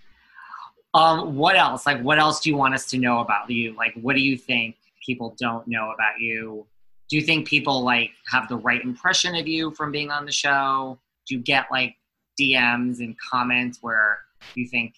Um, 0.94 1.36
what 1.36 1.56
else? 1.56 1.86
Like, 1.86 2.00
what 2.02 2.20
else 2.20 2.40
do 2.40 2.50
you 2.50 2.56
want 2.56 2.74
us 2.74 2.86
to 2.86 2.98
know 2.98 3.18
about 3.18 3.50
you? 3.50 3.74
Like, 3.74 3.94
what 4.00 4.14
do 4.14 4.22
you 4.22 4.36
think 4.36 4.76
people 5.04 5.34
don't 5.40 5.66
know 5.66 5.90
about 5.90 6.20
you? 6.20 6.66
Do 7.08 7.16
you 7.16 7.22
think 7.22 7.46
people 7.46 7.82
like 7.82 8.10
have 8.30 8.48
the 8.48 8.56
right 8.56 8.82
impression 8.82 9.34
of 9.34 9.46
you 9.46 9.72
from 9.72 9.92
being 9.92 10.10
on 10.10 10.24
the 10.24 10.32
show? 10.32 10.98
Do 11.26 11.34
you 11.34 11.40
get 11.40 11.66
like 11.70 11.96
DMs 12.40 12.98
and 12.98 13.16
comments 13.18 13.78
where 13.80 14.18
you 14.54 14.66
think 14.66 14.94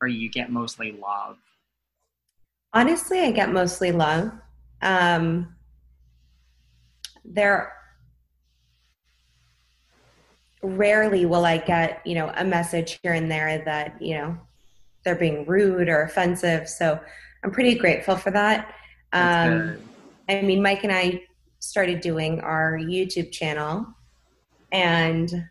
or 0.00 0.08
you 0.08 0.30
get 0.30 0.50
mostly 0.52 0.92
love? 0.92 1.36
Honestly, 2.72 3.20
I 3.20 3.30
get 3.30 3.50
mostly 3.50 3.92
love. 3.92 4.30
Um, 4.82 5.54
there 7.24 7.72
rarely 10.62 11.24
will 11.24 11.44
I 11.44 11.58
get, 11.58 12.02
you 12.04 12.14
know, 12.14 12.32
a 12.36 12.44
message 12.44 12.98
here 13.02 13.12
and 13.12 13.30
there 13.30 13.62
that, 13.64 14.00
you 14.00 14.14
know, 14.14 14.38
they're 15.04 15.14
being 15.14 15.46
rude 15.46 15.88
or 15.88 16.02
offensive. 16.02 16.68
So 16.68 17.00
I'm 17.42 17.50
pretty 17.50 17.74
grateful 17.74 18.16
for 18.16 18.30
that. 18.32 18.74
Um, 19.12 19.78
I 20.28 20.42
mean, 20.42 20.62
Mike 20.62 20.84
and 20.84 20.92
I 20.92 21.22
started 21.60 22.00
doing 22.00 22.40
our 22.40 22.78
YouTube 22.78 23.32
channel, 23.32 23.86
and 24.72 25.46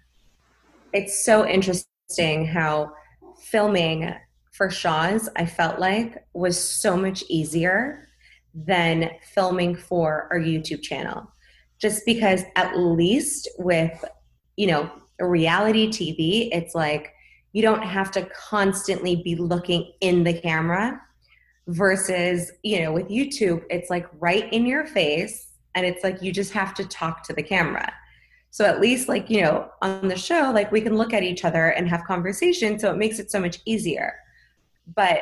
it's 0.93 1.23
so 1.23 1.45
interesting 1.45 2.45
how 2.45 2.93
filming 3.39 4.13
for 4.51 4.69
Shahs, 4.69 5.29
I 5.35 5.45
felt 5.45 5.79
like 5.79 6.25
was 6.33 6.59
so 6.59 6.97
much 6.97 7.23
easier 7.29 8.07
than 8.53 9.11
filming 9.33 9.75
for 9.75 10.27
our 10.31 10.39
YouTube 10.39 10.81
channel. 10.81 11.31
Just 11.79 12.03
because 12.05 12.43
at 12.55 12.75
least 12.75 13.47
with, 13.59 14.03
you 14.55 14.65
know, 14.65 14.91
reality 15.19 15.87
TV, 15.87 16.49
it's 16.51 16.73
like 16.73 17.13
you 17.53 17.61
don't 17.61 17.83
have 17.83 18.09
to 18.11 18.27
constantly 18.35 19.17
be 19.17 19.35
looking 19.35 19.91
in 20.01 20.23
the 20.23 20.33
camera 20.33 20.99
versus, 21.67 22.51
you 22.63 22.81
know, 22.81 22.91
with 22.91 23.09
YouTube, 23.09 23.63
it's 23.69 23.91
like 23.91 24.07
right 24.19 24.51
in 24.51 24.65
your 24.65 24.87
face 24.87 25.49
and 25.77 25.85
it's 25.85 26.03
like 26.03 26.21
you 26.21 26.33
just 26.33 26.51
have 26.51 26.73
to 26.73 26.85
talk 26.85 27.23
to 27.23 27.33
the 27.33 27.43
camera. 27.43 27.93
So 28.49 28.65
at 28.65 28.81
least 28.81 29.07
like, 29.07 29.29
you 29.29 29.41
know, 29.41 29.69
on 29.81 30.07
the 30.07 30.17
show, 30.17 30.51
like 30.53 30.71
we 30.71 30.81
can 30.81 30.97
look 30.97 31.13
at 31.13 31.23
each 31.23 31.45
other 31.45 31.69
and 31.69 31.87
have 31.87 32.03
conversation. 32.03 32.77
So 32.79 32.91
it 32.91 32.97
makes 32.97 33.19
it 33.19 33.31
so 33.31 33.39
much 33.39 33.59
easier 33.65 34.15
but 34.95 35.19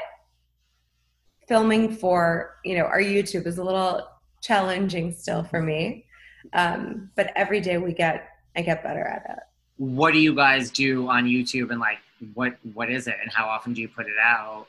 filming 1.47 1.95
for 1.95 2.55
you 2.63 2.77
know 2.77 2.85
our 2.85 3.01
youtube 3.01 3.45
is 3.45 3.57
a 3.57 3.63
little 3.63 4.07
challenging 4.41 5.11
still 5.11 5.43
for 5.43 5.61
me 5.61 6.05
um, 6.53 7.09
but 7.15 7.31
every 7.35 7.59
day 7.59 7.77
we 7.77 7.93
get 7.93 8.29
i 8.55 8.61
get 8.61 8.83
better 8.83 9.03
at 9.03 9.23
it 9.29 9.43
what 9.77 10.13
do 10.13 10.19
you 10.19 10.35
guys 10.35 10.69
do 10.69 11.09
on 11.09 11.25
youtube 11.25 11.71
and 11.71 11.79
like 11.79 11.97
what 12.33 12.55
what 12.73 12.89
is 12.89 13.07
it 13.07 13.15
and 13.21 13.31
how 13.31 13.47
often 13.47 13.73
do 13.73 13.81
you 13.81 13.87
put 13.87 14.05
it 14.05 14.17
out 14.23 14.67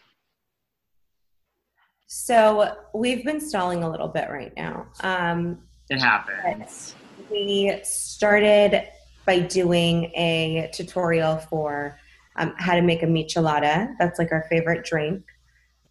so 2.09 2.77
we've 2.95 3.25
been 3.25 3.41
stalling 3.41 3.83
a 3.83 3.91
little 3.91 4.09
bit 4.09 4.31
right 4.31 4.53
now 4.57 4.87
um, 5.01 5.59
it 5.89 6.01
happens 6.01 6.95
we 7.31 7.79
started 7.83 8.89
by 9.25 9.41
doing 9.41 10.13
a 10.15 10.71
tutorial 10.73 11.39
for 11.39 11.99
um, 12.37 12.55
how 12.59 12.75
to 12.75 12.83
make 12.83 13.03
a 13.03 13.07
michelada. 13.07 13.95
That's 13.99 14.19
like 14.19 14.33
our 14.33 14.47
favorite 14.49 14.85
drink. 14.85 15.25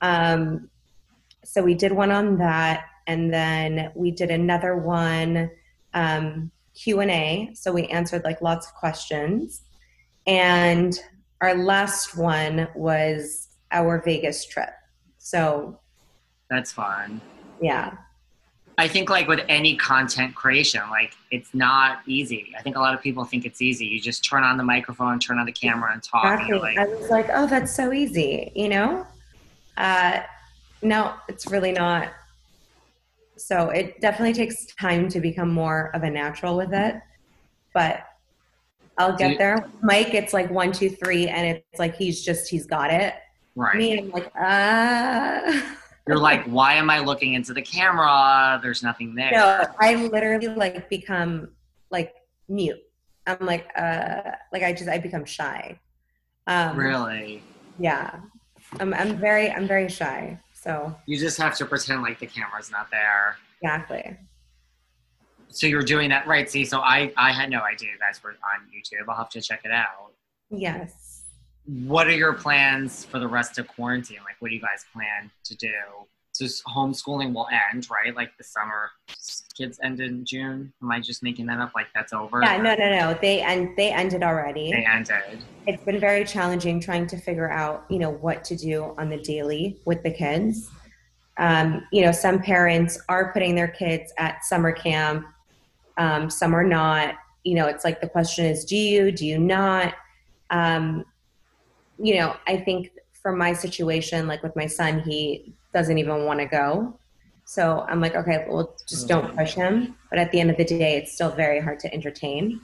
Um, 0.01 0.69
so 1.43 1.61
we 1.63 1.73
did 1.73 1.91
one 1.91 2.11
on 2.11 2.37
that, 2.37 2.85
and 3.07 3.33
then 3.33 3.91
we 3.95 4.11
did 4.11 4.31
another 4.31 4.77
one 4.77 5.49
um, 5.93 6.51
Q 6.73 7.01
and 7.01 7.11
A. 7.11 7.49
So 7.53 7.71
we 7.71 7.87
answered 7.87 8.23
like 8.23 8.41
lots 8.41 8.67
of 8.67 8.73
questions, 8.73 9.63
and 10.27 10.97
our 11.41 11.55
last 11.55 12.17
one 12.17 12.67
was 12.75 13.49
our 13.71 14.01
Vegas 14.03 14.45
trip. 14.45 14.69
So 15.17 15.79
That's 16.49 16.71
fun. 16.71 17.21
yeah, 17.61 17.93
I 18.77 18.87
think 18.87 19.09
like 19.09 19.27
with 19.27 19.39
any 19.47 19.77
content 19.77 20.35
creation, 20.35 20.81
like 20.89 21.13
it's 21.31 21.53
not 21.53 21.99
easy. 22.07 22.53
I 22.57 22.61
think 22.61 22.75
a 22.75 22.79
lot 22.79 22.93
of 22.93 23.01
people 23.01 23.23
think 23.23 23.45
it's 23.45 23.61
easy. 23.61 23.85
You 23.85 24.01
just 24.01 24.25
turn 24.25 24.43
on 24.43 24.57
the 24.57 24.63
microphone, 24.63 25.19
turn 25.19 25.39
on 25.39 25.45
the 25.45 25.51
camera, 25.51 25.93
and 25.93 26.03
talk. 26.03 26.25
Exactly. 26.25 26.73
you're 26.73 26.81
I 26.81 26.85
was 26.87 27.09
like, 27.09 27.27
oh, 27.33 27.47
that's 27.47 27.73
so 27.73 27.93
easy, 27.93 28.51
you 28.53 28.67
know? 28.67 29.07
Uh, 29.77 30.21
no, 30.81 31.13
it's 31.29 31.47
really 31.47 31.71
not. 31.71 32.09
So 33.37 33.69
it 33.69 34.01
definitely 34.01 34.33
takes 34.33 34.65
time 34.75 35.07
to 35.09 35.19
become 35.19 35.49
more 35.49 35.91
of 35.93 36.03
a 36.03 36.09
natural 36.09 36.57
with 36.57 36.73
it, 36.73 36.95
but 37.73 38.05
I'll 38.97 39.15
get 39.15 39.31
you- 39.31 39.37
there. 39.37 39.69
Mike, 39.81 40.13
it's 40.13 40.33
like 40.33 40.49
one, 40.49 40.71
two, 40.71 40.89
three, 40.89 41.27
and 41.27 41.47
it's 41.47 41.79
like 41.79 41.95
he's 41.95 42.23
just 42.23 42.49
he's 42.49 42.65
got 42.65 42.91
it. 42.91 43.15
right. 43.55 43.75
Me, 43.77 43.99
I'm 43.99 44.11
like, 44.11 44.31
ah. 44.37 45.77
You're 46.07 46.17
like, 46.19 46.43
why 46.45 46.75
am 46.75 46.89
I 46.89 46.99
looking 46.99 47.33
into 47.33 47.53
the 47.53 47.61
camera? 47.61 48.59
There's 48.61 48.83
nothing 48.83 49.15
there. 49.15 49.31
No, 49.31 49.65
I 49.79 49.95
literally 49.95 50.47
like 50.49 50.87
become 50.89 51.49
like 51.89 52.13
mute. 52.47 52.79
I'm 53.25 53.37
like, 53.41 53.67
uh, 53.75 54.21
like 54.53 54.61
I 54.61 54.71
just 54.73 54.87
I 54.89 54.99
become 54.99 55.25
shy. 55.25 55.79
Um, 56.47 56.77
Really? 56.77 57.41
Yeah, 57.79 58.19
I'm 58.79 58.93
I'm 58.93 59.17
very 59.17 59.51
I'm 59.51 59.67
very 59.67 59.89
shy. 59.89 60.39
So 60.53 60.95
You 61.07 61.17
just 61.17 61.37
have 61.39 61.55
to 61.57 61.65
pretend 61.65 62.03
like 62.03 62.19
the 62.19 62.27
camera's 62.27 62.69
not 62.71 62.89
there. 62.91 63.37
exactly. 63.61 64.15
So 65.49 65.67
you're 65.67 65.83
doing 65.83 66.09
that 66.09 66.27
right. 66.27 66.47
See, 66.49 66.65
so 66.65 66.81
I 66.81 67.11
I 67.17 67.31
had 67.31 67.49
no 67.49 67.61
idea 67.61 67.89
you 67.91 67.97
guys 67.99 68.21
were 68.23 68.31
on 68.31 68.67
YouTube. 68.69 69.09
I'll 69.09 69.17
have 69.17 69.29
to 69.29 69.41
check 69.41 69.61
it 69.63 69.71
out. 69.71 70.11
Yes. 70.51 71.04
What 71.67 72.07
are 72.07 72.15
your 72.15 72.33
plans 72.33 73.05
for 73.05 73.19
the 73.19 73.27
rest 73.27 73.57
of 73.57 73.67
quarantine? 73.67 74.19
Like, 74.23 74.35
what 74.39 74.49
do 74.49 74.55
you 74.55 74.61
guys 74.61 74.85
plan 74.93 75.31
to 75.45 75.55
do? 75.55 75.73
So 76.33 76.45
homeschooling 76.67 77.33
will 77.33 77.47
end, 77.71 77.87
right? 77.89 78.13
Like 78.13 78.35
the 78.37 78.43
summer 78.43 78.91
kids 79.57 79.79
end 79.81 80.01
in 80.01 80.25
June. 80.25 80.73
Am 80.81 80.91
I 80.91 80.99
just 80.99 81.23
making 81.23 81.45
that 81.45 81.59
up? 81.59 81.71
Like 81.73 81.87
that's 81.95 82.11
over? 82.11 82.41
Yeah. 82.43 82.57
No. 82.57 82.75
No. 82.75 82.89
No. 82.89 83.17
They 83.21 83.41
end. 83.41 83.69
they 83.77 83.89
ended 83.91 84.21
already. 84.21 84.69
They 84.69 84.85
ended. 84.85 85.41
It's 85.65 85.83
been 85.85 85.99
very 85.99 86.25
challenging 86.25 86.81
trying 86.81 87.07
to 87.07 87.17
figure 87.17 87.49
out 87.49 87.85
you 87.89 87.99
know 87.99 88.09
what 88.09 88.43
to 88.45 88.57
do 88.57 88.93
on 88.97 89.09
the 89.09 89.17
daily 89.17 89.79
with 89.85 90.03
the 90.03 90.11
kids. 90.11 90.69
Um, 91.37 91.87
you 91.93 92.03
know, 92.03 92.11
some 92.11 92.41
parents 92.41 92.99
are 93.07 93.31
putting 93.31 93.55
their 93.55 93.69
kids 93.69 94.11
at 94.17 94.43
summer 94.43 94.73
camp. 94.73 95.25
Um, 95.97 96.29
some 96.29 96.53
are 96.53 96.65
not. 96.65 97.15
You 97.45 97.55
know, 97.55 97.67
it's 97.67 97.85
like 97.85 98.01
the 98.01 98.09
question 98.09 98.45
is, 98.45 98.65
do 98.65 98.75
you? 98.75 99.11
Do 99.13 99.25
you 99.25 99.39
not? 99.39 99.93
Um, 100.49 101.05
you 101.97 102.15
know, 102.15 102.35
I 102.47 102.57
think 102.57 102.91
for 103.13 103.35
my 103.35 103.53
situation, 103.53 104.27
like 104.27 104.43
with 104.43 104.55
my 104.55 104.67
son, 104.67 104.99
he 104.99 105.53
doesn't 105.73 105.97
even 105.97 106.25
want 106.25 106.39
to 106.39 106.45
go. 106.45 106.97
So 107.45 107.85
I'm 107.87 108.01
like, 108.01 108.15
okay, 108.15 108.45
well, 108.49 108.75
just 108.87 109.07
don't 109.07 109.35
push 109.37 109.53
him. 109.53 109.95
But 110.09 110.19
at 110.19 110.31
the 110.31 110.39
end 110.39 110.49
of 110.49 110.57
the 110.57 110.65
day, 110.65 110.97
it's 110.97 111.13
still 111.13 111.29
very 111.29 111.59
hard 111.59 111.79
to 111.79 111.93
entertain. 111.93 112.59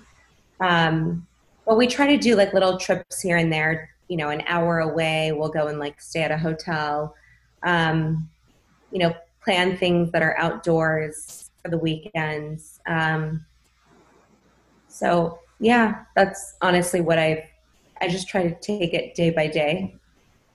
Um, 0.59 1.27
but 1.65 1.77
we 1.77 1.87
try 1.87 2.07
to 2.07 2.17
do 2.17 2.35
like 2.35 2.53
little 2.53 2.77
trips 2.77 3.21
here 3.21 3.37
and 3.37 3.53
there. 3.53 3.89
You 4.07 4.17
know, 4.17 4.29
an 4.29 4.43
hour 4.47 4.79
away, 4.79 5.31
we'll 5.31 5.49
go 5.49 5.67
and 5.67 5.79
like 5.79 6.01
stay 6.01 6.23
at 6.23 6.31
a 6.31 6.37
hotel. 6.37 7.15
Um, 7.63 8.29
you 8.91 8.99
know, 8.99 9.15
plan 9.43 9.77
things 9.77 10.11
that 10.11 10.21
are 10.21 10.37
outdoors 10.37 11.49
for 11.61 11.69
the 11.69 11.77
weekends. 11.77 12.79
Um, 12.87 13.45
so 14.87 15.39
yeah, 15.59 16.05
that's 16.15 16.55
honestly 16.61 17.01
what 17.01 17.17
I've. 17.19 17.43
I 18.01 18.07
just 18.07 18.27
try 18.27 18.43
to 18.43 18.55
take 18.59 18.93
it 18.93 19.15
day 19.15 19.29
by 19.29 19.47
day. 19.47 19.95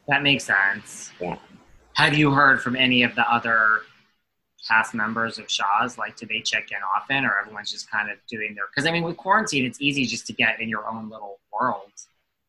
That 0.08 0.22
makes 0.22 0.44
sense. 0.44 1.10
Yeah. 1.20 1.38
Have 1.94 2.14
you 2.14 2.30
heard 2.30 2.60
from 2.60 2.76
any 2.76 3.02
of 3.02 3.14
the 3.14 3.22
other 3.32 3.80
cast 4.68 4.94
members 4.94 5.38
of 5.38 5.50
Shahs? 5.50 5.96
Like, 5.96 6.16
do 6.16 6.26
they 6.26 6.40
check 6.40 6.70
in 6.72 6.78
often, 6.96 7.24
or 7.24 7.38
everyone's 7.40 7.70
just 7.70 7.90
kind 7.90 8.10
of 8.10 8.18
doing 8.28 8.54
their? 8.54 8.64
Because 8.66 8.86
I 8.86 8.92
mean, 8.92 9.04
with 9.04 9.16
quarantine, 9.16 9.64
it's 9.64 9.80
easy 9.80 10.04
just 10.04 10.26
to 10.26 10.32
get 10.32 10.60
in 10.60 10.68
your 10.68 10.88
own 10.88 11.08
little 11.08 11.38
world. 11.52 11.92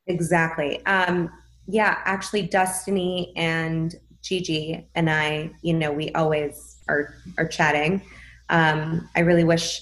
Exactly. 0.07 0.85
Um, 0.85 1.31
yeah, 1.67 1.99
actually, 2.05 2.43
Destiny 2.43 3.33
and 3.35 3.95
Gigi 4.21 4.87
and 4.95 5.09
I, 5.09 5.51
you 5.61 5.73
know, 5.73 5.91
we 5.91 6.11
always 6.11 6.77
are 6.89 7.13
are 7.37 7.47
chatting. 7.47 8.01
Um, 8.49 9.09
I 9.15 9.21
really 9.21 9.43
wish 9.43 9.81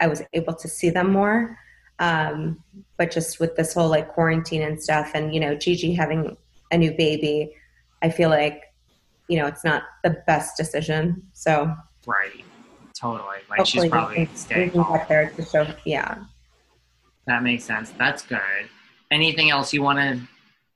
I 0.00 0.08
was 0.08 0.22
able 0.32 0.54
to 0.54 0.68
see 0.68 0.90
them 0.90 1.12
more, 1.12 1.58
um, 2.02 2.62
but 2.98 3.10
just 3.12 3.38
with 3.40 3.54
this 3.56 3.72
whole 3.72 3.88
like 3.88 4.08
quarantine 4.08 4.60
and 4.62 4.82
stuff, 4.82 5.12
and 5.14 5.32
you 5.32 5.40
know, 5.40 5.54
Gigi 5.54 5.94
having 5.94 6.36
a 6.72 6.76
new 6.76 6.92
baby, 6.92 7.54
I 8.02 8.10
feel 8.10 8.28
like, 8.28 8.64
you 9.28 9.38
know, 9.38 9.46
it's 9.46 9.64
not 9.64 9.84
the 10.02 10.22
best 10.26 10.56
decision. 10.56 11.22
So 11.32 11.74
Right. 12.06 12.44
Totally. 12.94 13.38
Like 13.48 13.66
she's 13.66 13.86
probably 13.88 14.26
can, 14.26 14.36
staying 14.36 14.70
home. 14.70 15.00
there 15.08 15.30
to 15.30 15.44
show. 15.44 15.66
Yeah. 15.84 16.24
That 17.26 17.42
makes 17.42 17.64
sense. 17.64 17.90
That's 17.90 18.22
good. 18.22 18.40
Anything 19.10 19.50
else 19.50 19.72
you 19.72 19.82
want 19.82 19.98
to 19.98 20.20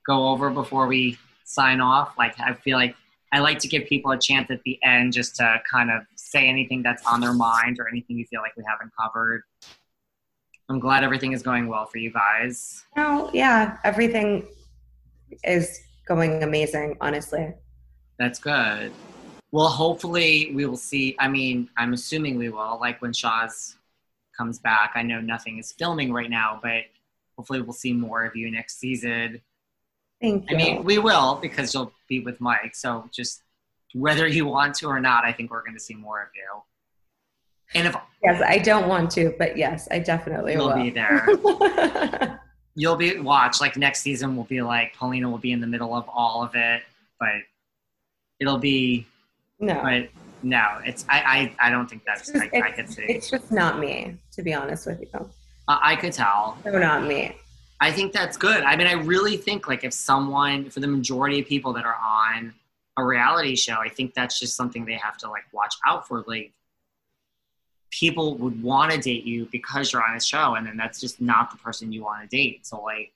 go 0.05 0.29
over 0.29 0.49
before 0.49 0.87
we 0.87 1.17
sign 1.43 1.81
off? 1.81 2.17
Like, 2.17 2.39
I 2.39 2.53
feel 2.53 2.77
like 2.77 2.95
I 3.33 3.39
like 3.39 3.59
to 3.59 3.67
give 3.67 3.85
people 3.85 4.11
a 4.11 4.17
chance 4.17 4.49
at 4.49 4.61
the 4.63 4.79
end 4.83 5.11
just 5.11 5.35
to 5.37 5.61
kind 5.69 5.91
of 5.91 6.03
say 6.15 6.47
anything 6.47 6.83
that's 6.83 7.05
on 7.05 7.19
their 7.19 7.33
mind 7.33 7.79
or 7.79 7.89
anything 7.89 8.17
you 8.17 8.25
feel 8.25 8.41
like 8.41 8.55
we 8.55 8.63
haven't 8.65 8.91
covered. 8.97 9.43
I'm 10.69 10.79
glad 10.79 11.03
everything 11.03 11.31
is 11.31 11.41
going 11.41 11.67
well 11.67 11.85
for 11.85 11.97
you 11.97 12.11
guys. 12.11 12.83
No, 12.95 13.29
yeah, 13.33 13.77
everything 13.83 14.47
is 15.43 15.79
going 16.07 16.43
amazing, 16.43 16.97
honestly. 16.99 17.53
That's 18.19 18.39
good. 18.39 18.91
Well, 19.51 19.69
hopefully 19.69 20.51
we 20.53 20.65
will 20.65 20.77
see. 20.77 21.15
I 21.19 21.29
mean, 21.29 21.69
I'm 21.77 21.93
assuming 21.93 22.37
we 22.37 22.49
will. 22.49 22.77
Like 22.81 23.01
when 23.01 23.13
Shahs 23.13 23.77
comes 24.35 24.59
back, 24.59 24.91
I 24.95 25.03
know 25.03 25.21
nothing 25.21 25.57
is 25.57 25.71
filming 25.71 26.11
right 26.11 26.29
now, 26.29 26.59
but 26.61 26.83
hopefully 27.37 27.61
we'll 27.61 27.73
see 27.73 27.93
more 27.93 28.25
of 28.25 28.35
you 28.35 28.51
next 28.51 28.79
season. 28.79 29.41
Thank 30.21 30.49
you. 30.49 30.55
I 30.55 30.57
mean, 30.57 30.83
we 30.83 30.97
will 30.97 31.35
because 31.35 31.73
you'll 31.73 31.93
be 32.09 32.19
with 32.19 32.41
Mike. 32.41 32.75
So 32.75 33.09
just 33.13 33.43
whether 33.93 34.27
you 34.27 34.45
want 34.45 34.75
to 34.75 34.87
or 34.87 34.99
not, 34.99 35.23
I 35.23 35.31
think 35.31 35.51
we're 35.51 35.63
going 35.63 35.75
to 35.75 35.79
see 35.79 35.95
more 35.95 36.21
of 36.21 36.29
you. 36.35 36.61
And 37.73 37.87
if 37.87 37.95
yes, 38.23 38.41
I 38.45 38.57
don't 38.57 38.87
want 38.87 39.11
to, 39.11 39.33
but 39.37 39.57
yes, 39.57 39.87
I 39.91 39.99
definitely 39.99 40.53
you'll 40.53 40.67
will. 40.67 40.75
be 40.83 40.89
there, 40.89 42.39
you'll 42.75 42.95
be 42.95 43.19
watch 43.19 43.59
like 43.61 43.77
next 43.77 44.01
season 44.01 44.35
will 44.35 44.43
be 44.45 44.61
like 44.61 44.93
Paulina 44.95 45.29
will 45.29 45.37
be 45.37 45.51
in 45.51 45.61
the 45.61 45.67
middle 45.67 45.95
of 45.95 46.07
all 46.09 46.43
of 46.43 46.51
it, 46.55 46.83
but 47.19 47.29
it'll 48.39 48.57
be. 48.59 49.05
no, 49.59 49.81
But 49.81 50.09
no, 50.43 50.79
it's 50.85 51.05
I 51.09 51.53
I, 51.59 51.67
I 51.67 51.69
don't 51.69 51.89
think 51.89 52.03
that's 52.05 52.31
just, 52.31 52.43
I, 52.53 52.61
I 52.67 52.71
could 52.71 52.89
see. 52.89 53.03
it's 53.03 53.29
just 53.29 53.51
not 53.51 53.79
me, 53.79 54.15
to 54.33 54.41
be 54.43 54.53
honest 54.53 54.85
with 54.87 55.01
you. 55.01 55.29
I, 55.67 55.93
I 55.93 55.95
could 55.95 56.13
tell. 56.13 56.57
So 56.63 56.71
not 56.77 57.03
me. 57.05 57.35
I 57.79 57.91
think 57.91 58.11
that's 58.11 58.37
good. 58.37 58.63
I 58.63 58.75
mean, 58.75 58.87
I 58.87 58.93
really 58.93 59.37
think 59.37 59.67
like 59.67 59.83
if 59.83 59.93
someone, 59.93 60.69
for 60.69 60.79
the 60.79 60.87
majority 60.87 61.39
of 61.41 61.47
people 61.47 61.73
that 61.73 61.85
are 61.85 61.95
on 62.03 62.53
a 62.97 63.03
reality 63.05 63.55
show, 63.55 63.75
I 63.75 63.89
think 63.89 64.15
that's 64.15 64.39
just 64.39 64.55
something 64.55 64.83
they 64.85 64.93
have 64.95 65.17
to 65.17 65.29
like 65.29 65.43
watch 65.53 65.75
out 65.85 66.07
for. 66.07 66.23
Like, 66.27 66.53
people 67.91 68.35
would 68.37 68.61
want 68.61 68.91
to 68.91 68.97
date 68.99 69.23
you 69.23 69.47
because 69.51 69.91
you're 69.93 70.03
on 70.03 70.15
a 70.15 70.21
show, 70.21 70.55
and 70.55 70.65
then 70.67 70.77
that's 70.77 70.99
just 70.99 71.21
not 71.21 71.51
the 71.51 71.57
person 71.57 71.91
you 71.91 72.03
want 72.03 72.21
to 72.21 72.27
date. 72.35 72.65
So 72.65 72.81
like, 72.81 73.11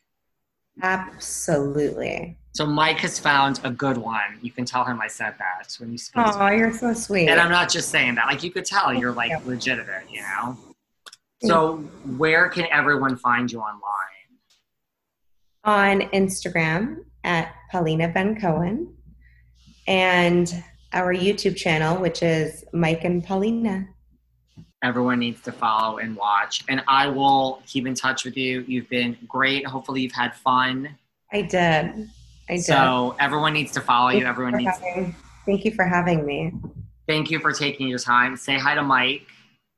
Absolutely. 0.82 2.38
so 2.54 2.66
Mike 2.66 2.98
has 3.00 3.20
found 3.20 3.60
a 3.64 3.70
good 3.72 3.98
one. 3.98 4.40
You 4.42 4.52
can 4.52 4.66
tell 4.66 4.86
him 4.86 5.02
I 5.02 5.08
said 5.08 5.36
that 5.40 5.76
when 5.80 5.92
you 5.92 5.98
speak 5.98 6.24
oh 6.26 6.50
you're 6.50 6.74
so 6.74 6.94
sweet. 6.94 7.28
And 7.30 7.40
I'm 7.40 7.52
not 7.52 7.70
just 7.70 7.90
saying 7.90 8.16
that. 8.16 8.26
Like 8.28 8.44
you 8.44 8.52
could 8.52 8.66
tell 8.66 8.94
you're 8.94 9.12
like 9.14 9.30
Yeah. 9.30 9.42
legitimate, 9.46 10.04
you 10.10 10.22
know. 10.22 10.58
So 11.44 11.78
where 12.18 12.50
can 12.50 12.68
everyone 12.72 13.16
find 13.18 13.52
you 13.52 13.60
online? 13.60 13.88
on 15.64 16.02
Instagram 16.10 16.98
at 17.24 17.54
Paulina 17.72 18.08
Ben 18.08 18.40
Cohen 18.42 18.92
and 19.88 20.64
our 20.92 21.14
YouTube 21.14 21.56
channel, 21.56 21.98
which 22.02 22.24
is 22.24 22.66
Mike 22.74 23.04
and 23.04 23.24
Paulina. 23.24 23.88
Everyone 24.84 25.20
needs 25.20 25.42
to 25.42 25.52
follow 25.52 25.98
and 26.00 26.16
watch. 26.16 26.64
And 26.70 26.84
I 26.88 27.08
will 27.08 27.62
keep 27.68 27.86
in 27.88 27.94
touch 27.96 28.26
with 28.26 28.38
you. 28.38 28.64
You've 28.68 28.90
been 28.90 29.18
great. 29.28 29.66
Hopefully, 29.66 30.02
you've 30.02 30.12
had 30.12 30.36
fun. 30.36 30.96
I 31.32 31.42
did. 31.44 32.10
I 32.50 32.56
did. 32.56 32.64
So 32.64 33.16
everyone 33.20 33.54
needs 33.54 33.72
to 33.74 33.82
follow 33.82 34.10
you. 34.10 34.26
Everyone 34.26 34.56
needs. 34.58 34.78
having- 34.78 35.16
thank 35.46 35.66
you 35.66 35.72
for 35.72 35.86
having 35.86 36.26
me. 36.26 36.54
Thank 37.08 37.32
you 37.32 37.40
for 37.40 37.52
taking 37.52 37.88
your 37.88 38.00
time. 38.00 38.36
Say 38.38 38.58
hi 38.58 38.76
to 38.76 38.84
Mike. 38.84 39.28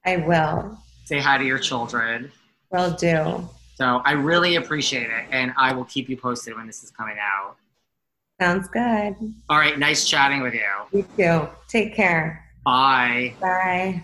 I 0.05 0.17
will. 0.17 0.77
Say 1.05 1.19
hi 1.19 1.37
to 1.37 1.43
your 1.43 1.59
children. 1.59 2.31
Will 2.71 2.91
do. 2.91 3.47
So 3.75 4.01
I 4.05 4.11
really 4.11 4.55
appreciate 4.55 5.09
it, 5.09 5.25
and 5.31 5.53
I 5.57 5.73
will 5.73 5.85
keep 5.85 6.09
you 6.09 6.17
posted 6.17 6.55
when 6.55 6.67
this 6.67 6.83
is 6.83 6.91
coming 6.91 7.17
out. 7.19 7.55
Sounds 8.39 8.67
good. 8.67 9.15
All 9.49 9.57
right, 9.57 9.77
nice 9.79 10.07
chatting 10.07 10.41
with 10.41 10.53
you. 10.53 10.61
You 10.91 11.05
too. 11.17 11.49
Take 11.69 11.95
care. 11.95 12.43
Bye. 12.65 13.33
Bye. 13.39 14.03